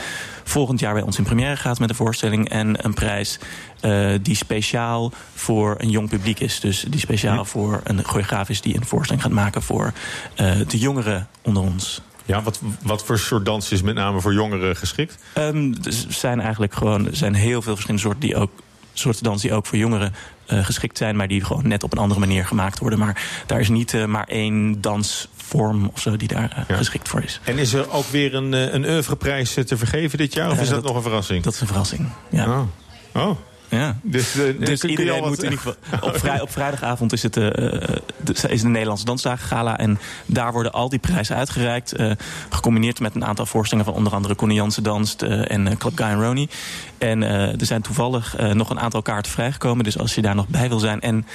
volgend 0.43 0.79
jaar 0.79 0.93
bij 0.93 1.01
ons 1.01 1.17
in 1.17 1.23
première 1.23 1.57
gaat 1.57 1.79
met 1.79 1.89
de 1.89 1.95
voorstelling. 1.95 2.49
En 2.49 2.85
een 2.85 2.93
prijs 2.93 3.39
eh, 3.79 4.11
die 4.21 4.35
speciaal 4.35 5.11
voor 5.33 5.75
een 5.77 5.89
jong 5.89 6.09
publiek 6.09 6.39
is. 6.39 6.59
Dus 6.59 6.85
die 6.89 6.99
speciaal 6.99 7.45
voor 7.45 7.81
een 7.83 8.03
choreograaf 8.03 8.49
is... 8.49 8.61
die 8.61 8.75
een 8.75 8.85
voorstelling 8.85 9.23
gaat 9.23 9.33
maken 9.33 9.61
voor 9.61 9.93
eh, 10.35 10.55
de 10.67 10.77
jongeren 10.77 11.27
onder 11.41 11.63
ons. 11.63 12.01
Ja, 12.25 12.41
wat, 12.41 12.61
wat 12.81 13.03
voor 13.03 13.19
soort 13.19 13.45
dans 13.45 13.71
is 13.71 13.81
met 13.81 13.95
name 13.95 14.21
voor 14.21 14.33
jongeren 14.33 14.75
geschikt? 14.75 15.17
Ehm, 15.33 15.71
dus 15.71 16.05
er 16.05 16.13
zijn 16.13 16.39
eigenlijk 16.41 16.73
gewoon 16.73 17.07
er 17.07 17.15
zijn 17.15 17.33
heel 17.33 17.61
veel 17.61 17.73
verschillende 17.73 18.01
soorten 18.01 18.21
die 18.21 18.35
ook 18.35 18.51
soorten 18.93 19.23
dans 19.23 19.41
die 19.41 19.53
ook 19.53 19.65
voor 19.65 19.77
jongeren 19.77 20.13
eh, 20.45 20.65
geschikt 20.65 20.97
zijn, 20.97 21.15
maar 21.15 21.27
die 21.27 21.43
gewoon 21.43 21.67
net 21.67 21.83
op 21.83 21.91
een 21.91 21.97
andere 21.97 22.19
manier 22.19 22.45
gemaakt 22.45 22.79
worden. 22.79 22.99
Maar 22.99 23.21
daar 23.45 23.59
is 23.59 23.69
niet 23.69 23.93
eh, 23.93 24.05
maar 24.05 24.27
één 24.27 24.81
dansvorm 24.81 25.89
of 25.93 25.99
zo 26.01 26.17
die 26.17 26.27
daar 26.27 26.51
eh, 26.55 26.63
Ja. 26.67 26.75
geschikt 26.75 27.09
voor 27.09 27.21
is. 27.23 27.39
En 27.43 27.57
is 27.57 27.73
er 27.73 27.91
ook 27.91 28.05
weer 28.07 28.35
een, 28.35 28.51
een 28.75 28.85
oeuvreprijs 28.85 29.53
te 29.65 29.77
vergeven 29.77 30.17
dit 30.17 30.33
jaar? 30.33 30.51
Of 30.51 30.61
is 30.61 30.67
dat, 30.69 30.75
dat- 30.75 30.83
nog 30.83 30.95
een 30.95 31.01
verrassing? 31.01 31.43
Dat 31.43 31.53
is 31.53 31.61
een 31.61 31.67
verrassing. 31.67 32.07
Ja. 32.29 32.45
Oh. 32.45 33.27
oh. 33.27 33.37
Ja. 33.69 33.95
Dus, 34.01 34.35
eh, 34.35 34.59
Dus 34.59 34.79
kun 34.79 34.89
je 34.91 34.97
iedereen 34.97 35.23
moet 35.27 35.43
in 35.43 35.51
ieder 35.51 35.59
geval. 35.59 36.09
Op, 36.09 36.17
vrij, 36.17 36.41
op 36.41 36.51
vrijdagavond 36.51 37.13
is, 37.13 37.23
het, 37.23 37.37
eh, 37.37 37.43
de, 38.23 38.35
is 38.47 38.61
de 38.61 38.67
Nederlandse 38.67 39.05
Dansdagen 39.05 39.47
Gala. 39.47 39.77
En 39.77 39.99
daar 40.25 40.51
worden 40.51 40.71
al 40.71 40.89
die 40.89 40.99
prijzen 40.99 41.35
uitgereikt. 41.35 41.91
eh, 41.91 42.11
gecombineerd 42.49 42.99
met 42.99 43.15
een 43.15 43.25
aantal 43.25 43.45
voorstellingen 43.45 43.89
van 43.91 43.99
onder 43.99 44.13
andere 44.13 44.35
Connie 44.35 44.57
Jansen 44.57 44.83
Danst 44.83 45.21
eh, 45.21 45.51
en 45.51 45.67
eh, 45.67 45.77
Club 45.77 45.97
Guy 45.97 46.07
en 46.07 46.21
Roni. 46.21 46.47
En 46.97 47.23
eh, 47.23 47.59
er 47.59 47.65
zijn 47.65 47.81
toevallig 47.81 48.35
eh, 48.35 48.51
nog 48.51 48.69
een 48.69 48.79
aantal 48.79 49.01
kaarten 49.01 49.31
vrijgekomen. 49.31 49.83
Dus 49.83 49.97
als 49.97 50.15
je 50.15 50.21
daar 50.21 50.35
nog 50.35 50.47
bij 50.47 50.69
wil 50.69 50.79
zijn. 50.79 51.01
En 51.01 51.25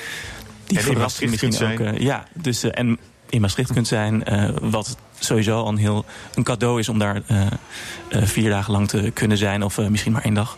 die 0.67 0.79
En 0.79 0.85
verrassing 0.85 1.31
misschien 1.31 1.51
kunt 1.57 1.81
ook. 1.81 1.87
eh, 1.95 1.99
ja, 2.01 2.25
dus 2.35 2.63
eh, 2.63 2.71
en 2.75 2.99
in 3.31 3.41
Maastricht 3.41 3.73
kunt 3.73 3.87
zijn. 3.89 4.25
eh, 4.25 4.49
wat 4.61 4.97
sowieso 5.19 5.59
al 5.61 5.69
een 5.69 5.77
heel 5.77 6.05
een 6.35 6.43
cadeau 6.43 6.79
is 6.79 6.89
om 6.89 6.99
daar 6.99 7.23
eh, 7.27 7.47
eh, 8.09 8.23
vier 8.23 8.51
dagen 8.51 8.73
lang 8.73 8.89
te 8.89 9.11
kunnen 9.15 9.39
zijn. 9.39 9.63
Of 9.63 9.79
eh, 9.79 9.87
misschien 9.87 10.13
maar 10.13 10.25
één 10.25 10.35
dag. 10.35 10.57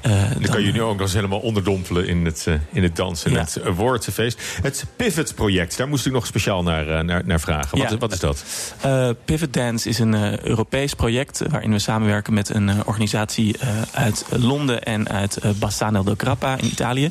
Eh, 0.00 0.30
Dan 0.32 0.42
kan 0.50 0.62
je 0.62 0.72
nu 0.72 0.82
ook 0.82 0.92
nog 0.92 1.00
eens 1.00 1.12
helemaal 1.12 1.38
onderdompelen 1.38 2.06
in 2.06 2.24
het, 2.24 2.44
eh, 2.46 2.54
in 2.72 2.82
het 2.82 2.96
dansen. 2.96 3.30
Ja. 3.32 3.38
Het 3.38 3.60
woordfeest. 3.74 4.40
Het 4.62 4.84
Pivot-project, 4.96 5.76
daar 5.76 5.88
moest 5.88 6.06
ik 6.06 6.12
nog 6.12 6.26
speciaal 6.26 6.62
naar, 6.62 6.88
eh, 6.88 7.00
naar, 7.04 7.22
naar 7.24 7.40
vragen. 7.40 7.78
Wat, 7.78 7.90
Ja. 7.90 7.96
wat 7.98 8.12
is 8.12 8.18
dat? 8.20 8.44
Eh, 8.80 9.10
Pivot 9.24 9.52
Dance 9.52 9.88
is 9.88 9.98
een 9.98 10.14
eh, 10.14 10.38
Europees 10.38 10.94
project 10.94 11.42
waarin 11.50 11.70
we 11.70 11.78
samenwerken 11.78 12.34
met 12.34 12.48
een 12.54 12.68
eh, 12.68 12.76
organisatie 12.84 13.58
eh, 13.58 13.68
uit 13.92 14.24
Londen 14.30 14.82
en 14.82 15.08
uit 15.08 15.36
eh, 15.36 15.50
Bassano 15.58 16.02
del 16.02 16.14
Grappa 16.16 16.56
in 16.58 16.64
Italië. 16.64 17.10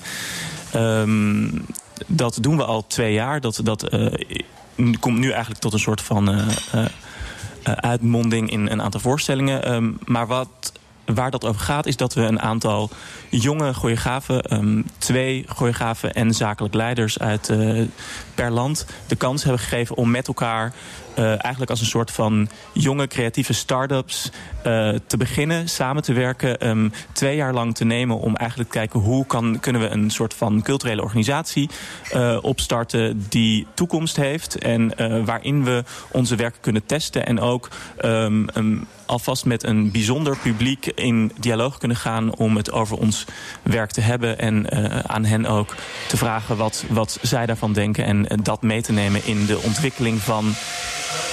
Ehm, 0.72 1.48
dat 2.08 2.38
doen 2.42 2.58
we 2.58 2.64
al 2.66 2.88
twee 2.88 3.14
jaar. 3.14 3.42
Dat, 3.42 3.60
dat 3.64 3.84
eh, 3.84 4.06
komt 5.00 5.18
nu 5.20 5.30
eigenlijk 5.30 5.60
tot 5.62 5.74
een 5.74 5.80
soort 5.80 6.02
van 6.02 6.30
eh, 6.30 6.48
eh, 6.72 6.86
eh, 7.64 7.74
uitmonding 7.74 8.52
in 8.52 8.68
een 8.68 8.82
aantal 8.82 9.00
voorstellingen. 9.00 9.64
Ehm, 9.64 9.90
maar 10.06 10.28
wat 10.28 10.72
waar 11.16 11.32
dat 11.32 11.46
over 11.46 11.62
gaat, 11.62 11.86
is 11.86 11.96
dat 11.96 12.14
we 12.14 12.22
een 12.22 12.40
aantal 12.40 12.90
jonge 13.30 13.74
choreografen, 13.74 14.42
ehm, 14.42 14.82
twee 14.98 15.46
choreografen 15.48 16.14
en 16.14 16.34
zakelijk 16.34 16.74
leiders 16.74 17.20
uit 17.20 17.50
eh, 17.50 17.82
per 18.36 18.52
land 18.52 18.86
de 19.08 19.16
kans 19.16 19.44
hebben 19.44 19.62
gegeven 19.62 19.96
om 19.96 20.12
met 20.12 20.28
elkaar 20.28 20.74
eh, 21.18 21.26
eigenlijk 21.30 21.70
als 21.70 21.80
een 21.80 21.86
soort 21.86 22.12
van 22.12 22.50
jonge 22.74 23.08
creatieve 23.08 23.54
start-ups 23.54 24.32
eh, 24.64 24.90
te 25.08 25.18
beginnen, 25.18 25.70
samen 25.70 26.04
te 26.04 26.14
werken, 26.14 26.60
ehm, 26.60 26.90
twee 27.12 27.36
jaar 27.36 27.54
lang 27.54 27.76
te 27.76 27.86
nemen 27.86 28.20
om 28.20 28.36
eigenlijk 28.36 28.72
te 28.72 28.78
kijken 28.78 29.00
hoe 29.00 29.26
kan, 29.26 29.60
kunnen 29.60 29.82
we 29.82 29.88
een 29.88 30.10
soort 30.10 30.34
van 30.34 30.62
culturele 30.62 31.02
organisatie 31.02 31.70
eh, 32.12 32.38
opstarten 32.42 33.26
die 33.30 33.68
toekomst 33.74 34.16
heeft 34.16 34.58
en 34.58 34.96
waarin 35.26 35.64
we 35.64 35.84
onze 36.12 36.36
werken 36.36 36.62
kunnen 36.62 36.86
testen 36.86 37.26
en 37.26 37.40
ook 37.40 37.70
ehm, 37.98 38.46
alvast 39.06 39.46
met 39.46 39.64
een 39.64 39.92
bijzonder 39.92 40.38
publiek 40.38 40.86
in 40.86 41.32
dialoog 41.40 41.78
kunnen 41.78 41.98
gaan 41.98 42.36
om 42.36 42.58
het 42.58 42.72
over 42.72 42.98
ons 42.98 43.26
werk 43.62 43.92
te 43.92 44.02
hebben 44.02 44.40
en 44.40 44.72
aan 45.10 45.26
hen 45.26 45.46
ook 45.46 45.76
te 46.08 46.18
vragen 46.18 46.58
wat, 46.58 46.84
wat 46.90 47.20
zij 47.22 47.46
daarvan 47.46 47.74
denken 47.74 48.06
en 48.06 48.44
dat 48.44 48.62
mee 48.62 48.82
te 48.82 48.92
nemen 48.92 49.26
in 49.26 49.46
de 49.46 49.58
ontwikkeling 49.60 50.22
van 50.22 50.56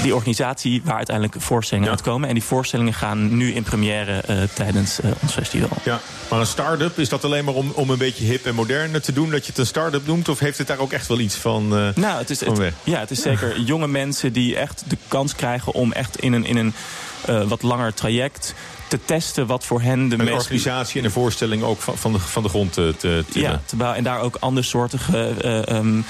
die 0.03 0.15
organisatie 0.15 0.81
waar 0.85 0.97
uiteindelijk 0.97 1.37
voorstellingen 1.43 1.91
uitkomen. 1.91 2.29
En 2.29 2.35
die 2.35 2.43
voorstellingen 2.43 2.95
gaan 2.95 3.37
nu 3.37 3.53
in 3.53 3.63
première 3.63 4.21
eh, 4.21 4.37
tijdens 4.55 5.01
eh, 5.01 5.11
ons 5.23 5.33
festival. 5.33 5.69
Ja, 5.85 6.01
maar 6.31 6.41
een 6.41 6.47
start-up, 6.47 6.99
is 6.99 7.09
dat 7.09 7.25
alleen 7.25 7.45
maar 7.45 7.55
om, 7.55 7.71
om 7.75 7.91
een 7.91 7.99
beetje 7.99 8.25
hip 8.25 8.47
en 8.47 8.55
modern 8.55 9.01
te 9.01 9.13
doen... 9.13 9.31
dat 9.31 9.43
je 9.45 9.49
het 9.51 9.59
een 9.59 9.67
start-up 9.67 10.07
noemt? 10.07 10.29
Of 10.29 10.39
heeft 10.39 10.59
het 10.59 10.67
daar 10.67 10.79
ook 10.79 10.93
echt 10.93 11.07
wel 11.07 11.19
iets 11.19 11.35
van, 11.37 11.77
eh, 11.77 11.89
Nou, 11.95 12.19
het 12.19 12.31
is, 12.31 12.39
van 12.39 12.49
het- 12.49 12.59
weg? 12.59 12.73
ja, 12.85 12.99
het 13.01 13.11
is 13.11 13.23
zeker 13.23 13.61
jonge 13.73 13.89
mensen 13.89 14.33
die 14.33 14.57
echt 14.57 14.83
de 14.89 14.97
kans 15.09 15.35
krijgen 15.35 15.73
om 15.73 15.93
echt 15.93 16.21
in 16.21 16.33
een, 16.33 16.45
in 16.47 16.57
een 16.57 16.75
wat 17.49 17.63
langer 17.63 17.95
traject 17.95 18.55
te 18.89 18.99
testen 19.05 19.47
wat 19.47 19.65
voor 19.65 19.81
hen 19.81 20.09
de 20.09 20.19
Een 20.19 20.25
meest 20.25 20.37
organisatie 20.37 20.99
en 20.99 21.05
een 21.05 21.11
voorstelling 21.11 21.63
ook 21.63 21.81
van, 21.81 21.97
van, 21.97 22.13
de, 22.13 22.19
van 22.19 22.43
de 22.43 22.49
grond 22.49 22.73
te, 22.73 22.95
te 22.99 23.25
tillen. 23.31 23.51
Ja, 23.51 23.61
te 23.65 23.77
bouwen. 23.77 23.99
En 23.99 24.05
daar 24.05 24.21
ook 24.21 24.37
andersoortige 24.41 25.35
eh, 25.43 25.69
ehm, 25.69 26.01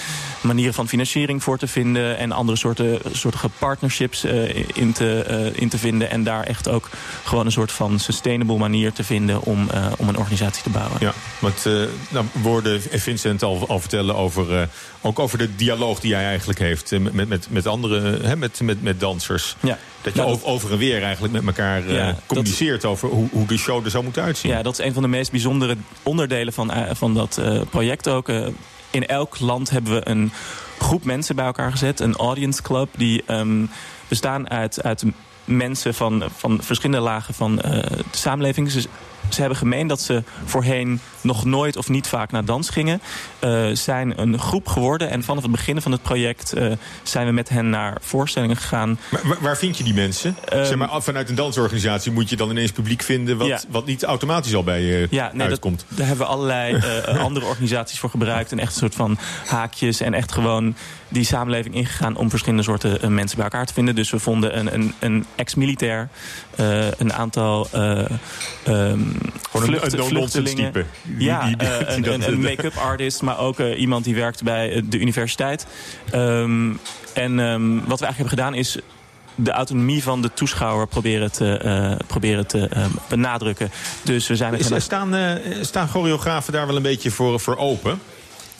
manieren 0.40 0.74
van 0.74 0.88
financiering 0.88 1.42
voor 1.42 1.58
te 1.58 1.66
vinden. 1.66 2.18
En 2.18 2.32
andere 2.32 2.58
soorten, 2.58 2.98
soortige 3.12 3.48
partnerships 3.58 4.24
eh, 4.24 4.56
in, 4.74 4.92
te, 4.92 5.22
eh, 5.22 5.62
in 5.62 5.68
te 5.68 5.78
vinden. 5.78 6.10
En 6.10 6.24
daar 6.24 6.42
echt 6.42 6.68
ook 6.68 6.90
gewoon 7.24 7.46
een 7.46 7.52
soort 7.52 7.72
van 7.72 7.98
sustainable 7.98 8.58
manier 8.58 8.92
te 8.92 9.04
vinden 9.04 9.42
om, 9.42 9.70
eh, 9.70 9.86
om 9.96 10.08
een 10.08 10.16
organisatie 10.16 10.62
te 10.62 10.70
bouwen. 10.70 10.96
Ja, 11.00 11.12
want 11.38 11.66
eh 11.66 11.72
nou, 12.08 12.26
we 12.32 12.48
hoorden 12.48 12.82
Vincent 12.90 13.42
al, 13.42 13.68
al 13.68 13.80
vertellen 13.80 14.16
over, 14.16 14.60
eh, 14.60 14.66
ook 15.04 15.18
over 15.18 15.38
de 15.38 15.56
dialoog 15.56 16.00
die 16.00 16.14
hij 16.14 16.24
eigenlijk 16.24 16.58
heeft 16.58 16.92
eh, 16.92 16.98
met, 16.98 17.28
met, 17.28 17.46
met 17.50 17.66
andere, 17.66 18.18
hè, 18.22 18.36
met, 18.36 18.60
met, 18.60 18.82
met 18.82 19.00
dansers. 19.00 19.56
Ja. 19.60 19.78
Dat 20.02 20.12
je 20.12 20.18
Nou, 20.18 20.32
over, 20.32 20.46
over 20.46 20.72
en 20.72 20.78
weer 20.78 21.02
eigenlijk 21.02 21.32
met 21.32 21.46
elkaar 21.46 21.86
eh, 21.86 21.94
Ja, 21.94 22.16
communiceert 22.26 22.84
over 22.84 23.08
hoe, 23.08 23.28
hoe 23.30 23.46
de 23.46 23.56
show 23.56 23.84
er 23.84 23.90
zou 23.90 24.04
moeten 24.04 24.22
uitzien. 24.22 24.50
Ja, 24.50 24.62
dat 24.62 24.78
is 24.78 24.84
een 24.84 24.92
van 24.92 25.02
de 25.02 25.08
meest 25.08 25.30
bijzondere 25.30 25.76
onderdelen 26.02 26.52
van, 26.52 26.70
eh, 26.72 26.94
van 26.94 27.14
dat 27.14 27.38
eh, 27.38 27.60
project 27.70 28.08
ook. 28.08 28.28
Eh, 28.28 28.46
in 28.90 29.06
elk 29.06 29.40
land 29.40 29.70
hebben 29.70 29.92
we 29.92 30.08
een 30.08 30.32
groep 30.78 31.04
mensen 31.04 31.36
bij 31.36 31.44
elkaar 31.44 31.70
gezet. 31.70 32.00
Een 32.00 32.16
audience 32.16 32.62
club 32.62 32.88
die 32.96 33.22
ehm, 33.26 33.66
bestaan 34.08 34.50
uit, 34.50 34.82
uit 34.82 35.04
mensen 35.44 35.94
van, 35.94 36.24
van 36.36 36.62
verschillende 36.62 37.02
lagen 37.02 37.34
van 37.34 37.60
eh, 37.60 37.70
de 37.90 38.04
samenleving. 38.10 38.72
Dus 38.72 38.86
ze 39.28 39.40
hebben 39.40 39.58
gemeen 39.58 39.86
dat 39.86 40.00
ze 40.00 40.22
voorheen 40.44 41.00
nog 41.20 41.44
nooit 41.44 41.76
of 41.76 41.88
niet 41.88 42.06
vaak 42.06 42.30
naar 42.30 42.44
dans 42.44 42.68
gingen. 42.70 43.00
Eh, 43.38 43.66
zijn 43.72 44.20
een 44.20 44.38
groep 44.38 44.66
geworden 44.66 45.10
en 45.10 45.22
vanaf 45.22 45.42
het 45.42 45.52
begin 45.52 45.80
van 45.80 45.92
het 45.92 46.02
project 46.02 46.52
eh, 46.52 46.72
zijn 47.02 47.26
we 47.26 47.32
met 47.32 47.48
hen 47.48 47.70
naar 47.70 47.96
voorstellingen 48.00 48.56
gegaan. 48.56 48.98
Maar 49.10 49.36
waar, 49.40 49.56
vind 49.56 49.78
je 49.78 49.84
die 49.84 49.94
mensen? 49.94 50.36
Ehm, 50.44 50.64
zeg 50.64 50.76
maar, 50.76 51.02
vanuit 51.02 51.28
een 51.28 51.34
dansorganisatie 51.34 52.12
moet 52.12 52.28
je 52.28 52.36
dan 52.36 52.50
ineens 52.50 52.72
publiek 52.72 53.02
vinden... 53.02 53.36
wat, 53.36 53.46
Ja. 53.46 53.60
wat 53.68 53.86
niet 53.86 54.04
automatisch 54.04 54.54
al 54.54 54.64
bij 54.64 54.82
je 54.82 55.06
Ja, 55.10 55.26
nee, 55.28 55.38
dat, 55.38 55.48
uitkomt. 55.48 55.84
daar 55.88 56.06
hebben 56.06 56.26
we 56.26 56.32
allerlei 56.32 56.74
eh, 56.74 57.18
andere 57.18 57.46
organisaties 57.46 57.98
voor 57.98 58.10
gebruikt. 58.10 58.52
En 58.52 58.58
echt 58.58 58.72
een 58.72 58.78
soort 58.78 58.94
van 58.94 59.18
haakjes. 59.46 60.00
En 60.00 60.14
echt 60.14 60.32
gewoon 60.32 60.76
die 61.08 61.24
samenleving 61.24 61.74
ingegaan 61.74 62.16
om 62.16 62.30
verschillende 62.30 62.62
soorten 62.62 63.14
mensen 63.14 63.36
bij 63.36 63.44
elkaar 63.44 63.66
te 63.66 63.72
vinden. 63.72 63.94
Dus 63.94 64.10
we 64.10 64.18
vonden 64.18 64.58
een, 64.58 64.74
een, 64.74 64.94
een 64.98 65.26
ex-militair, 65.34 66.08
een 66.96 67.12
aantal 67.12 67.68
eh 67.72 68.04
ehm 68.64 69.00
Gewoon 69.50 69.66
een- 69.74 69.82
een 70.34 70.44
type. 70.72 70.84
Ja, 71.18 71.46
die- 71.46 71.56
die- 71.56 71.68
eh, 71.68 71.78
die 71.78 71.86
een, 71.96 72.02
dat- 72.02 72.14
een, 72.14 72.32
een 72.32 72.40
make-up 72.40 72.76
artist, 72.76 73.22
maar 73.22 73.38
ook 73.38 73.58
eh, 73.58 73.80
iemand 73.80 74.04
die 74.04 74.14
werkt 74.14 74.42
bij 74.42 74.72
eh, 74.72 74.82
de 74.84 74.98
universiteit. 74.98 75.66
Ehm, 76.10 76.70
en 77.12 77.40
ehm, 77.40 77.74
wat 77.74 77.98
we 78.00 78.04
eigenlijk 78.06 78.16
hebben 78.16 78.28
gedaan 78.28 78.54
is 78.54 78.78
de 79.36 79.50
autonomie 79.50 80.02
van 80.02 80.22
de 80.22 80.30
toeschouwer 80.34 80.86
proberen 80.86 81.32
te, 81.32 81.56
eh, 81.56 82.06
proberen 82.06 82.46
te 82.46 82.68
eh, 82.68 82.84
benadrukken. 83.08 83.70
Dus 84.02 84.26
we 84.26 84.36
zijn 84.36 84.50
met 84.50 84.60
Is, 84.70 84.84
staan, 84.84 85.14
eh, 85.14 85.32
staan 85.62 85.88
choreografen 85.88 86.52
daar 86.52 86.66
wel 86.66 86.76
een 86.76 86.82
beetje 86.82 87.10
voor, 87.10 87.40
voor 87.40 87.56
open? 87.56 87.98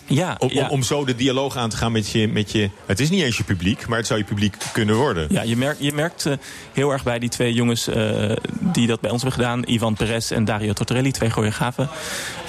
Ja, 0.06 0.36
Om, 0.38 0.50
ja. 0.52 0.64
om, 0.64 0.70
om 0.70 0.82
zo 0.82 1.04
de 1.04 1.14
dialoog 1.14 1.56
aan 1.56 1.70
te 1.70 1.76
gaan 1.76 1.92
met 1.92 2.10
je, 2.10 2.28
met 2.28 2.52
je... 2.52 2.70
Het 2.86 3.00
is 3.00 3.10
niet 3.10 3.22
eens 3.22 3.36
je 3.36 3.44
publiek, 3.44 3.86
maar 3.86 3.98
het 3.98 4.06
zou 4.06 4.18
je 4.18 4.24
publiek 4.24 4.56
kunnen 4.72 4.94
worden. 4.94 5.26
Ja, 5.30 5.42
je 5.42 5.56
merkt, 5.56 5.82
je 5.82 5.92
merkt 5.92 6.26
eh, 6.26 6.32
heel 6.72 6.90
erg 6.90 7.02
bij 7.02 7.18
die 7.18 7.28
twee 7.28 7.52
jongens 7.52 7.88
eh, 7.88 8.30
die 8.58 8.86
dat 8.86 9.00
bij 9.00 9.10
ons 9.10 9.22
hebben 9.22 9.40
gedaan... 9.40 9.62
Ivan 9.66 9.94
Perez 9.94 10.30
en 10.30 10.44
Dario 10.44 10.72
Tortorelli, 10.72 11.10
twee 11.10 11.30
choreografen... 11.30 11.88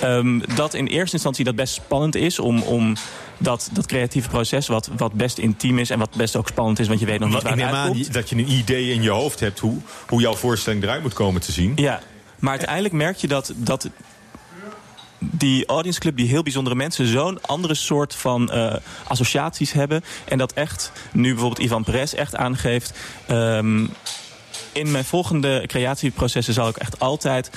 ehm, 0.01 0.39
dat 0.55 0.73
in 0.73 0.87
eerste 0.87 1.13
instantie 1.13 1.45
dat 1.45 1.55
best 1.55 1.73
spannend 1.73 2.15
is 2.15 2.39
om... 2.39 2.61
om 2.61 2.95
dat, 3.37 3.69
dat 3.73 3.85
creatieve 3.85 4.29
proces, 4.29 4.67
wat, 4.67 4.89
wat 4.97 5.13
best 5.13 5.37
intiem 5.37 5.79
is 5.79 5.89
en 5.89 5.99
wat 5.99 6.15
best 6.15 6.35
ook 6.35 6.47
spannend 6.47 6.79
is, 6.79 6.87
want 6.87 6.99
je 6.99 7.05
weet 7.05 7.19
nog 7.19 7.29
niet 7.29 7.41
Want 7.41 7.55
ik 7.55 7.61
waar 7.61 7.69
het 7.69 7.79
uitkomt. 7.79 8.13
dat 8.13 8.29
je 8.29 8.35
een 8.35 8.51
idee 8.51 8.91
in 8.93 9.01
je 9.01 9.09
hoofd 9.09 9.39
hebt 9.39 9.59
hoe, 9.59 9.77
hoe 10.07 10.21
jouw 10.21 10.35
voorstelling 10.35 10.83
eruit 10.83 11.01
moet 11.01 11.13
komen 11.13 11.41
te 11.41 11.51
zien. 11.51 11.71
Ja, 11.75 12.01
maar 12.39 12.51
uiteindelijk 12.51 12.93
merk 12.93 13.17
je 13.17 13.27
dat, 13.27 13.53
dat 13.55 13.89
die 15.31 15.65
audience 15.65 15.99
club, 15.99 16.17
die 16.17 16.27
heel 16.27 16.43
bijzondere 16.43 16.75
mensen, 16.75 17.07
zo'n 17.07 17.41
andere 17.41 17.73
soort 17.73 18.15
van 18.15 18.51
eh, 18.51 18.75
associaties 19.07 19.71
hebben. 19.71 20.03
En 20.25 20.37
dat 20.37 20.53
echt, 20.53 20.91
nu 21.11 21.29
bijvoorbeeld 21.31 21.61
Ivan 21.65 21.83
Perez 21.83 22.13
echt 22.13 22.35
aangeeft. 22.35 22.93
ehm, 23.25 23.85
in 24.71 24.91
mijn 24.91 25.05
volgende 25.05 25.63
creatieprocessen 25.67 26.53
zal 26.53 26.67
ik 26.67 26.77
echt 26.77 26.99
altijd 26.99 27.49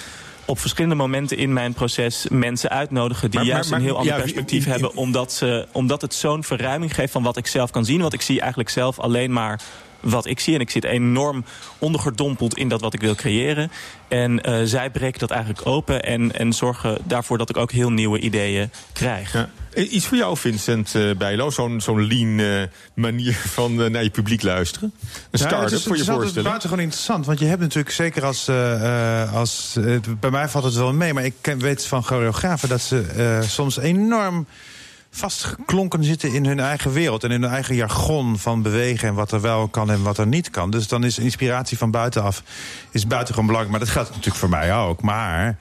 op 0.44 0.58
verschillende 0.58 0.94
momenten 0.96 1.36
in 1.36 1.52
mijn 1.52 1.72
proces 1.72 2.26
mensen 2.30 2.70
uitnodigen 2.70 3.30
die 3.30 3.40
Maar- 3.40 3.48
juist 3.48 3.70
maar- 3.70 3.78
een 3.78 3.84
heel 3.84 3.96
ander 3.96 4.14
ja, 4.14 4.20
perspectief 4.20 4.64
hebben. 4.64 4.94
Omdat, 4.94 5.32
ze, 5.32 5.66
omdat 5.72 6.00
het 6.02 6.14
zo'n 6.14 6.44
verruiming 6.44 6.94
geeft 6.94 7.12
van 7.12 7.22
wat 7.22 7.36
ik 7.36 7.46
zelf 7.46 7.70
kan 7.70 7.84
zien. 7.84 8.00
Want 8.00 8.12
ik 8.12 8.20
zie 8.20 8.40
eigenlijk 8.40 8.70
zelf 8.70 8.98
alleen 8.98 9.32
maar 9.32 9.60
wat 10.00 10.26
ik 10.26 10.40
zie. 10.40 10.54
En 10.54 10.60
ik 10.60 10.70
zit 10.70 10.84
enorm 10.84 11.44
ondergedompeld 11.78 12.56
in 12.56 12.68
dat 12.68 12.80
wat 12.80 12.94
ik 12.94 13.00
wil 13.00 13.14
creëren. 13.14 13.70
En 14.08 14.42
eh, 14.42 14.60
zij 14.64 14.90
breken 14.90 15.18
dat 15.20 15.30
eigenlijk 15.30 15.66
open 15.66 16.02
en, 16.02 16.32
en 16.32 16.52
zorgen 16.52 16.98
daarvoor 17.04 17.38
dat 17.38 17.48
ik 17.50 17.56
ook 17.56 17.72
heel 17.72 17.90
nieuwe 17.90 18.18
ideeën 18.20 18.70
krijg. 18.92 19.32
Ja. 19.32 19.48
Eh, 19.72 19.92
Iets 19.92 20.06
voor 20.06 20.16
jou, 20.16 20.36
Vincent 20.36 20.94
eh, 20.94 21.10
Bijlo, 21.18 21.50
zo'n 21.50 21.80
zo'n 21.80 22.06
lean 22.06 22.38
eh, 22.38 22.62
manier 22.94 23.34
van 23.34 23.74
naar 23.90 24.02
je 24.02 24.10
publiek 24.10 24.42
luisteren. 24.42 24.92
Een 25.00 25.08
Ja, 25.10 25.18
het 25.30 25.40
start-up 25.40 25.78
is, 25.78 25.84
voor 25.84 25.96
je 25.96 26.26
het 26.26 26.36
is 26.36 26.42
buitengewoon 26.42 26.80
interessant. 26.84 27.26
Want 27.26 27.38
je 27.38 27.44
hebt 27.44 27.60
natuurlijk 27.60 27.94
zeker 27.94 28.24
als... 28.24 28.48
eh, 28.48 29.22
eh, 29.22 29.34
als 29.34 29.76
bij 30.20 30.30
mij 30.30 30.48
valt 30.48 30.64
het 30.64 30.74
wel 30.74 30.92
mee, 30.92 31.12
maar 31.14 31.24
ik 31.24 31.34
ken, 31.40 31.58
weet 31.58 31.86
van 31.86 32.04
choreografen... 32.04 32.68
dat 32.68 32.80
ze 32.80 33.00
eh, 33.00 33.48
soms 33.48 33.78
enorm 33.78 34.46
vastgeklonken 35.18 36.04
zitten 36.04 36.32
in 36.32 36.46
hun 36.46 36.60
eigen 36.60 36.92
wereld... 36.92 37.24
en 37.24 37.30
in 37.30 37.42
hun 37.42 37.50
eigen 37.50 37.74
jargon 37.74 38.38
van 38.38 38.62
bewegen 38.62 39.08
en 39.08 39.14
wat 39.14 39.32
er 39.32 39.40
wel 39.40 39.68
kan 39.68 39.90
en 39.90 40.02
wat 40.02 40.18
er 40.18 40.26
niet 40.26 40.50
kan. 40.50 40.70
Dus 40.70 40.88
dan 40.88 41.04
is 41.04 41.18
inspiratie 41.18 41.78
van 41.78 41.90
buitenaf 41.90 42.42
is 42.90 43.06
buitengewoon 43.06 43.46
belangrijk. 43.46 43.78
Maar 43.78 43.86
dat 43.86 43.94
geldt 43.94 44.08
natuurlijk 44.08 44.36
voor 44.36 44.48
mij 44.48 44.74
ook. 44.74 45.02
Maar... 45.02 45.56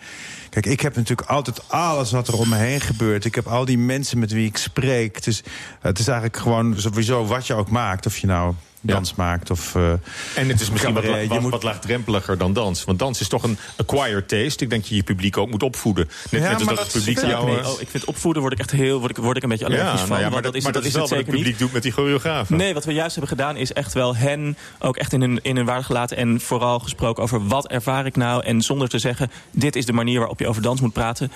Kijk, 0.49 0.65
ik 0.65 0.81
heb 0.81 0.95
natuurlijk 0.95 1.29
altijd 1.29 1.69
alles 1.69 2.11
wat 2.11 2.27
er 2.27 2.37
om 2.37 2.49
me 2.49 2.55
heen 2.55 2.81
gebeurt. 2.81 3.25
Ik 3.25 3.35
heb 3.35 3.47
al 3.47 3.65
die 3.65 3.77
mensen 3.77 4.19
met 4.19 4.31
wie 4.31 4.47
ik 4.47 4.57
spreek. 4.57 5.25
Is, 5.25 5.43
het 5.81 5.99
is 5.99 6.07
eigenlijk 6.07 6.39
gewoon 6.39 6.73
sowieso 6.77 7.25
wat 7.25 7.47
je 7.47 7.53
ook 7.53 7.69
maakt. 7.69 8.05
Of 8.05 8.17
je 8.17 8.27
nou 8.27 8.53
dans 8.81 9.15
maakt 9.15 9.51
of... 9.51 9.75
eh, 9.75 9.91
En 10.35 10.47
het 10.49 10.61
is 10.61 10.69
misschien 10.71 10.93
wat, 10.93 11.03
la- 11.05 11.25
wat, 11.27 11.41
moet- 11.41 11.51
wat 11.51 11.63
laagdrempeliger 11.63 12.37
dan 12.37 12.53
dans. 12.53 12.83
Want 12.83 12.99
dans 12.99 13.19
is 13.19 13.27
toch 13.27 13.43
een 13.43 13.57
acquired 13.75 14.27
taste. 14.27 14.63
Ik 14.63 14.69
denk 14.69 14.81
dat 14.81 14.87
je 14.87 14.95
je 14.95 15.03
publiek 15.03 15.37
ook 15.37 15.49
moet 15.49 15.63
opvoeden. 15.63 16.09
Net, 16.29 16.41
Ja, 16.41 16.49
net 16.49 16.57
als 16.59 16.67
dat 16.69 16.79
het 16.79 16.91
publiek 16.91 17.19
jou... 17.19 17.45
Nee, 17.45 17.59
eh, 17.59 17.69
oh, 17.69 17.81
ik 17.81 17.87
vind 17.89 18.05
opvoeden 18.05 18.41
word 18.41 18.53
ik 18.53 18.59
echt 18.59 18.71
heel 18.71 18.99
word 18.99 19.11
ik, 19.11 19.23
word 19.23 19.37
ik 19.37 19.43
een 19.43 19.49
beetje 19.49 19.65
allergisch 19.65 19.91
ja, 19.91 19.97
van. 19.97 20.09
nou 20.09 20.21
ja, 20.21 20.29
maar 20.29 20.41
dat, 20.41 20.55
is, 20.55 20.63
maar 20.63 20.71
dat 20.71 20.85
is 20.85 20.93
wel 20.93 21.01
wat 21.01 21.17
het 21.17 21.27
niet. 21.27 21.35
publiek 21.35 21.57
doet 21.59 21.71
met 21.73 21.83
die 21.83 21.91
choreografen. 21.91 22.57
Nee, 22.57 22.73
wat 22.73 22.85
we 22.85 22.93
juist 22.93 23.15
hebben 23.15 23.37
gedaan 23.37 23.55
is 23.55 23.73
echt 23.73 23.93
wel 23.93 24.15
hen 24.15 24.57
ook 24.79 24.97
echt 24.97 25.13
in 25.13 25.21
hun, 25.21 25.39
in 25.41 25.55
hun 25.55 25.65
waarde 25.65 25.83
gelaten. 25.83 26.17
En 26.17 26.41
vooral 26.41 26.79
gesproken 26.79 27.23
over 27.23 27.47
wat 27.47 27.67
ervaar 27.67 28.05
ik 28.05 28.15
nou. 28.15 28.43
En 28.43 28.61
zonder 28.61 28.89
te 28.89 28.99
zeggen, 28.99 29.31
dit 29.51 29.75
is 29.75 29.85
de 29.85 29.93
manier 29.93 30.19
waarop 30.19 30.39
je 30.39 30.47
over 30.47 30.61
dans 30.61 30.81
moet 30.81 30.93
praten. 30.93 31.31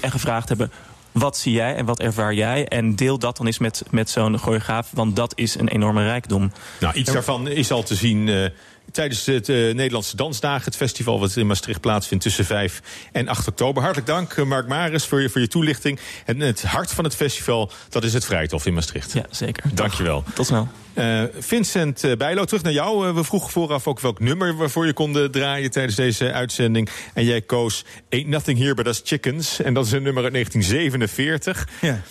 En 0.00 0.10
gevraagd 0.10 0.48
hebben, 0.48 0.72
wat 1.12 1.36
zie 1.36 1.52
jij 1.52 1.74
en 1.74 1.84
wat 1.84 2.00
ervaar 2.00 2.34
jij? 2.34 2.68
En 2.68 2.96
deel 2.96 3.18
dat 3.18 3.36
dan 3.36 3.46
eens 3.46 3.58
met, 3.58 3.82
met 3.90 4.10
zo'n 4.10 4.38
choreograaf. 4.38 4.90
Want 4.94 5.16
dat 5.16 5.32
is 5.36 5.58
een 5.58 5.68
enorme 5.68 6.04
rijkdom. 6.04 6.52
Nou, 6.80 6.94
iets 6.94 7.12
daarvan 7.12 7.48
is 7.48 7.70
al 7.70 7.82
te 7.82 7.94
zien 7.94 8.28
eh, 8.28 8.44
tijdens 8.90 9.26
het 9.26 9.48
eh, 9.48 9.56
Nederlandse 9.56 10.16
Dansdagen. 10.16 10.64
Het 10.64 10.76
festival 10.76 11.20
wat 11.20 11.36
in 11.36 11.46
Maastricht 11.46 11.80
plaatsvindt 11.80 12.24
tussen 12.24 12.44
5 12.44 12.82
en 13.12 13.28
8 13.28 13.48
oktober. 13.48 13.82
Hartelijk 13.82 14.10
dank, 14.10 14.32
eh, 14.32 14.44
Mark 14.44 14.68
Maris, 14.68 15.04
voor 15.04 15.22
je, 15.22 15.28
voor 15.28 15.40
je 15.40 15.48
toelichting. 15.48 15.98
En 16.24 16.40
het 16.40 16.62
hart 16.62 16.92
van 16.92 17.04
het 17.04 17.14
festival, 17.14 17.70
dat 17.88 18.04
is 18.04 18.12
het 18.12 18.24
Vrijthof 18.24 18.66
in 18.66 18.74
Maastricht. 18.74 19.12
Ja, 19.12 19.24
zeker. 19.30 19.64
Dankjewel. 19.74 20.24
Tot 20.34 20.46
snel. 20.46 20.68
Eh, 20.94 21.22
Vincent 21.38 22.04
Bijlo, 22.18 22.44
terug 22.44 22.62
naar 22.62 22.72
jou. 22.72 23.14
We 23.14 23.24
vroegen 23.24 23.50
vooraf 23.50 23.86
ook 23.86 24.00
welk 24.00 24.20
nummer 24.20 24.56
waarvoor 24.56 24.86
je 24.86 24.92
kon 24.92 25.30
draaien 25.30 25.70
tijdens 25.70 25.96
deze 25.96 26.32
uitzending. 26.32 26.88
En 27.14 27.24
jij 27.24 27.40
koos 27.40 27.84
Ain't 28.10 28.28
Nothing 28.28 28.58
Here 28.58 28.74
But 28.74 28.86
Us 28.86 29.00
Chickens. 29.04 29.60
En 29.60 29.74
dat 29.74 29.86
is 29.86 29.92
een 29.92 30.02
nummer 30.02 30.22
uit 30.22 30.32
1947. 30.32 31.68
Ja. 31.80 32.02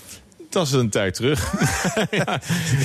Dat 0.51 0.65
is 0.67 0.71
een 0.71 0.89
tijd 0.89 1.13
terug. 1.13 1.53
ja, 2.11 2.39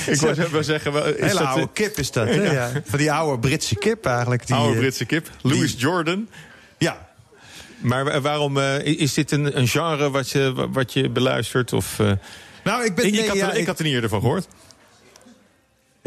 ik 0.05 0.49
wou 0.51 0.63
zeggen... 0.63 0.91
wel, 0.91 1.05
Is 1.05 1.13
Hele 1.19 1.33
dat, 1.39 1.47
oude 1.47 1.69
kip 1.73 1.97
is 1.97 2.11
dat, 2.11 2.27
hè? 2.27 2.33
Ja. 2.33 2.51
Ja. 2.51 2.71
Van 2.85 2.99
die 2.99 3.11
oude 3.11 3.39
Britse 3.39 3.75
kip 3.75 4.05
eigenlijk. 4.05 4.47
Die, 4.47 4.55
oude 4.55 4.73
eh, 4.73 4.79
Britse 4.79 5.05
kip. 5.05 5.29
Louis 5.41 5.75
Jordan. 5.77 6.29
Ja. 6.77 7.07
Maar 7.79 8.03
wa- 8.05 8.21
waarom 8.21 8.57
eh, 8.57 8.85
is 8.85 9.13
dit 9.13 9.31
een, 9.31 9.57
een 9.57 9.67
genre 9.67 10.09
wat 10.09 10.29
je, 10.29 10.67
wat 10.71 10.93
je 10.93 11.09
beluistert? 11.09 11.73
Of, 11.73 11.99
eh, 11.99 12.11
Nou, 12.63 12.85
ik 12.85 12.95
ben... 12.95 13.05
ik, 13.13 13.27
had, 13.27 13.37
ja, 13.37 13.51
ik 13.51 13.65
had 13.67 13.77
er 13.77 13.83
niet 13.85 13.93
eerder 13.93 14.09
van 14.09 14.19
gehoord. 14.21 14.47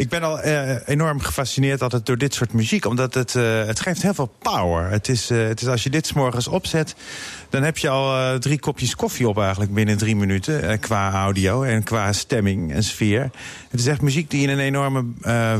Ik 0.00 0.08
ben 0.08 0.22
al 0.22 0.40
eh, 0.40 0.88
enorm 0.88 1.20
gefascineerd 1.20 1.82
altijd 1.82 2.06
door 2.06 2.18
dit 2.18 2.34
soort 2.34 2.52
muziek. 2.52 2.84
Omdat 2.84 3.14
het, 3.14 3.34
eh, 3.34 3.64
het 3.64 3.80
geeft 3.80 4.02
heel 4.02 4.14
veel 4.14 4.34
power. 4.38 4.90
Het 4.90 5.08
is, 5.08 5.30
eh, 5.30 5.46
het 5.46 5.60
is 5.60 5.66
als 5.66 5.82
je 5.82 5.90
dit 5.90 6.14
morgens 6.14 6.48
opzet... 6.48 6.94
dan 7.50 7.62
heb 7.62 7.78
je 7.78 7.88
al 7.88 8.38
drie 8.38 8.58
kopjes 8.58 8.94
koffie 8.94 9.28
op 9.28 9.38
eigenlijk 9.38 9.74
binnen 9.74 9.98
drie 9.98 10.16
minuten. 10.16 10.78
qua 10.78 11.12
audio 11.12 11.62
en 11.62 11.82
qua 11.82 12.12
stemming 12.12 12.72
en 12.72 12.84
sfeer. 12.84 13.30
Het 13.70 13.80
is 13.80 13.86
echt 13.86 14.00
muziek 14.00 14.30
die 14.30 14.40
je 14.40 14.48
een 14.48 14.58
enorme 14.58 15.04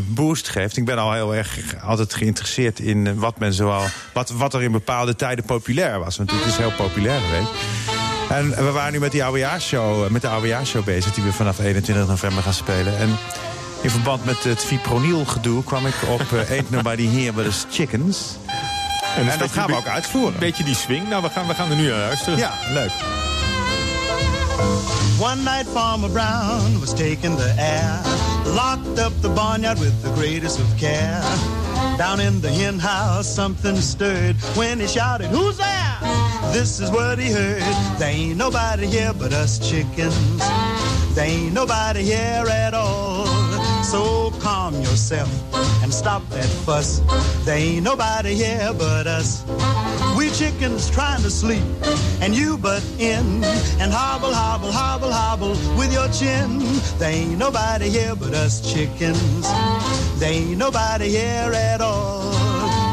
boost 0.07 0.49
geeft. 0.49 0.76
Ik 0.76 0.84
ben 0.84 0.99
al 0.99 1.12
heel 1.12 1.34
erg 1.34 1.82
altijd 1.82 2.14
geïnteresseerd 2.14 2.78
in 2.78 3.18
wat, 3.18 3.38
men 3.38 3.53
zoal, 3.53 3.84
wat, 4.12 4.30
wat 4.30 4.55
er 4.55 4.62
in 4.62 4.72
bepaalde 4.72 5.16
tijden 5.16 5.45
populair 5.45 5.99
was. 5.99 6.16
Want 6.16 6.30
het 6.30 6.45
is 6.45 6.57
heel 6.57 6.72
populair 6.72 7.20
geweest. 7.20 7.51
En 8.28 8.64
we 8.64 8.70
waren 8.70 8.93
nu 8.93 8.99
met, 8.99 9.12
die 9.12 9.24
oudejaarshow, 9.24 10.09
met 10.09 10.22
de 10.22 10.28
oudejaarshow 10.28 10.84
bezig... 10.84 11.14
die 11.14 11.24
we 11.24 11.32
vanaf 11.32 11.59
21 11.59 12.07
november 12.07 12.43
gaan 12.43 12.53
spelen. 12.53 12.99
En 12.99 13.18
in 13.83 13.91
verband 13.91 14.24
met 14.24 14.45
het 14.45 14.64
fipronil 14.64 15.24
gedoe 15.24 15.64
kwam 15.64 15.87
ik 15.87 15.95
op 16.09 16.20
eh, 16.33 16.51
Ain't 16.51 16.70
Nobody 16.70 17.09
Here 17.09 17.33
But 17.33 17.47
Us 17.47 17.64
Chickens. 17.70 18.37
En, 19.16 19.39
dat 19.39 19.51
gaan 19.51 19.66
we 19.66 19.76
ook 19.76 19.87
uitvoeren. 19.87 20.33
Een 20.33 20.39
beetje 20.39 20.64
die 20.64 20.74
swing. 20.74 21.09
Nou, 21.09 21.22
we 21.22 21.28
gaan, 21.28 21.47
we 21.47 21.55
gaan 21.55 21.70
er 21.70 21.76
nu 21.76 21.89
naar 21.89 21.99
luisteren. 21.99 22.39
Ja, 22.39 22.53
leuk. 22.72 22.91
One 25.18 25.37
night 25.37 25.66
Farmer 25.72 26.11
Brown 26.11 26.78
was 26.78 26.95
taking 26.95 27.37
the 27.37 27.55
air, 27.59 28.01
locked 28.45 28.99
up 28.99 29.12
the 29.20 29.28
barnyard 29.28 29.78
with 29.78 30.03
the 30.03 30.12
greatest 30.16 30.59
of 30.59 30.74
care. 30.78 31.22
Down 31.97 32.20
in 32.20 32.41
the 32.41 32.49
hen 32.49 32.78
house, 32.78 33.35
something 33.35 33.76
stirred 33.83 34.37
when 34.55 34.81
he 34.81 34.87
shouted, 34.87 35.31
Who's 35.31 35.57
there? 35.57 35.99
This 36.53 36.81
is 36.81 36.91
what 36.91 37.18
he 37.18 37.31
heard. 37.31 37.62
There 37.99 38.11
ain't 38.11 38.37
nobody 38.37 38.87
here 38.87 39.12
but 39.12 39.33
us 39.33 39.59
chickens. 39.59 40.14
There 41.14 41.26
ain't 41.26 41.53
nobody 41.53 42.03
here 42.03 42.47
at 42.49 42.74
all. 42.74 43.49
So 43.91 44.30
calm 44.38 44.74
yourself 44.76 45.28
and 45.82 45.93
stop 45.93 46.22
that 46.28 46.47
fuss. 46.64 47.01
There 47.45 47.59
ain't 47.59 47.82
nobody 47.82 48.36
here 48.36 48.72
but 48.78 49.09
us. 49.09 49.45
We 50.16 50.30
chickens 50.30 50.88
trying 50.88 51.22
to 51.22 51.30
sleep, 51.30 51.64
and 52.20 52.32
you 52.32 52.57
butt 52.57 52.84
in 53.01 53.43
and 53.80 53.91
hobble, 53.93 54.32
hobble, 54.32 54.70
hobble, 54.70 55.11
hobble 55.11 55.57
with 55.76 55.93
your 55.93 56.07
chin. 56.11 56.61
There 56.99 57.11
ain't 57.11 57.36
nobody 57.36 57.88
here 57.91 58.14
but 58.14 58.32
us 58.32 58.61
chickens. 58.72 59.43
There 60.20 60.34
ain't 60.34 60.57
nobody 60.57 61.09
here 61.09 61.53
at 61.53 61.80
all. 61.80 62.39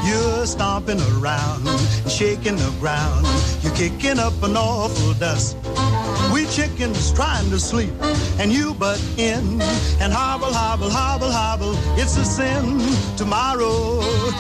You're 0.08 0.46
stomping 0.46 1.02
around, 1.20 1.68
shaking 2.10 2.56
the 2.56 2.74
ground. 2.80 3.28
You're 3.62 3.76
kicking 3.76 4.20
up 4.20 4.42
an 4.42 4.56
awful 4.56 5.14
dust. 5.16 5.58
We 6.32 6.46
chickens 6.46 7.12
trying 7.12 7.50
to 7.50 7.60
sleep, 7.60 7.94
and 8.40 8.52
you 8.52 8.74
butt 8.74 9.04
in 9.18 9.62
and 10.00 10.14
hobble, 10.14 10.54
hobble, 10.54 10.90
hobble, 10.90 11.30
hobble. 11.30 11.76
It's 12.00 12.16
a 12.16 12.24
sin. 12.24 12.80
Tomorrow 13.18 14.00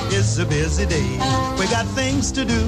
is 0.09 0.39
a 0.39 0.45
busy 0.45 0.85
day. 0.85 1.11
We 1.59 1.65
got 1.67 1.85
things 1.87 2.31
to 2.33 2.45
do, 2.45 2.61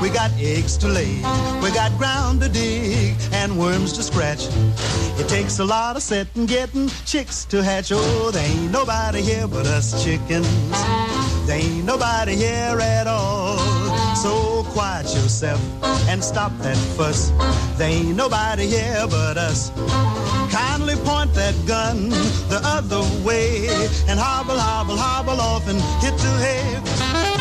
we 0.00 0.08
got 0.10 0.30
eggs 0.38 0.76
to 0.78 0.88
lay, 0.88 1.16
we 1.62 1.70
got 1.72 1.90
ground 1.98 2.40
to 2.42 2.48
dig 2.48 3.16
and 3.32 3.58
worms 3.58 3.92
to 3.94 4.02
scratch. 4.02 4.46
It 5.18 5.28
takes 5.28 5.58
a 5.58 5.64
lot 5.64 5.96
of 5.96 6.02
setting, 6.02 6.46
getting 6.46 6.88
chicks 7.04 7.44
to 7.46 7.62
hatch. 7.62 7.90
Oh, 7.92 8.30
there 8.30 8.46
ain't 8.46 8.70
nobody 8.70 9.22
here 9.22 9.48
but 9.48 9.66
us 9.66 10.04
chickens. 10.04 10.46
There 11.46 11.58
ain't 11.58 11.84
nobody 11.84 12.36
here 12.36 12.78
at 12.80 13.06
all. 13.06 13.58
So 14.16 14.62
quiet 14.72 15.06
yourself 15.14 15.60
and 16.08 16.24
stop 16.24 16.52
that 16.58 16.76
fuss. 16.96 17.30
There 17.76 17.88
ain't 17.88 18.16
nobody 18.16 18.66
here 18.66 19.06
but 19.08 19.36
us. 19.36 19.70
Kindly 20.50 20.96
point 21.04 21.34
that 21.34 21.54
gun 21.66 22.08
the 22.48 22.60
other 22.64 23.02
way 23.24 23.68
and 24.08 24.18
hobble, 24.18 24.58
hobble, 24.58 24.96
hobble 24.96 25.40
off 25.40 25.68
and 25.68 25.80
hit 26.02 26.16
the 26.18 26.32
hay. 26.38 27.33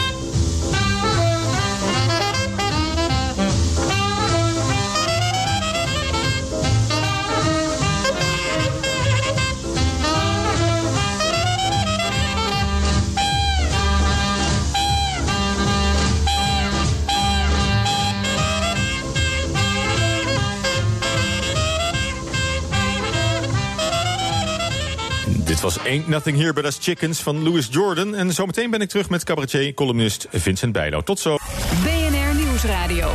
Was 25.64 25.80
Ain't 25.86 26.08
Nothing 26.08 26.38
Here 26.38 26.54
But 26.54 26.66
Us 26.66 26.78
Chickens 26.82 27.20
van 27.22 27.44
Louis 27.44 27.68
Jordan. 27.72 28.16
En 28.16 28.32
zometeen 28.34 28.70
ben 28.70 28.82
ik 28.82 28.90
terug 28.90 29.10
met 29.10 29.24
cabaretier, 29.24 29.74
columnist 29.74 30.28
Vincent 30.32 30.72
Bijlo. 30.72 31.02
Tot 31.02 31.20
zo. 31.20 31.38
BNR 31.84 32.36
Nieuwsradio. 32.36 33.10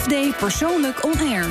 FD 0.00 0.36
Persoonlijk 0.38 1.04
On 1.04 1.18
Air. 1.18 1.44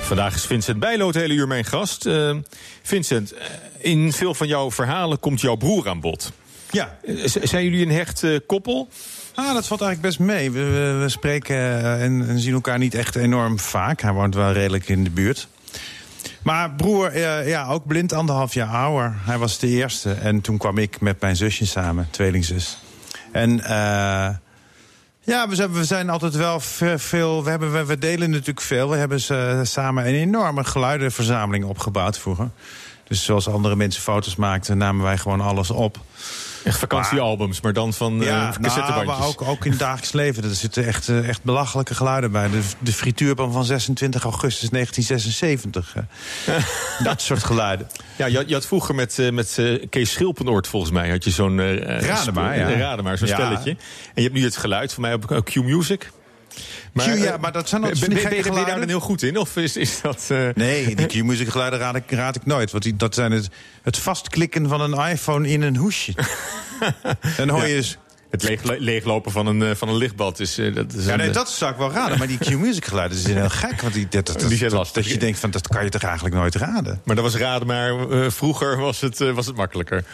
Vandaag 0.00 0.34
is 0.34 0.44
Vincent 0.46 0.78
Bijlo 0.78 1.06
het 1.06 1.16
hele 1.16 1.34
uur 1.34 1.46
mijn 1.46 1.64
gast. 1.64 2.06
Eh, 2.06 2.36
Vincent, 2.82 3.32
eh, 3.32 3.46
in 3.78 4.12
veel 4.12 4.34
van 4.34 4.46
jouw 4.46 4.70
verhalen 4.70 5.20
komt 5.20 5.40
jouw 5.40 5.56
broer 5.56 5.88
aan 5.88 6.00
bod. 6.00 6.32
Ja. 6.70 6.98
Eh, 7.04 7.14
z- 7.24 7.36
zijn 7.36 7.64
jullie 7.64 7.82
een 7.86 7.92
hecht 7.92 8.24
koppel? 8.46 8.88
Ah, 9.34 9.54
dat 9.54 9.66
valt 9.66 9.80
eigenlijk 9.80 10.00
best 10.16 10.18
mee. 10.28 10.50
We, 10.50 10.60
we, 10.64 10.98
we 11.02 11.08
spreken 11.08 11.56
en, 12.00 12.28
en 12.28 12.38
zien 12.38 12.52
elkaar 12.54 12.78
niet 12.78 12.94
echt 12.94 13.16
enorm 13.16 13.58
vaak. 13.58 14.00
Hij 14.00 14.12
woont 14.12 14.34
wel 14.34 14.52
redelijk 14.52 14.88
in 14.88 15.04
de 15.04 15.10
buurt. 15.10 15.48
Maar 16.42 16.70
broer, 16.70 17.06
eh, 17.06 17.48
ja, 17.48 17.66
ook 17.66 17.86
blind 17.86 18.12
anderhalf 18.12 18.54
jaar 18.54 18.68
ouder. 18.68 19.14
Hij 19.24 19.38
was 19.38 19.58
de 19.58 19.66
eerste. 19.68 20.12
En 20.12 20.40
toen 20.40 20.58
kwam 20.58 20.78
ik 20.78 21.00
met 21.00 21.20
mijn 21.20 21.36
zusje 21.36 21.66
samen, 21.66 22.08
tweelingzus. 22.10 22.78
En 23.32 23.60
eh, 23.64 24.28
ja, 25.20 25.48
we 25.48 25.54
zijn, 25.54 25.72
we 25.72 25.84
zijn 25.84 26.10
altijd 26.10 26.34
wel 26.34 26.60
ve- 26.60 26.98
veel... 26.98 27.44
We, 27.44 27.50
hebben, 27.50 27.72
we, 27.72 27.84
we 27.84 27.98
delen 27.98 28.30
natuurlijk 28.30 28.60
veel. 28.60 28.88
We 28.88 28.96
hebben 28.96 29.20
ze, 29.20 29.60
samen 29.62 30.06
een 30.06 30.14
enorme 30.14 30.64
geluidenverzameling 30.64 31.64
opgebouwd 31.64 32.18
vroeger. 32.18 32.50
Dus 33.12 33.24
zoals 33.24 33.48
andere 33.48 33.76
mensen 33.76 34.02
foto's 34.02 34.36
maakten, 34.36 34.78
namen 34.78 35.02
wij 35.04 35.18
gewoon 35.18 35.40
alles 35.40 35.70
op. 35.70 35.98
Echt 36.64 36.78
vakantiealbums, 36.78 37.60
maar 37.60 37.72
dan 37.72 37.92
van 37.92 38.20
Ja, 38.20 38.36
nou, 38.48 38.60
cassettebandjes. 38.60 39.18
maar 39.18 39.26
ook, 39.28 39.42
ook 39.42 39.64
in 39.64 39.70
het 39.70 39.80
dagelijks 39.80 40.12
leven. 40.12 40.44
Er 40.44 40.54
zitten 40.54 40.86
echt, 40.86 41.08
eh, 41.08 41.28
echt 41.28 41.42
belachelijke 41.42 41.94
geluiden 41.94 42.32
bij. 42.32 42.50
De, 42.50 42.60
de 42.78 42.92
frituurpan 42.92 43.52
van 43.52 43.64
26 43.64 44.22
augustus 44.22 44.68
1976. 44.70 45.94
eh. 46.46 47.04
dat 47.08 47.20
soort 47.22 47.44
geluiden. 47.44 47.86
Ja, 48.16 48.26
je, 48.26 48.36
had- 48.36 48.48
je 48.48 48.54
had 48.54 48.66
vroeger 48.66 48.94
met, 48.94 49.18
met 49.32 49.58
Kees 49.90 50.10
Schilpenoort 50.12 50.66
volgens 50.66 50.92
mij... 50.92 51.10
had 51.10 51.24
je 51.24 51.30
zo'n... 51.30 51.60
eh, 51.60 51.76
Radema, 52.00 52.16
sp- 52.52 52.56
ja. 52.56 52.68
eh, 52.70 52.78
Radema, 52.78 53.16
zo'n 53.16 53.28
Ja. 53.28 53.34
stelletje. 53.34 53.70
En 53.70 53.76
je 54.14 54.22
hebt 54.22 54.34
nu 54.34 54.44
het 54.44 54.56
geluid 54.56 54.92
van 54.92 55.02
mij 55.02 55.14
op 55.14 55.30
eh, 55.30 55.38
Q, 56.94 56.98
ja, 56.98 57.32
eh, 57.32 57.38
maar 57.40 57.52
dat 57.52 57.68
zijn 57.68 57.82
altijd 57.82 58.00
ben, 58.00 58.08
ben, 58.22 58.36
je- 58.36 58.50
daar 58.50 58.78
dan 58.78 58.88
heel 58.88 59.00
goed 59.00 59.22
in? 59.22 59.36
Of 59.36 59.56
is, 59.56 59.76
is 59.76 60.00
dat... 60.00 60.24
eh, 60.28 60.48
Nee, 60.54 60.94
die 60.96 61.06
Q-music 61.22 61.48
geluiden 61.48 61.78
raad 61.78 61.96
ik, 61.96 62.10
raad 62.10 62.36
ik 62.36 62.46
nooit. 62.46 62.70
Want 62.70 62.82
die, 62.84 62.96
dat 62.96 63.14
zijn 63.14 63.32
het, 63.32 63.48
het 63.82 63.98
vastklikken 63.98 64.68
van 64.68 64.80
een 64.80 65.10
iPhone 65.10 65.48
in 65.48 65.62
een 65.62 65.76
hoesje. 65.76 66.12
Dan 67.36 67.48
hoor 67.48 67.66
je 67.66 67.74
dus... 67.74 67.98
Het 68.32 68.42
leeg, 68.42 68.60
leeglopen 68.78 69.32
van 69.32 69.46
een, 69.46 69.62
eh, 69.62 69.70
van 69.74 69.88
een 69.88 69.96
lichtbad 69.96 70.40
is... 70.40 70.58
eh, 70.58 70.74
dat 70.74 70.92
is 70.92 71.04
Ja, 71.04 71.16
nee, 71.16 71.28
eh, 71.28 71.34
dat 71.34 71.50
zou 71.50 71.72
ik 71.72 71.78
wel 71.78 71.92
raden. 71.92 72.18
Maar 72.18 72.26
die 72.26 72.38
Q-music 72.38 72.84
geluiden 72.84 73.18
zijn 73.18 73.36
heel 73.36 73.48
gek. 73.48 73.80
Want 73.80 73.94
die, 73.94 74.06
dat, 74.08 74.26
dat, 74.26 74.40
Die 74.40 74.56
zijn 74.56 74.70
dat- 74.70 74.78
lastig, 74.78 75.02
Dat 75.02 75.12
je 75.12 75.18
denkt 75.18 75.38
van, 75.38 75.50
dat 75.50 75.68
kan 75.68 75.84
je 75.84 75.90
toch 75.90 76.02
eigenlijk 76.02 76.34
nooit 76.34 76.54
raden. 76.54 77.00
Maar 77.04 77.14
dat 77.14 77.24
was 77.24 77.36
raden, 77.36 77.66
maar 77.66 77.92
vroeger 78.32 78.76
was 78.76 79.00
het, 79.00 79.18
was 79.18 79.46
het 79.46 79.56
makkelijker. 79.56 80.04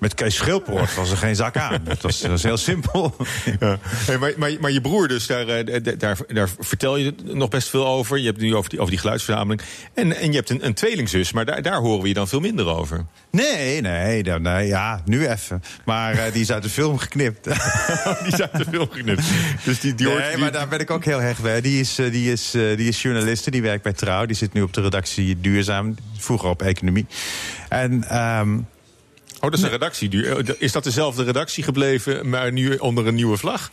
Met 0.00 0.14
Kees 0.14 0.34
Schilperoort 0.34 0.94
was 0.94 1.10
er 1.10 1.16
geen 1.16 1.36
zak 1.36 1.56
aan. 1.56 1.80
Dat 1.84 2.00
was, 2.00 2.42
heel 2.42 2.56
simpel. 2.56 3.16
Ja. 3.60 3.78
Hey, 3.82 4.18
maar, 4.18 4.32
maar, 4.36 4.50
maar 4.60 4.70
je 4.70 4.80
broer 4.80 5.08
dus, 5.08 5.26
daar, 5.26 5.46
daar, 5.64 6.16
daar 6.28 6.48
vertel 6.58 6.96
je 6.96 7.14
nog 7.24 7.48
best 7.48 7.68
veel 7.68 7.86
over. 7.86 8.18
Je 8.18 8.26
hebt 8.26 8.40
nu 8.40 8.54
over 8.54 8.70
die, 8.70 8.78
over 8.78 8.90
die 8.90 9.00
geluidsverzameling. 9.00 9.60
En, 9.94 10.16
en 10.16 10.30
je 10.30 10.36
hebt 10.36 10.50
een, 10.50 10.66
een 10.66 10.74
tweelingzus, 10.74 11.32
maar 11.32 11.44
daar, 11.44 11.62
daar 11.62 11.76
horen 11.78 12.02
we 12.02 12.08
je 12.08 12.14
dan 12.14 12.28
veel 12.28 12.40
minder 12.40 12.66
over. 12.66 13.04
Nee, 13.30 13.80
nee, 13.80 14.22
nee, 14.22 14.38
nee, 14.38 14.66
ja, 14.66 15.00
nu 15.04 15.28
even. 15.28 15.62
Maar 15.84 16.32
die 16.32 16.40
is 16.42 16.52
uit 16.52 16.62
de 16.62 16.68
film 16.68 16.98
geknipt. 16.98 17.48
die 18.24 18.42
uit 18.42 18.56
de 18.56 18.64
film 18.70 18.88
geknipt. 18.90 19.22
Dus 19.64 19.80
die, 19.80 19.94
die 19.94 20.06
nee, 20.06 20.16
hoort- 20.16 20.30
die- 20.30 20.38
maar 20.40 20.52
daar 20.52 20.68
ben 20.68 20.78
ik 20.80 20.90
ook 20.90 21.04
heel 21.04 21.20
hecht 21.20 21.42
bij. 21.42 21.60
Die 21.60 21.80
is, 21.80 21.98
eh, 21.98 22.10
die, 22.10 22.32
is, 22.32 22.54
eh, 22.54 22.76
die 22.76 22.88
is 22.88 23.02
journaliste, 23.02 23.50
die 23.50 23.62
werkt 23.62 23.82
bij 23.82 23.92
Trouw. 23.92 24.26
Die 24.26 24.36
zit 24.36 24.52
nu 24.52 24.62
op 24.62 24.72
de 24.72 24.80
redactie 24.80 25.40
Duurzaam, 25.40 25.94
vroeger 26.18 26.48
op 26.48 26.62
Economie. 26.62 27.06
En... 27.68 28.04
ehm, 28.08 28.58
Oh, 29.40 29.42
dat 29.50 29.54
is 29.58 29.62
een 29.64 29.70
redactie. 29.70 30.26
Is 30.58 30.72
dat 30.72 30.84
dezelfde 30.84 31.24
redactie 31.24 31.64
gebleven, 31.64 32.28
maar 32.28 32.52
nu 32.52 32.76
onder 32.76 33.06
een 33.06 33.14
nieuwe 33.14 33.36
vlag? 33.36 33.70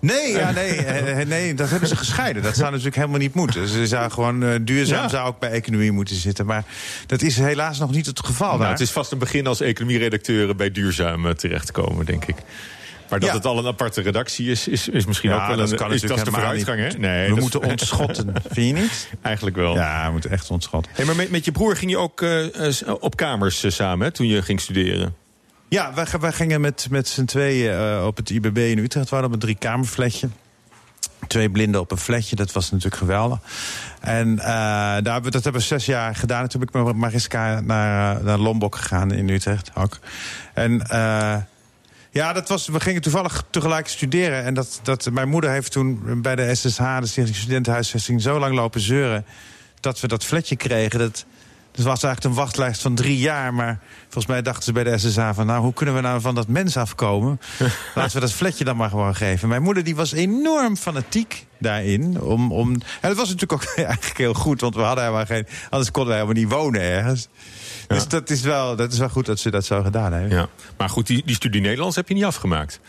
Nee, 0.00 0.32
ja, 0.32 0.50
nee, 0.50 0.76
eh, 0.76 1.26
nee, 1.26 1.54
dat 1.54 1.70
hebben 1.70 1.88
ze 1.88 1.96
gescheiden. 1.96 2.42
Dat 2.42 2.54
zou 2.56 2.68
natuurlijk 2.70 2.96
helemaal 2.96 3.18
niet 3.18 3.34
moeten. 3.34 3.68
Ze 3.68 3.86
zou 3.86 4.10
gewoon 4.10 4.64
duurzaam 4.64 5.02
Ja. 5.02 5.08
zou 5.08 5.28
ook 5.28 5.38
bij 5.38 5.50
economie 5.50 5.92
moeten 5.92 6.16
zitten. 6.16 6.46
Maar 6.46 6.64
dat 7.06 7.22
is 7.22 7.36
helaas 7.36 7.78
nog 7.78 7.90
niet 7.90 8.06
het 8.06 8.20
geval. 8.26 8.48
Nou, 8.48 8.60
daar. 8.60 8.70
het 8.70 8.80
is 8.80 8.90
vast 8.90 9.12
een 9.12 9.18
begin 9.18 9.46
als 9.46 9.60
economieredacteur 9.60 10.56
bij 10.56 10.70
Duurzaam 10.70 11.34
terechtkomen, 11.36 12.06
denk 12.06 12.24
ik. 12.24 12.36
Maar 13.14 13.22
dat 13.22 13.32
Ja. 13.32 13.34
het 13.36 13.46
al 13.46 13.58
een 13.58 13.66
aparte 13.72 14.00
redactie 14.00 14.50
is, 14.50 14.68
is, 14.68 14.88
is 14.88 15.06
misschien 15.06 15.30
Ja, 15.30 15.36
ook 15.42 15.46
wel 15.46 15.56
dat 15.56 15.70
een 15.70 15.76
kan 15.76 15.92
is, 15.92 16.00
dat 16.00 16.10
is 16.10 16.24
de 16.24 16.30
natuurlijk 16.30 16.36
vooruitgang, 16.64 16.78
hè? 16.78 16.84
helemaal 16.84 17.10
Nee, 17.10 17.34
We 17.34 17.40
moeten 17.40 17.62
ontschotten, 17.62 18.32
vind 18.50 18.76
je 18.76 18.82
niet? 18.82 19.08
Eigenlijk 19.22 19.56
wel. 19.56 19.74
Ja, 19.74 20.06
we 20.06 20.12
moeten 20.12 20.30
echt 20.30 20.50
ontschotten. 20.50 20.92
Hey, 20.94 21.04
maar 21.04 21.16
met, 21.16 21.30
met 21.30 21.44
je 21.44 21.52
broer 21.52 21.76
ging 21.76 21.90
je 21.90 21.98
ook 21.98 22.22
eh, 22.22 22.68
eh, 22.68 22.94
op 23.00 23.16
kamers 23.16 23.64
eh, 23.64 23.70
samen 23.70 24.06
hè, 24.06 24.12
toen 24.12 24.26
je 24.26 24.42
ging 24.42 24.60
studeren? 24.60 25.14
Ja, 25.68 25.94
wij, 25.94 26.06
wij 26.20 26.32
gingen 26.32 26.60
met, 26.60 26.86
met 26.90 27.08
z'n 27.08 27.24
tweeën 27.24 27.72
eh, 27.74 28.06
op 28.06 28.16
het 28.16 28.30
IBB 28.30 28.56
in 28.58 28.78
Utrecht. 28.78 29.08
We 29.08 29.14
hadden 29.14 29.26
op 29.26 29.32
een 29.32 29.48
driekamerfletje. 29.48 30.28
Twee 31.26 31.50
blinden 31.50 31.80
op 31.80 31.90
een 31.90 31.98
fletje, 31.98 32.36
dat 32.36 32.52
was 32.52 32.70
natuurlijk 32.70 32.96
geweldig. 32.96 33.38
En 34.00 34.38
eh, 34.38 34.44
daar 34.46 34.94
hebben 34.94 35.22
we, 35.22 35.30
dat 35.30 35.42
hebben 35.44 35.60
we 35.60 35.66
zes 35.66 35.86
jaar 35.86 36.14
gedaan. 36.16 36.42
En 36.42 36.48
toen 36.48 36.60
ben 36.70 36.80
ik 36.80 36.86
met 36.86 36.96
Mariska 36.96 37.60
naar, 37.60 38.24
naar 38.24 38.38
Lombok 38.38 38.76
gegaan 38.76 39.12
in 39.12 39.28
Utrecht 39.28 39.70
ook. 39.74 39.98
En 40.54 40.80
eh, 40.86 41.36
ja, 42.14 42.32
dat 42.32 42.48
was, 42.48 42.68
we 42.68 42.80
gingen 42.80 43.02
toevallig 43.02 43.44
tegelijk 43.50 43.88
studeren. 43.88 44.44
En 44.44 44.54
dat, 44.54 44.80
dat, 44.82 45.10
mijn 45.12 45.28
moeder 45.28 45.50
heeft 45.50 45.72
toen 45.72 46.22
bij 46.22 46.36
de 46.36 46.54
SSH, 46.54 46.98
de 47.00 47.06
Stichting 47.06 47.36
Studentenhuisvesting, 47.36 48.22
zo 48.22 48.38
lang 48.38 48.54
lopen 48.54 48.80
zeuren. 48.80 49.24
dat 49.80 50.00
we 50.00 50.08
dat 50.08 50.24
fletje 50.24 50.56
kregen. 50.56 50.98
Dat, 50.98 51.24
dat 51.70 51.84
was 51.84 52.02
eigenlijk 52.02 52.24
een 52.24 52.42
wachtlijst 52.42 52.82
van 52.82 52.94
drie 52.94 53.18
jaar. 53.18 53.54
Maar 53.54 53.78
volgens 54.02 54.26
mij 54.26 54.42
dachten 54.42 54.62
ze 54.62 54.72
bij 54.72 54.84
de 54.84 54.98
SSH 54.98 55.30
van... 55.32 55.46
nou, 55.46 55.62
hoe 55.62 55.72
kunnen 55.72 55.94
we 55.94 56.00
nou 56.00 56.20
van 56.20 56.34
dat 56.34 56.48
mens 56.48 56.76
afkomen? 56.76 57.40
Laten 57.94 58.14
we 58.14 58.20
dat 58.20 58.32
fletje 58.32 58.64
dan 58.64 58.76
maar 58.76 58.90
gewoon 58.90 59.14
geven. 59.14 59.48
Mijn 59.48 59.62
moeder 59.62 59.84
die 59.84 59.96
was 59.96 60.12
enorm 60.12 60.76
fanatiek 60.76 61.46
daarin. 61.58 62.20
Om, 62.20 62.52
om, 62.52 62.72
en 62.72 63.08
dat 63.08 63.16
was 63.16 63.28
natuurlijk 63.28 63.52
ook 63.52 63.74
eigenlijk 63.86 64.18
heel 64.18 64.34
goed. 64.34 64.60
Want 64.60 64.74
we 64.74 64.80
hadden 64.80 65.04
helemaal 65.04 65.26
geen... 65.26 65.46
Anders 65.70 65.90
konden 65.90 66.12
wij 66.12 66.22
helemaal 66.22 66.42
niet 66.42 66.52
wonen 66.52 66.80
ergens. 66.80 67.28
Dus 67.88 68.08
dat 68.08 68.30
is, 68.30 68.40
wel, 68.40 68.76
dat 68.76 68.92
is 68.92 68.98
wel 68.98 69.08
goed 69.08 69.26
dat 69.26 69.38
ze 69.38 69.50
dat 69.50 69.64
zo 69.64 69.82
gedaan 69.82 70.12
hebben. 70.12 70.30
Ja. 70.30 70.48
Maar 70.76 70.88
goed, 70.88 71.06
die, 71.06 71.22
die 71.26 71.34
studie 71.34 71.60
Nederlands 71.60 71.96
heb 71.96 72.08
je 72.08 72.14
niet 72.14 72.24
afgemaakt. 72.24 72.80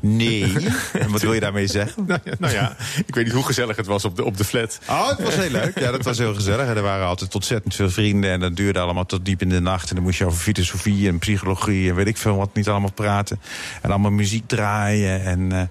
Nee. 0.00 0.52
En 0.92 1.10
wat 1.10 1.20
wil 1.20 1.32
je 1.32 1.40
daarmee 1.40 1.66
zeggen? 1.66 2.04
nou, 2.06 2.20
ja, 2.24 2.32
nou 2.38 2.52
ja, 2.52 2.76
ik 3.06 3.14
weet 3.14 3.24
niet 3.24 3.34
hoe 3.34 3.44
gezellig 3.44 3.76
het 3.76 3.86
was 3.86 4.04
op 4.04 4.16
de, 4.16 4.24
op 4.24 4.36
de 4.36 4.44
flat. 4.44 4.78
Oh, 4.88 5.08
het 5.08 5.22
was 5.22 5.34
heel 5.34 5.50
leuk. 5.50 5.78
Ja, 5.78 5.90
dat 5.90 6.02
was 6.04 6.18
heel 6.18 6.34
gezellig. 6.34 6.66
En 6.66 6.76
er 6.76 6.82
waren 6.82 7.06
altijd 7.06 7.34
ontzettend 7.34 7.74
veel 7.74 7.90
vrienden. 7.90 8.30
En 8.30 8.40
dat 8.40 8.56
duurde 8.56 8.78
allemaal 8.78 9.06
tot 9.06 9.24
diep 9.24 9.42
in 9.42 9.48
de 9.48 9.60
nacht. 9.60 9.88
En 9.88 9.94
dan 9.94 10.04
moest 10.04 10.18
je 10.18 10.26
over 10.26 10.38
filosofie 10.38 11.08
en 11.08 11.18
psychologie 11.18 11.88
en 11.90 11.94
weet 11.94 12.06
ik 12.06 12.16
veel 12.16 12.36
wat 12.36 12.54
niet 12.54 12.68
allemaal 12.68 12.92
praten. 12.92 13.40
En 13.82 13.90
allemaal 13.90 14.10
muziek 14.10 14.48
draaien. 14.48 15.24
En, 15.24 15.52
eh, 15.52 15.62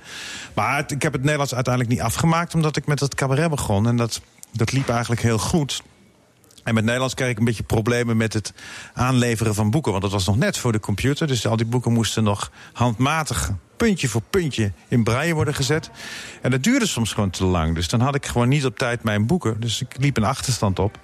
maar 0.53 0.77
het- 0.77 0.91
ik 0.91 1.01
heb 1.01 1.13
het 1.13 1.21
Nederlands 1.21 1.53
uiteindelijk 1.53 1.93
niet 1.95 2.03
afgemaakt... 2.03 2.53
omdat 2.53 2.77
ik 2.77 2.85
met 2.85 2.99
dat 2.99 3.15
cabaret 3.15 3.49
begon. 3.49 3.87
En 3.87 3.97
dat, 3.97 4.21
dat 4.51 4.71
liep 4.71 4.89
eigenlijk 4.89 5.21
heel 5.21 5.37
goed. 5.39 5.81
En 6.63 6.73
met 6.73 6.83
Nederlands 6.83 7.13
kreeg 7.13 7.29
ik 7.29 7.37
een 7.37 7.45
beetje 7.45 7.63
problemen 7.63 8.17
met 8.17 8.33
het 8.33 8.53
aanleveren 8.93 9.55
van 9.55 9.71
boeken. 9.71 9.91
Want 9.91 10.03
dat 10.03 10.11
was 10.11 10.25
nog 10.25 10.37
net 10.37 10.57
voor 10.57 10.71
de 10.71 10.79
computer. 10.79 11.27
Dus 11.27 11.47
al 11.47 11.57
die 11.57 11.65
boeken 11.65 11.91
moesten 11.91 12.23
nog 12.23 12.51
handmatig, 12.73 13.51
puntje 13.77 14.07
voor 14.07 14.21
puntje, 14.29 14.71
in 14.87 15.03
braille 15.03 15.33
worden 15.33 15.55
gezet. 15.55 15.89
En 16.41 16.51
dat 16.51 16.63
duurde 16.63 16.87
soms 16.87 17.13
gewoon 17.13 17.29
te 17.29 17.45
lang. 17.45 17.75
Dus 17.75 17.87
dan 17.87 17.99
had 17.99 18.15
ik 18.15 18.25
gewoon 18.25 18.47
niet 18.47 18.65
op 18.65 18.77
tijd 18.77 19.03
mijn 19.03 19.25
boeken. 19.25 19.59
Dus 19.59 19.81
ik 19.81 19.95
liep 19.97 20.17
een 20.17 20.23
achterstand 20.23 20.79
op. 20.79 20.99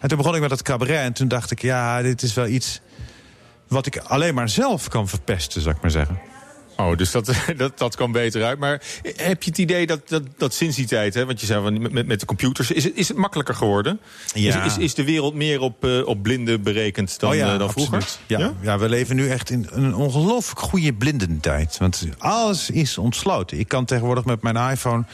En 0.00 0.08
toen 0.08 0.18
begon 0.18 0.34
ik 0.34 0.40
met 0.40 0.50
dat 0.50 0.62
cabaret. 0.62 1.00
En 1.00 1.12
toen 1.12 1.28
dacht 1.28 1.50
ik, 1.50 1.62
ja, 1.62 2.02
dit 2.02 2.22
is 2.22 2.34
wel 2.34 2.46
iets 2.46 2.80
wat 3.68 3.86
ik 3.86 3.96
alleen 3.96 4.34
maar 4.34 4.48
zelf 4.48 4.88
kan 4.88 5.08
verpesten, 5.08 5.62
zou 5.62 5.74
ik 5.74 5.82
maar 5.82 5.90
zeggen. 5.90 6.33
Oh, 6.76 6.96
dus 6.96 7.10
dat, 7.10 7.34
dat, 7.56 7.78
dat 7.78 7.96
kwam 7.96 8.12
beter 8.12 8.44
uit. 8.44 8.58
Maar 8.58 8.82
heb 9.02 9.42
je 9.42 9.50
het 9.50 9.58
idee 9.58 9.86
dat, 9.86 10.08
dat, 10.08 10.22
dat 10.36 10.54
sinds 10.54 10.76
die 10.76 10.86
tijd, 10.86 11.14
hè, 11.14 11.26
want 11.26 11.40
je 11.40 11.46
zei 11.46 11.62
van 11.62 11.92
met- 11.92 12.06
met, 12.06 12.20
de 12.20 12.26
computers, 12.26 12.70
is 12.70 12.84
het, 12.84 12.92
is 12.96 13.08
het 13.08 13.16
makkelijker 13.16 13.54
geworden? 13.54 14.00
Ja. 14.34 14.64
Is, 14.64 14.72
is, 14.72 14.78
is 14.78 14.94
de 14.94 15.04
wereld 15.04 15.34
meer 15.34 15.60
op, 15.60 15.84
eh, 15.84 16.06
op 16.06 16.22
blinden 16.22 16.62
berekend 16.62 17.20
dan, 17.20 17.30
oh 17.30 17.36
ja, 17.36 17.52
eh, 17.52 17.58
dan 17.58 17.70
vroeger? 17.70 17.94
absoluut. 17.94 18.26
Ja, 18.26 18.52
ja? 18.60 18.78
we 18.78 18.88
leven 18.88 19.16
nu 19.16 19.28
echt 19.28 19.50
in 19.50 19.66
een 19.70 19.94
ongelooflijk 19.94 20.60
goede 20.60 20.92
blindentijd. 20.92 21.78
Want 21.78 22.06
alles 22.18 22.70
is 22.70 22.98
ontsloten. 22.98 23.58
Ik 23.58 23.68
kan 23.68 23.84
tegenwoordig 23.84 24.24
met 24.24 24.42
mijn 24.42 24.70
iPhone 24.70 25.04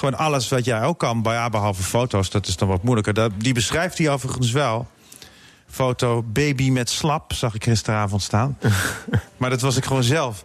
gewoon 0.00 0.18
alles 0.18 0.48
wat 0.48 0.64
jij 0.64 0.82
ook 0.82 0.98
kan, 0.98 1.20
ja, 1.24 1.48
behalve 1.48 1.82
foto's, 1.82 2.30
dat 2.30 2.46
is 2.46 2.56
dan 2.56 2.68
wat 2.68 2.82
moeilijker. 2.82 3.14
Dat, 3.14 3.32
die 3.36 3.54
beschrijft 3.54 3.98
hij 3.98 4.10
overigens 4.10 4.50
wel. 4.50 4.88
Foto 5.66 6.22
baby 6.26 6.70
met 6.70 6.90
slap, 6.90 7.32
zag 7.32 7.54
ik 7.54 7.64
gisteravond 7.64 8.22
staan. 8.22 8.58
maar 9.36 9.50
dat 9.50 9.60
was 9.60 9.76
ik 9.76 9.84
gewoon 9.84 10.02
zelf. 10.02 10.44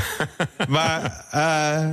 maar 0.68 1.24
eh, 1.30 1.88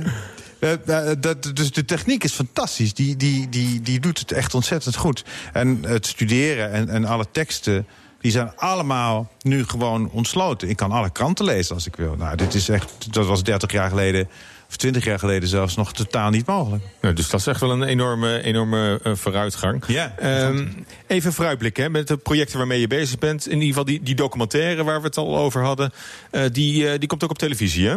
eh, 0.60 1.10
eh, 1.10 1.16
dat, 1.20 1.50
dus 1.54 1.72
de 1.72 1.84
techniek 1.84 2.24
is 2.24 2.32
fantastisch. 2.32 2.94
Die, 2.94 3.16
die, 3.16 3.48
die, 3.48 3.80
die 3.80 4.00
doet 4.00 4.18
het 4.18 4.32
echt 4.32 4.54
ontzettend 4.54 4.96
goed. 4.96 5.24
En 5.52 5.78
het 5.86 6.06
studeren 6.06 6.72
en, 6.72 6.88
en 6.88 7.04
alle 7.04 7.26
teksten... 7.32 7.86
die 8.20 8.30
zijn 8.30 8.52
allemaal 8.56 9.30
nu 9.42 9.64
gewoon 9.64 10.10
ontsloten. 10.10 10.68
Ik 10.68 10.76
kan 10.76 10.92
alle 10.92 11.10
kranten 11.10 11.44
lezen 11.44 11.74
als 11.74 11.86
ik 11.86 11.96
wil. 11.96 12.14
Nou, 12.16 12.36
dit 12.36 12.54
is 12.54 12.68
echt, 12.68 13.12
dat 13.14 13.26
was 13.26 13.42
30 13.42 13.72
jaar 13.72 13.88
geleden... 13.88 14.28
of 14.70 14.76
20 14.76 15.04
jaar 15.04 15.18
geleden 15.18 15.48
zelfs 15.48 15.76
nog 15.76 15.92
totaal 15.92 16.30
niet 16.30 16.46
mogelijk. 16.46 16.82
Nou, 17.00 17.14
dus 17.14 17.28
dat 17.30 17.40
is 17.40 17.46
echt 17.46 17.60
wel 17.60 17.70
een 17.70 17.82
enorme, 17.82 18.42
enorme 18.42 19.00
eh, 19.02 19.12
vooruitgang. 19.14 19.84
Ja, 19.86 20.14
Ehm, 20.18 20.66
even 21.06 21.32
vooruitblikken 21.32 21.90
met 21.92 22.08
de 22.08 22.16
projecten 22.16 22.58
waarmee 22.58 22.80
je 22.80 22.86
bezig 22.86 23.18
bent. 23.18 23.46
In 23.46 23.52
ieder 23.52 23.68
geval 23.68 23.84
die, 23.84 24.02
die 24.02 24.14
documentaire 24.14 24.84
waar 24.84 25.00
we 25.00 25.06
het 25.06 25.16
al 25.16 25.36
over 25.38 25.62
hadden. 25.64 25.92
eh, 26.30 26.42
die, 26.52 26.88
eh, 26.90 26.98
die 26.98 27.08
komt 27.08 27.24
ook 27.24 27.30
op 27.30 27.38
televisie, 27.38 27.86
hè? 27.88 27.94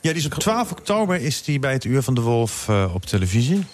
Ja, 0.00 0.10
die 0.12 0.14
is 0.14 0.24
op 0.26 0.34
12 0.34 0.70
oktober 0.70 1.20
is 1.20 1.42
die 1.42 1.58
bij 1.58 1.72
het 1.72 1.84
Uur 1.84 2.02
van 2.02 2.14
de 2.14 2.20
Wolf 2.20 2.68
op 2.68 3.06
televisie. 3.06 3.64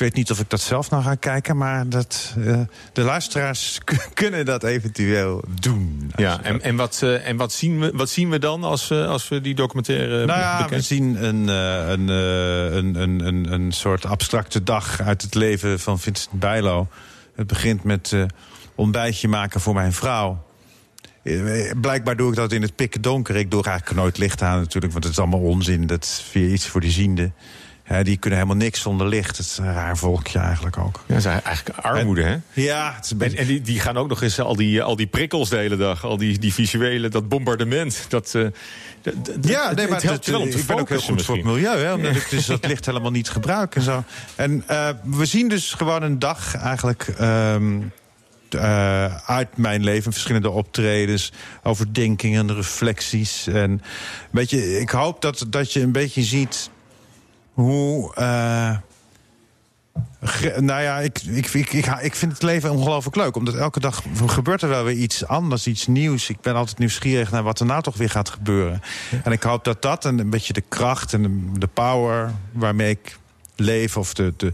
Ik 0.00 0.06
weet 0.06 0.14
niet 0.14 0.30
of 0.30 0.40
ik 0.40 0.50
dat 0.50 0.60
zelf 0.60 0.90
nou 0.90 1.02
ga 1.02 1.14
kijken, 1.14 1.56
maar 1.56 1.88
dat, 1.88 2.34
eh, 2.44 2.60
de 2.92 3.02
luisteraars 3.02 3.80
kunnen 4.14 4.44
dat 4.44 4.64
eventueel 4.64 5.44
doen. 5.60 6.12
Ja, 6.16 6.42
en, 6.42 6.62
en, 6.62 6.76
wat, 6.76 7.00
eh, 7.02 7.28
en 7.28 7.36
wat, 7.36 7.52
zien 7.52 7.80
we, 7.80 7.90
wat 7.94 8.10
zien 8.10 8.30
we 8.30 8.38
dan 8.38 8.64
als, 8.64 8.90
eh, 8.90 9.08
als 9.08 9.28
we 9.28 9.40
die 9.40 9.54
documentaire 9.54 10.26
Nou 10.26 10.40
ja, 10.40 10.68
we 10.68 10.80
zien 10.80 11.24
een, 11.24 11.48
een, 11.48 12.08
een, 12.08 12.94
een, 12.94 13.26
een, 13.26 13.52
een 13.52 13.72
soort 13.72 14.06
abstracte 14.06 14.62
dag 14.62 15.00
uit 15.00 15.22
het 15.22 15.34
leven 15.34 15.80
van 15.80 15.98
Vincent 15.98 16.40
Bijlo. 16.40 16.88
Het 17.34 17.46
begint 17.46 17.84
met 17.84 18.16
ontbijtje 18.74 19.28
maken 19.28 19.60
voor 19.60 19.74
mijn 19.74 19.92
vrouw. 19.92 20.44
Blijkbaar 21.80 22.16
doe 22.16 22.30
ik 22.30 22.36
dat 22.36 22.52
in 22.52 22.62
het 22.62 22.76
pikken 22.76 23.02
donker. 23.02 23.36
Ik 23.36 23.50
doe 23.50 23.64
eigenlijk 23.64 24.00
nooit 24.00 24.18
licht 24.18 24.42
aan 24.42 24.58
natuurlijk, 24.58 24.92
want 24.92 25.04
het 25.04 25.12
is 25.12 25.18
allemaal 25.18 25.40
onzin. 25.40 25.86
Dat 25.86 26.04
is 26.04 26.30
weer 26.32 26.52
iets 26.52 26.66
voor 26.66 26.80
die 26.80 26.90
zienden. 26.90 27.34
Ja, 27.90 28.02
die 28.02 28.16
kunnen 28.16 28.38
helemaal 28.38 28.60
niks 28.62 28.80
zonder 28.80 29.06
licht. 29.08 29.36
Het 29.36 29.46
is 29.46 29.58
een 29.58 29.72
raar 29.72 29.96
volkje 29.98 30.38
eigenlijk 30.38 30.78
ook. 30.78 30.94
Ja, 31.06 31.14
dat 31.14 31.16
is 31.18 31.24
eigenlijk 31.24 31.78
armoede, 31.78 32.22
hè? 32.22 32.36
Ja, 32.52 32.92
het 32.96 33.04
is 33.04 33.16
beetje... 33.16 33.36
En, 33.36 33.42
en 33.42 33.48
die, 33.48 33.60
die 33.60 33.80
gaan 33.80 33.96
ook 33.96 34.08
nog 34.08 34.22
eens 34.22 34.40
al 34.40 34.56
die, 34.56 34.82
al 34.82 34.96
die 34.96 35.06
prikkels 35.06 35.48
de 35.48 35.56
hele 35.56 35.76
dag. 35.76 36.04
Al 36.04 36.16
die, 36.16 36.38
die 36.38 36.54
visuele, 36.54 37.08
dat 37.08 37.28
bombardement. 37.28 38.04
Dat, 38.08 38.34
eh, 38.34 38.46
d- 39.02 39.12
Ja, 39.48 39.72
nee, 39.72 39.88
maar 39.88 40.02
het, 40.02 40.26
wel 40.26 40.40
om 40.40 40.50
te 40.50 40.58
ik 40.58 40.66
ben 40.66 40.78
ook 40.78 40.88
heel 40.88 40.98
goed 41.00 41.22
voor 41.24 41.36
het 41.36 41.44
misschien. 41.44 41.62
milieu. 41.70 41.84
Hè, 41.84 41.92
omdat 41.94 42.16
ik 42.16 42.30
dus 42.30 42.46
dat 42.56 42.66
licht 42.66 42.86
helemaal 42.86 43.10
niet 43.10 43.28
gebruik 43.30 43.74
en 43.76 43.82
zo. 43.82 44.04
En 44.34 44.64
eh, 44.66 44.88
we 45.04 45.24
zien 45.24 45.48
dus 45.48 45.72
gewoon 45.72 46.02
een 46.02 46.18
dag 46.18 46.54
eigenlijk... 46.56 47.06
ehm, 47.18 47.80
eh, 48.50 49.16
uit 49.30 49.56
mijn 49.56 49.84
leven, 49.84 50.12
verschillende 50.12 50.50
optredens, 50.50 51.32
overdenkingen, 51.62 52.54
reflecties. 52.54 53.46
En 53.46 53.82
weet 54.30 54.50
je, 54.50 54.80
ik 54.80 54.90
hoop 54.90 55.22
dat, 55.22 55.46
dat 55.48 55.72
je 55.72 55.80
een 55.80 55.92
beetje 55.92 56.22
ziet 56.22 56.70
hoe. 57.60 58.14
eh, 58.14 58.76
nou 60.58 60.82
ja, 60.82 60.98
ik, 60.98 61.20
ik, 61.22 61.46
ik, 61.46 61.72
ik, 61.72 61.86
ik 61.86 62.14
vind 62.14 62.32
het 62.32 62.42
leven 62.42 62.70
ongelooflijk 62.70 63.16
leuk. 63.16 63.36
Omdat 63.36 63.54
elke 63.54 63.80
dag 63.80 64.02
gebeurt 64.26 64.62
er 64.62 64.68
wel 64.68 64.84
weer 64.84 64.96
iets 64.96 65.26
anders, 65.26 65.66
iets 65.66 65.86
nieuws. 65.86 66.28
Ik 66.28 66.40
ben 66.40 66.54
altijd 66.54 66.78
nieuwsgierig 66.78 67.30
naar 67.30 67.42
wat 67.42 67.60
er 67.60 67.66
nou 67.66 67.82
toch 67.82 67.96
weer 67.96 68.10
gaat 68.10 68.28
gebeuren. 68.28 68.82
En 69.24 69.32
ik 69.32 69.42
hoop 69.42 69.64
dat 69.64 69.82
dat 69.82 70.04
en 70.04 70.18
een 70.18 70.30
beetje 70.30 70.52
de 70.52 70.64
kracht 70.68 71.12
en 71.12 71.52
de, 71.58 71.66
power 71.66 72.32
waarmee 72.52 72.90
ik 72.90 73.18
leef... 73.56 73.96
of 73.96 74.14
de, 74.14 74.34
de, 74.36 74.52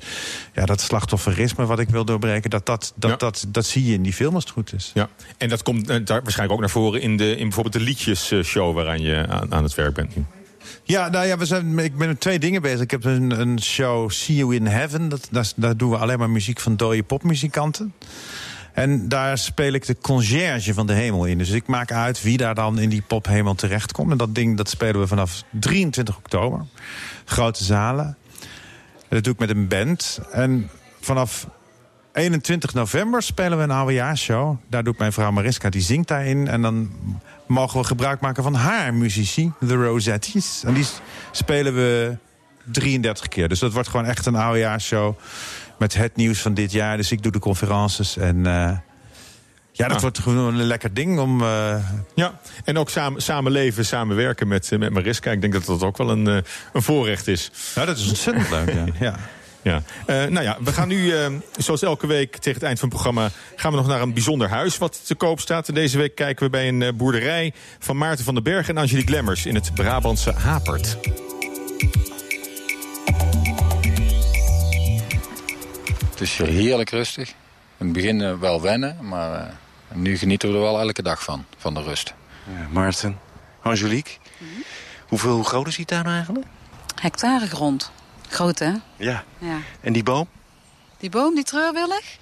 ja, 0.54 0.64
dat 0.64 0.80
slachtofferisme 0.80 1.66
wat 1.66 1.78
ik 1.78 1.88
wil 1.88 2.04
doorbreken... 2.04 2.50
dat, 2.50 2.66
dat, 2.66 2.92
dat, 2.96 3.20
dat, 3.20 3.46
dat 3.48 3.66
zie 3.66 3.84
je 3.84 3.94
in 3.94 4.02
die 4.02 4.12
film 4.12 4.34
als 4.34 4.44
het 4.44 4.52
goed 4.52 4.72
is. 4.72 4.90
Ja, 4.94 5.08
en 5.36 5.48
dat 5.48 5.62
komt 5.62 5.90
eh, 5.90 6.04
daar 6.04 6.22
waarschijnlijk 6.22 6.52
ook 6.52 6.60
naar 6.60 6.70
voren 6.70 7.00
in, 7.00 7.16
de, 7.16 7.36
in 7.36 7.42
bijvoorbeeld 7.42 7.74
de 7.74 7.80
liedjesshow 7.80 8.74
waaraan 8.74 9.00
je 9.00 9.26
aan, 9.28 9.54
aan 9.54 9.62
het 9.62 9.74
werk 9.74 9.94
bent 9.94 10.16
nu. 10.16 10.24
Ja, 10.82 11.08
nou 11.08 11.26
ja, 11.26 11.38
we 11.38 11.46
zijn, 11.46 11.78
ik 11.78 11.96
ben 11.96 12.08
met 12.08 12.20
twee 12.20 12.38
dingen 12.38 12.62
bezig. 12.62 12.80
Ik 12.80 12.90
heb 12.90 13.04
een, 13.04 13.40
een 13.40 13.62
show 13.62 14.10
See 14.10 14.36
You 14.36 14.54
in 14.54 14.66
Heaven. 14.66 15.08
Dat, 15.08 15.54
daar, 15.56 15.76
doen 15.76 15.90
we 15.90 15.96
alleen 15.96 16.18
maar 16.18 16.30
muziek 16.30 16.60
van 16.60 16.76
dode 16.76 17.02
popmuzikanten. 17.02 17.94
En 18.72 19.08
daar 19.08 19.38
speel 19.38 19.72
ik 19.72 19.86
de 19.86 19.96
conciërge 20.00 20.74
van 20.74 20.86
de 20.86 20.92
hemel 20.92 21.24
in. 21.24 21.38
Dus 21.38 21.50
ik 21.50 21.66
maak 21.66 21.92
uit 21.92 22.22
wie 22.22 22.36
daar 22.36 22.54
dan 22.54 22.78
in 22.78 22.88
die 22.88 23.02
pophemel 23.02 23.54
terechtkomt. 23.54 24.10
En 24.10 24.16
dat 24.16 24.34
ding 24.34 24.56
dat 24.56 24.68
spelen 24.68 25.00
we 25.00 25.06
vanaf 25.06 25.42
23 25.50 26.16
oktober. 26.16 26.64
Grote 27.24 27.64
zalen. 27.64 28.16
En 29.08 29.08
dat 29.08 29.24
doe 29.24 29.32
ik 29.32 29.38
met 29.38 29.50
een 29.50 29.68
band. 29.68 30.20
En 30.30 30.70
vanaf 31.00 31.46
21 32.12 32.74
november 32.74 33.22
spelen 33.22 33.58
we 33.58 33.64
een 33.64 33.70
oudejaarsshow. 33.70 34.56
Daar 34.68 34.84
doet 34.84 34.98
mijn 34.98 35.12
vrouw 35.12 35.30
Mariska, 35.30 35.70
die 35.70 35.80
zingt 35.80 36.08
daarin. 36.08 36.48
En 36.48 36.62
dan 36.62 36.90
mogen 37.46 37.80
we 37.80 37.86
gebruik 37.86 38.20
maken 38.20 38.42
van 38.42 38.54
haar 38.54 38.94
muzici, 38.94 39.52
de 39.60 39.74
Rosetties. 39.74 40.62
En 40.66 40.74
die 40.74 40.86
spelen 41.30 41.74
we 41.74 42.16
33 42.64 43.28
keer. 43.28 43.48
Dus 43.48 43.58
dat 43.58 43.72
wordt 43.72 43.88
gewoon 43.88 44.06
echt 44.06 44.26
een 44.26 44.34
oudejaarsshow 44.36 45.18
met 45.78 45.94
het 45.94 46.16
nieuws 46.16 46.40
van 46.40 46.54
dit 46.54 46.72
jaar. 46.72 46.96
Dus 46.96 47.12
ik 47.12 47.22
doe 47.22 47.32
de 47.32 47.38
conferences 47.38 48.16
en... 48.16 48.46
eh, 48.46 48.76
Ja, 49.72 49.86
dat 49.86 49.96
Ah. 49.96 50.02
wordt 50.02 50.18
gewoon 50.18 50.54
een 50.54 50.62
lekker 50.66 50.94
ding 50.94 51.18
om... 51.18 51.42
eh, 51.42 51.76
Ja, 52.14 52.40
en 52.64 52.78
ook 52.78 52.90
samen, 52.90 53.22
samenleven, 53.22 53.84
samenwerken 53.86 54.48
met, 54.48 54.72
eh, 54.72 54.78
met 54.78 54.92
Mariska. 54.92 55.30
Ik 55.30 55.40
denk 55.40 55.52
dat 55.52 55.64
dat 55.64 55.82
ook 55.82 55.96
wel 55.96 56.10
een, 56.10 56.26
een 56.26 56.44
voorrecht 56.82 57.26
is. 57.28 57.50
Nou, 57.74 57.86
dat 57.86 57.96
is 57.98 58.08
ontzettend 58.08 58.50
leuk, 58.50 58.72
ja. 58.74 58.84
ja. 59.08 59.16
Ja. 59.66 59.82
Eh, 60.06 60.24
nou 60.24 60.42
ja, 60.44 60.56
we 60.60 60.72
gaan 60.72 60.88
nu, 60.88 61.12
eh, 61.12 61.32
zoals 61.56 61.82
elke 61.82 62.06
week 62.06 62.36
tegen 62.36 62.52
het 62.52 62.62
eind 62.62 62.78
van 62.78 62.88
het 62.88 62.98
programma... 62.98 63.30
gaan 63.56 63.70
we 63.70 63.76
nog 63.76 63.86
naar 63.86 64.00
een 64.00 64.12
bijzonder 64.12 64.48
huis 64.48 64.78
wat 64.78 65.06
te 65.06 65.14
koop 65.14 65.40
staat. 65.40 65.68
En 65.68 65.74
deze 65.74 65.98
week 65.98 66.14
kijken 66.14 66.44
we 66.44 66.50
bij 66.50 66.68
een 66.68 66.82
eh, 66.82 66.92
boerderij 66.92 67.52
van 67.78 67.96
Maarten 67.96 68.24
van 68.24 68.34
den 68.34 68.42
Berg... 68.42 68.68
en 68.68 68.76
Angelique 68.76 69.10
Lemmers 69.10 69.46
in 69.46 69.54
het 69.54 69.74
Brabantse 69.74 70.32
Hapert. 70.32 70.96
Het 76.10 76.20
is 76.20 76.36
hier 76.36 76.46
heerlijk 76.46 76.90
rustig. 76.90 77.28
In 77.78 77.86
het 77.86 77.92
begin 77.92 78.38
wel 78.38 78.62
wennen, 78.62 78.96
maar 79.00 79.40
eh, 79.40 79.96
nu 79.96 80.18
genieten 80.18 80.48
we 80.48 80.54
er 80.54 80.60
wel 80.60 80.80
elke 80.80 81.02
dag 81.02 81.22
van, 81.22 81.44
van 81.58 81.74
de 81.74 81.82
rust. 81.82 82.14
Ja, 82.44 82.66
Maarten, 82.70 83.18
Angelique. 83.62 84.12
Hoeveel, 85.08 85.34
hoe 85.34 85.44
groot 85.44 85.66
is 85.66 85.76
die 85.76 85.84
tuin 85.84 86.06
eigenlijk? 86.06 86.46
Hectare 86.94 87.46
grond. 87.46 87.92
Groot, 88.28 88.58
hè? 88.58 88.72
Ja. 88.96 89.24
Ja. 89.38 89.58
En 89.80 89.92
die 89.92 90.02
boom? 90.02 90.28
Die 90.98 91.10
boom, 91.10 91.34
die 91.34 91.44
treurwillig, 91.44 92.16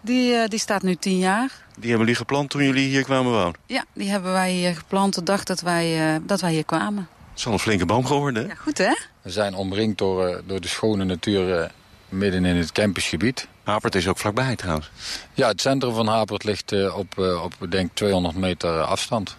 die, 0.00 0.34
eh, 0.34 0.48
die 0.48 0.58
staat 0.58 0.82
nu 0.82 0.94
tien 0.94 1.18
jaar. 1.18 1.50
Die 1.78 1.88
hebben 1.88 1.98
jullie 1.98 2.14
geplant 2.14 2.50
toen 2.50 2.62
jullie 2.64 2.88
hier 2.88 3.02
kwamen 3.04 3.32
wonen? 3.32 3.54
Ja, 3.66 3.84
die 3.92 4.10
hebben 4.10 4.32
wij 4.32 4.52
hier 4.52 4.74
geplant 4.76 5.14
de 5.14 5.22
dag 5.22 5.44
dat 5.44 5.60
wij, 5.60 6.14
eh, 6.14 6.20
dat 6.22 6.40
wij 6.40 6.52
hier 6.52 6.64
kwamen. 6.64 7.08
Het 7.30 7.38
is 7.38 7.46
al 7.46 7.52
een 7.52 7.58
flinke 7.58 7.86
boom 7.86 8.06
geworden, 8.06 8.42
hè? 8.42 8.48
Ja, 8.48 8.54
goed, 8.54 8.78
hè? 8.78 8.94
We 9.22 9.30
zijn 9.30 9.54
omringd 9.54 9.98
door, 9.98 10.26
eh, 10.26 10.38
door 10.46 10.60
de 10.60 10.68
schone 10.68 11.04
natuur 11.04 11.60
eh, 11.60 11.70
midden 12.08 12.44
in 12.44 12.56
het 12.56 12.72
campusgebied. 12.72 13.48
Hapert 13.64 13.94
is 13.94 14.08
ook 14.08 14.18
vlakbij 14.18 14.56
trouwens. 14.56 14.90
Ja, 15.34 15.48
het 15.48 15.60
centrum 15.60 15.94
van 15.94 16.06
Hapert 16.06 16.44
ligt 16.44 16.72
eh, 16.72 16.96
op, 16.96 17.18
eh, 17.18 17.42
op 17.42 17.70
denk 17.70 17.90
200 17.94 18.36
meter 18.36 18.80
afstand. 18.80 19.36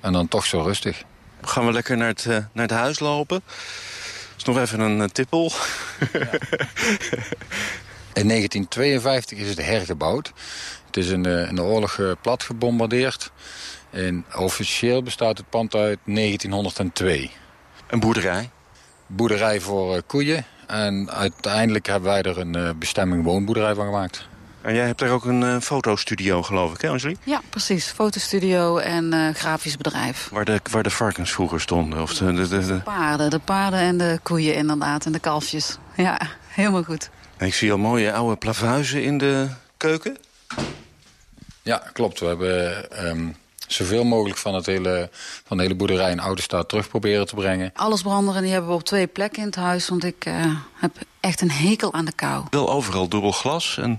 En 0.00 0.12
dan 0.12 0.28
toch 0.28 0.46
zo 0.46 0.60
rustig. 0.60 1.02
Gaan 1.42 1.66
we 1.66 1.72
lekker 1.72 1.96
naar 1.96 2.08
het, 2.08 2.26
naar 2.26 2.48
het 2.52 2.70
huis 2.70 2.98
lopen? 2.98 3.42
Is 4.40 4.46
nog 4.46 4.58
even 4.58 4.80
een 4.80 5.00
eh, 5.00 5.08
tippel. 5.08 5.44
In 8.12 8.28
1952 8.28 9.38
is 9.38 9.48
het 9.48 9.64
hergebouwd. 9.64 10.32
Het 10.86 10.96
is 10.96 11.08
in 11.08 11.22
de, 11.22 11.46
in 11.48 11.54
de 11.54 11.62
oorlog 11.62 11.98
eh, 11.98 12.10
plat 12.22 12.42
gebombardeerd. 12.42 13.30
En 13.90 14.24
officieel 14.36 15.02
bestaat 15.02 15.38
het 15.38 15.48
pand 15.48 15.74
uit 15.74 15.98
1902. 16.04 17.30
Een 17.86 18.00
boerderij? 18.00 18.50
Boerderij 19.06 19.60
voor 19.60 19.96
eh, 19.96 20.02
koeien. 20.06 20.44
En 20.66 21.10
uiteindelijk 21.10 21.86
hebben 21.86 22.10
wij 22.10 22.22
er 22.22 22.38
een 22.38 22.78
bestemming 22.78 23.24
woonboerderij 23.24 23.74
van 23.74 23.84
gemaakt. 23.84 24.28
En 24.62 24.74
jij 24.74 24.86
hebt 24.86 24.98
daar 24.98 25.10
ook 25.10 25.24
een 25.24 25.42
eh, 25.42 25.56
fotostudio, 25.60 26.42
geloof 26.42 26.74
ik, 26.74 26.80
hè 26.80 26.88
Angelique? 26.88 27.20
Ja, 27.30 27.40
precies. 27.50 27.86
Fotostudio 27.86 28.76
en 28.78 29.12
eh, 29.12 29.34
grafisch 29.34 29.76
bedrijf. 29.76 30.28
Waar 30.32 30.44
de, 30.44 30.60
waar 30.70 30.82
de 30.82 30.90
varkens 30.90 31.30
vroeger 31.30 31.60
stonden. 31.60 32.02
Of 32.02 32.14
de, 32.14 32.32
de, 32.32 32.48
de, 32.48 32.66
de- 32.66 32.80
Paarden, 32.84 33.30
de 33.30 33.38
paarden 33.38 33.80
en 33.80 33.98
de 33.98 34.18
koeien 34.22 34.54
inderdaad. 34.54 35.06
En 35.06 35.12
de 35.12 35.18
kalfjes. 35.20 35.76
Ja, 35.96 36.20
helemaal 36.48 36.82
goed. 36.82 37.10
Ik 37.38 37.54
zie 37.54 37.72
al 37.72 37.78
mooie 37.78 38.12
oude 38.12 38.36
plavuizen 38.36 39.02
in 39.02 39.18
de 39.18 39.46
keuken. 39.76 40.16
Ja, 41.62 41.82
klopt. 41.92 42.20
We 42.20 42.26
hebben 42.26 42.90
ehm, 42.90 43.28
zoveel 43.72 44.04
mogelijk 44.04 44.38
van, 44.38 44.54
het 44.54 44.66
hele, 44.66 45.08
van 45.44 45.56
de 45.56 45.62
hele 45.62 45.74
boerderij 45.74 46.10
in 46.10 46.20
oude 46.20 46.42
staat 46.42 46.68
terug 46.68 46.88
proberen 46.88 47.26
te 47.26 47.34
brengen. 47.34 47.70
Alles 47.74 48.02
branderen 48.02 48.42
die 48.42 48.50
hebben 48.52 48.70
we 48.70 48.76
op 48.76 48.84
twee 48.84 49.06
plekken 49.06 49.40
in 49.40 49.46
het 49.46 49.56
huis. 49.56 49.88
Want 49.88 50.04
ik 50.04 50.24
eh, 50.24 50.34
heb 50.74 50.96
echt 51.20 51.40
een 51.40 51.50
hekel 51.50 51.92
aan 51.92 52.04
de 52.04 52.12
kou. 52.12 52.44
Wel 52.50 52.70
overal 52.70 53.08
dubbel 53.08 53.32
glas 53.32 53.78
en 53.78 53.98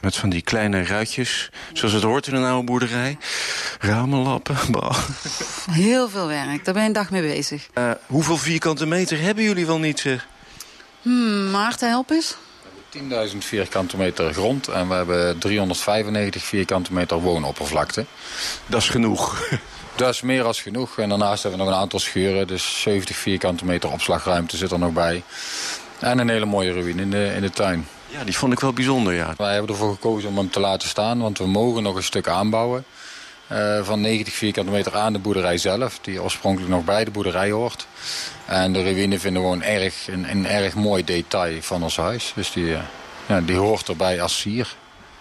met 0.00 0.16
van 0.16 0.28
die 0.28 0.42
kleine 0.42 0.82
ruitjes. 0.82 1.50
Zoals 1.72 1.94
het 1.94 2.02
hoort 2.02 2.26
in 2.26 2.34
een 2.34 2.44
oude 2.44 2.64
boerderij. 2.64 3.18
Ramenlappen. 3.80 4.56
bah. 4.70 4.98
Heel 5.70 6.08
veel 6.08 6.26
werk. 6.26 6.64
Daar 6.64 6.74
ben 6.74 6.82
je 6.82 6.88
een 6.88 6.94
dag 6.94 7.10
mee 7.10 7.22
bezig. 7.22 7.68
Eh, 7.72 7.90
hoeveel 8.06 8.36
vierkante 8.36 8.86
meter 8.86 9.20
hebben 9.20 9.44
jullie 9.44 9.66
wel 9.66 9.78
niet, 9.78 10.00
zeg? 10.00 10.26
Hmm, 11.02 11.50
Maarten, 11.50 11.88
help 11.88 12.10
eens. 12.10 12.36
10.000 12.98 13.38
vierkante 13.38 13.96
meter 13.96 14.32
grond 14.32 14.68
en 14.68 14.88
we 14.88 14.94
hebben 14.94 15.38
395 15.38 16.44
vierkante 16.44 16.92
meter 16.92 17.20
woonoppervlakte. 17.20 18.04
Dat 18.66 18.80
is 18.80 18.88
genoeg. 18.88 19.48
Dat 19.96 20.14
is 20.14 20.22
meer 20.22 20.42
dan 20.42 20.54
genoeg. 20.54 20.98
En 20.98 21.08
daarnaast 21.08 21.42
hebben 21.42 21.60
we 21.60 21.66
nog 21.66 21.74
een 21.74 21.80
aantal 21.80 21.98
schuren. 21.98 22.46
Dus 22.46 22.80
70 22.80 23.16
vierkante 23.16 23.64
meter 23.64 23.92
opslagruimte 23.92 24.56
zit 24.56 24.70
er 24.70 24.78
nog 24.78 24.92
bij. 24.92 25.22
En 25.98 26.18
een 26.18 26.28
hele 26.28 26.44
mooie 26.44 26.72
ruïne 26.72 27.02
in 27.02 27.10
de, 27.10 27.32
in 27.34 27.40
de 27.40 27.50
tuin. 27.50 27.86
Ja, 28.06 28.24
die 28.24 28.36
vond 28.36 28.52
ik 28.52 28.60
wel 28.60 28.72
bijzonder, 28.72 29.14
ja. 29.14 29.34
Wij 29.36 29.52
hebben 29.52 29.70
ervoor 29.70 29.92
gekozen 29.92 30.28
om 30.28 30.36
hem 30.36 30.50
te 30.50 30.60
laten 30.60 30.88
staan. 30.88 31.20
Want 31.20 31.38
we 31.38 31.46
mogen 31.46 31.82
nog 31.82 31.96
een 31.96 32.02
stuk 32.02 32.28
aanbouwen. 32.28 32.84
Eh, 33.46 33.82
van 33.82 34.00
90 34.00 34.34
vierkante 34.34 34.70
meter 34.70 34.96
aan 34.96 35.12
de 35.12 35.18
boerderij 35.18 35.58
zelf. 35.58 35.98
Die 35.98 36.22
oorspronkelijk 36.22 36.70
nog 36.70 36.84
bij 36.84 37.04
de 37.04 37.10
boerderij 37.10 37.50
hoort. 37.50 37.86
En 38.46 38.72
de 38.72 38.82
ruïne 38.82 39.18
vinden 39.18 39.42
we 39.42 39.48
gewoon 39.48 39.62
erg, 39.62 40.08
een, 40.08 40.30
een 40.30 40.46
erg 40.46 40.74
mooi 40.74 41.04
detail 41.04 41.62
van 41.62 41.82
ons 41.82 41.96
huis. 41.96 42.32
Dus 42.34 42.52
die, 42.52 42.74
eh, 42.74 42.80
ja, 43.26 43.40
die 43.40 43.56
hoort 43.56 43.88
erbij 43.88 44.22
als 44.22 44.40
sier. 44.40 44.74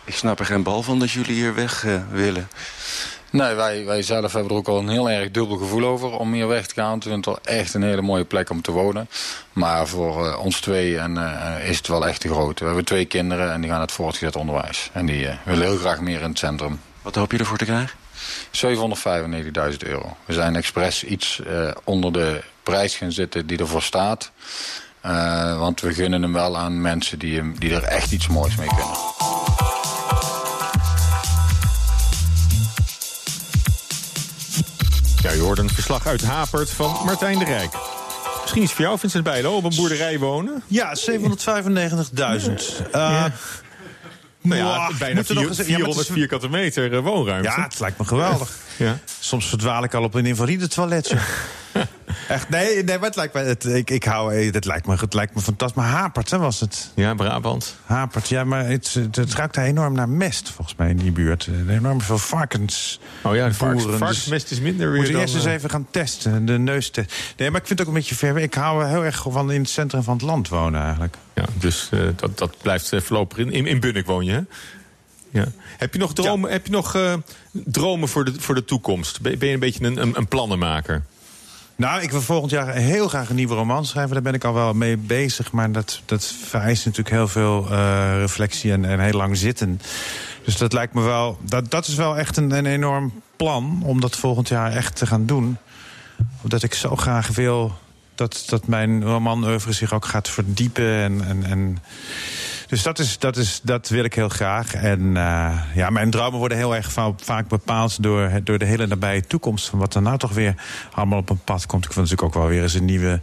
Ik 0.03 0.15
snap 0.15 0.39
er 0.39 0.45
geen 0.45 0.63
bal 0.63 0.83
van 0.83 0.99
dat 0.99 1.11
jullie 1.11 1.33
hier 1.33 1.55
weg 1.55 1.85
eh, 1.85 2.01
willen. 2.09 2.49
Nee, 3.29 3.53
wij, 3.53 3.85
wij 3.85 4.01
zelf 4.01 4.33
hebben 4.33 4.51
er 4.51 4.57
ook 4.57 4.67
al 4.67 4.79
een 4.79 4.89
heel 4.89 5.09
erg 5.09 5.31
dubbel 5.31 5.57
gevoel 5.57 5.85
over 5.85 6.17
om 6.17 6.33
hier 6.33 6.47
weg 6.47 6.67
te 6.67 6.73
gaan. 6.73 6.99
Het 7.03 7.25
wel 7.25 7.39
echt 7.43 7.73
een 7.73 7.83
hele 7.83 8.01
mooie 8.01 8.25
plek 8.25 8.49
om 8.49 8.61
te 8.61 8.71
wonen. 8.71 9.09
Maar 9.53 9.87
voor 9.87 10.35
ons 10.35 10.59
twee 10.59 10.97
en, 10.97 11.17
is 11.63 11.77
het 11.77 11.87
wel 11.87 12.07
echt 12.07 12.21
te 12.21 12.27
groot. 12.27 12.59
We 12.59 12.65
hebben 12.65 12.85
twee 12.85 13.05
kinderen 13.05 13.51
en 13.51 13.61
die 13.61 13.69
gaan 13.69 13.81
het 13.81 13.91
voortgezet 13.91 14.35
onderwijs. 14.35 14.89
En 14.93 15.05
die 15.05 15.27
willen 15.43 15.67
heel 15.67 15.77
graag 15.77 16.01
meer 16.01 16.21
in 16.21 16.29
het 16.29 16.39
centrum. 16.39 16.79
Wat 17.01 17.15
hoop 17.15 17.31
je 17.31 17.37
ervoor 17.37 17.57
te 17.57 17.65
krijgen? 17.65 18.00
795.000 18.51 19.77
euro. 19.87 20.17
We 20.25 20.33
zijn 20.33 20.55
expres 20.55 21.03
iets 21.03 21.39
eh, 21.43 21.71
onder 21.83 22.13
de 22.13 22.41
prijs 22.63 22.95
gaan 22.95 23.11
zitten 23.11 23.47
die 23.47 23.57
ervoor 23.57 23.81
staat. 23.81 24.31
Eh, 25.01 25.57
want 25.59 25.81
we 25.81 25.93
gunnen 25.93 26.21
hem 26.21 26.33
wel 26.33 26.57
aan 26.57 26.81
mensen 26.81 27.19
die, 27.19 27.35
hem- 27.37 27.55
die 27.59 27.73
er 27.75 27.83
echt 27.83 28.11
iets 28.11 28.27
moois 28.27 28.55
mee 28.55 28.67
kunnen. 28.67 28.97
Ja, 35.21 35.31
je 35.31 35.39
hoort 35.39 35.57
een 35.59 35.69
verslag 35.69 36.07
uit 36.07 36.21
Hapert 36.23 36.69
van 36.71 36.97
Martijn 37.05 37.39
de 37.39 37.45
Rijk. 37.45 37.73
Misschien 38.41 38.61
iets 38.63 38.73
voor 38.73 38.85
jou, 38.85 38.99
Vincent 38.99 39.23
Bijlo, 39.23 39.55
op 39.55 39.63
een 39.63 39.75
boerderij 39.75 40.19
wonen? 40.19 40.63
Ja, 40.67 40.95
795.000. 40.95 42.81
Eh, 42.91 43.25
Nou 44.41 44.59
ja, 44.61 44.91
bijna 44.99 45.19
er 45.19 45.25
vier- 45.25 45.37
eens- 45.37 45.47
ja, 45.57 45.63
maar 45.63 45.65
400 45.65 45.97
het 45.97 46.07
is- 46.07 46.13
vierkante 46.13 46.49
meter 46.49 46.93
eh, 46.93 46.99
woonruimte. 46.99 47.49
Ja, 47.49 47.63
het 47.63 47.79
lijkt 47.79 47.97
me 47.97 48.05
geweldig. 48.05 48.57
Ja. 48.77 48.99
Soms 49.19 49.45
verdwaal 49.49 49.83
ik 49.83 49.93
al 49.93 50.03
op 50.03 50.13
een 50.13 50.25
invalide 50.25 50.67
toiletje. 50.67 51.17
Echt, 52.27 52.49
nee, 52.49 52.83
nee, 52.83 52.97
maar 52.97 53.07
het 53.07 53.15
lijkt 53.15 53.33
me, 53.33 53.39
het, 53.39 53.65
ik, 53.65 53.89
ik 53.89 54.03
hou, 54.03 54.35
eh, 54.35 54.53
het 54.53 54.65
lijkt 54.65 54.87
me, 54.87 54.95
het 54.95 55.13
lijkt 55.13 55.35
me 55.35 55.41
fantastisch. 55.41 55.81
Maar 55.83 55.91
Hapert, 55.91 56.31
hè, 56.31 56.37
was 56.37 56.59
het? 56.59 56.91
Ja, 56.95 57.13
Brabant. 57.13 57.75
Hapert, 57.85 58.29
ja, 58.29 58.43
maar 58.43 58.65
het, 58.65 58.93
het, 58.93 59.15
het 59.15 59.33
ruikt 59.33 59.55
daar 59.55 59.65
enorm 59.65 59.93
naar 59.93 60.09
mest, 60.09 60.49
volgens 60.49 60.77
mij, 60.77 60.89
in 60.89 60.97
die 60.97 61.11
buurt. 61.11 61.49
Enorm 61.69 62.01
veel 62.01 62.17
varkens. 62.17 62.99
Oh 63.23 63.35
ja, 63.35 63.47
de 63.47 63.53
varkens- 63.53 63.83
varkensmest 63.83 64.51
is 64.51 64.59
minder 64.59 64.91
We 64.91 64.99
weer 64.99 65.11
dan, 65.11 65.21
eerst 65.21 65.35
eens 65.35 65.45
eh, 65.45 65.53
even 65.53 65.69
gaan 65.69 65.87
testen, 65.91 66.45
de 66.45 66.57
neustest. 66.57 67.13
Nee, 67.37 67.51
maar 67.51 67.61
ik 67.61 67.67
vind 67.67 67.79
het 67.79 67.87
ook 67.87 67.93
een 67.93 67.99
beetje 67.99 68.15
ver. 68.15 68.37
Ik 68.37 68.53
hou 68.53 68.85
heel 68.85 69.05
erg 69.05 69.25
van 69.29 69.51
in 69.51 69.61
het 69.61 69.69
centrum 69.69 70.03
van 70.03 70.13
het 70.13 70.23
land 70.23 70.49
wonen, 70.49 70.81
eigenlijk. 70.81 71.15
Ja, 71.33 71.45
dus 71.53 71.89
eh, 71.91 71.99
dat, 72.15 72.37
dat 72.37 72.55
blijft 72.61 72.91
voorlopig 72.95 73.37
in. 73.37 73.51
In, 73.51 73.65
in 73.65 73.79
Bunnik 73.79 74.05
woon 74.05 74.25
je, 74.25 74.31
hè? 74.31 74.41
Ja. 75.29 75.45
Heb 75.77 75.93
je 75.93 75.99
nog 75.99 76.13
dromen, 76.13 76.51
heb 76.51 76.65
je 76.65 76.71
nog, 76.71 76.97
dromen 77.51 78.09
voor, 78.09 78.25
de, 78.25 78.33
voor 78.37 78.55
de 78.55 78.65
toekomst? 78.65 79.21
Ben, 79.21 79.39
ben 79.39 79.47
je 79.47 79.53
een 79.53 79.59
beetje 79.59 79.85
een, 79.85 80.01
een, 80.01 80.17
een 80.17 80.27
plannenmaker? 80.27 81.03
Nou, 81.81 82.01
ik 82.01 82.11
wil 82.11 82.21
volgend 82.21 82.51
jaar 82.51 82.73
heel 82.73 83.07
graag 83.07 83.29
een 83.29 83.35
nieuwe 83.35 83.55
roman 83.55 83.85
schrijven. 83.85 84.13
Daar 84.13 84.21
ben 84.21 84.33
ik 84.33 84.43
al 84.43 84.53
wel 84.53 84.73
mee 84.73 84.97
bezig. 84.97 85.51
Maar 85.51 85.71
dat, 85.71 86.01
dat 86.05 86.25
vereist 86.25 86.85
natuurlijk 86.85 87.15
heel 87.15 87.27
veel 87.27 87.67
eh, 87.69 88.13
reflectie 88.17 88.71
en, 88.71 88.85
en 88.85 88.99
heel 88.99 89.17
lang 89.17 89.37
zitten. 89.37 89.81
Dus 90.43 90.57
dat 90.57 90.73
lijkt 90.73 90.93
me 90.93 91.01
wel. 91.01 91.37
Dat, 91.41 91.71
dat 91.71 91.87
is 91.87 91.95
wel 91.95 92.17
echt 92.17 92.37
een, 92.37 92.51
een 92.51 92.65
enorm 92.65 93.21
plan 93.35 93.81
om 93.85 94.01
dat 94.01 94.15
volgend 94.15 94.47
jaar 94.47 94.71
echt 94.71 94.95
te 94.95 95.05
gaan 95.05 95.25
doen. 95.25 95.57
Omdat 96.41 96.63
ik 96.63 96.73
zo 96.73 96.95
graag 96.95 97.27
wil 97.27 97.77
dat, 98.15 98.43
dat 98.47 98.67
mijn 98.67 99.03
roman 99.03 99.59
zich 99.67 99.93
ook 99.93 100.05
gaat 100.05 100.29
verdiepen. 100.29 100.95
En, 100.95 101.25
en, 101.27 101.43
en 101.43 101.77
dus 102.71 102.83
dat, 102.83 102.99
is, 102.99 103.19
dat, 103.19 103.37
is, 103.37 103.59
dat 103.63 103.89
wil 103.89 104.03
ik 104.03 104.13
heel 104.13 104.29
graag. 104.29 104.73
En 104.73 105.17
eh, 105.17 105.61
ja, 105.75 105.89
mijn 105.89 106.09
dromen 106.09 106.39
worden 106.39 106.57
heel 106.57 106.75
erg 106.75 106.91
va- 106.91 107.13
vaak 107.17 107.47
bepaald 107.47 108.03
door, 108.03 108.39
door 108.43 108.57
de 108.57 108.65
hele 108.65 108.87
nabije 108.87 109.21
toekomst. 109.27 109.69
Van 109.69 109.79
wat 109.79 109.95
er 109.95 110.01
nou 110.01 110.17
toch 110.17 110.33
weer 110.33 110.55
allemaal 110.93 111.19
op 111.19 111.29
een 111.29 111.43
pad 111.43 111.65
komt. 111.65 111.85
Ik 111.85 111.91
wil 111.91 112.03
natuurlijk 112.03 112.35
ook 112.35 112.41
wel 112.41 112.49
weer 112.51 112.61
eens 112.61 112.73
een 112.73 112.85
nieuwe 112.85 113.19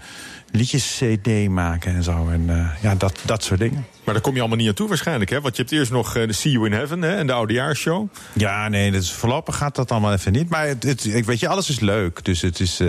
liedjes-CD 0.50 1.48
maken 1.48 1.94
en 1.94 2.02
zo. 2.02 2.28
En 2.28 2.44
eh, 2.48 2.82
ja, 2.82 2.94
dat, 2.94 3.20
dat 3.24 3.44
soort 3.44 3.60
dingen. 3.60 3.86
Maar 4.04 4.14
daar 4.14 4.22
kom 4.22 4.34
je 4.34 4.40
allemaal 4.40 4.58
niet 4.58 4.68
aan 4.68 4.74
toe 4.74 4.88
waarschijnlijk, 4.88 5.30
hè? 5.30 5.40
Want 5.40 5.56
je 5.56 5.62
hebt 5.62 5.74
eerst 5.74 5.90
nog 5.90 6.16
eh, 6.16 6.26
de 6.26 6.32
See 6.32 6.52
You 6.52 6.66
in 6.66 6.72
Heaven 6.72 7.02
hè, 7.02 7.16
en 7.16 7.26
de 7.26 7.32
Oudejaarsshow. 7.32 8.08
Ja, 8.32 8.68
nee, 8.68 8.90
dus 8.90 9.12
voorlopig 9.12 9.56
gaat 9.56 9.74
dat 9.74 9.90
allemaal 9.90 10.12
even 10.12 10.32
niet. 10.32 10.48
Maar 10.48 10.66
het, 10.66 10.82
het, 10.82 11.04
ik 11.04 11.24
weet 11.24 11.40
je, 11.40 11.48
alles 11.48 11.68
is 11.68 11.80
leuk. 11.80 12.24
Dus 12.24 12.40
het 12.42 12.60
is. 12.60 12.80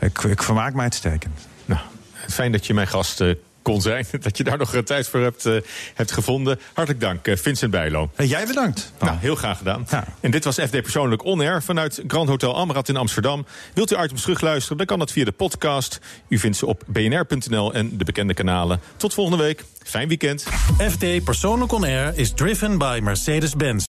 ik, 0.00 0.18
ik 0.18 0.42
vermaak 0.42 0.74
mij 0.74 0.82
uitstekend. 0.84 1.48
Nou, 1.64 1.80
fijn 2.28 2.52
dat 2.52 2.66
je 2.66 2.74
mijn 2.74 2.88
gast 2.88 3.20
kon 3.68 3.80
zijn. 3.80 4.06
Dat 4.20 4.36
je 4.36 4.44
daar 4.44 4.58
nog 4.58 4.74
tijd 4.84 5.08
voor 5.08 5.20
hebt, 5.20 5.46
eh, 5.46 5.56
hebt 5.94 6.12
gevonden. 6.12 6.60
Hartelijk 6.72 7.00
dank, 7.00 7.26
eh, 7.26 7.36
Vincent 7.36 7.70
Bijlo. 7.70 8.10
En 8.14 8.26
jij 8.26 8.46
bedankt. 8.46 8.92
Nou, 9.00 9.16
heel 9.18 9.34
graag 9.34 9.58
gedaan. 9.58 9.86
En 10.20 10.30
dit 10.30 10.44
was 10.44 10.54
FD 10.54 10.70
Persoonlijk 10.82 11.24
On 11.24 11.40
Air 11.40 11.62
vanuit 11.62 12.02
Grand 12.06 12.28
Hotel 12.28 12.56
Amrad 12.56 12.88
in 12.88 12.96
Amsterdam. 12.96 13.46
Wilt 13.74 13.92
u 13.92 14.02
items 14.02 14.22
terugluisteren, 14.22 14.76
dan 14.76 14.86
kan 14.86 14.98
dat 14.98 15.12
via 15.12 15.24
de 15.24 15.32
podcast. 15.32 16.00
U 16.28 16.38
vindt 16.38 16.56
ze 16.56 16.66
op 16.66 16.82
bnr.nl 16.86 17.74
en 17.74 17.98
de 17.98 18.04
bekende 18.04 18.34
kanalen. 18.34 18.80
Tot 18.96 19.14
volgende 19.14 19.42
week. 19.42 19.64
Fijn 19.84 20.08
weekend. 20.08 20.42
FD 20.90 21.24
Persoonlijk 21.24 21.72
On 21.72 21.84
Air 21.84 22.12
is 22.14 22.32
driven 22.32 22.78
by 22.78 23.00
Mercedes-Benz. 23.02 23.86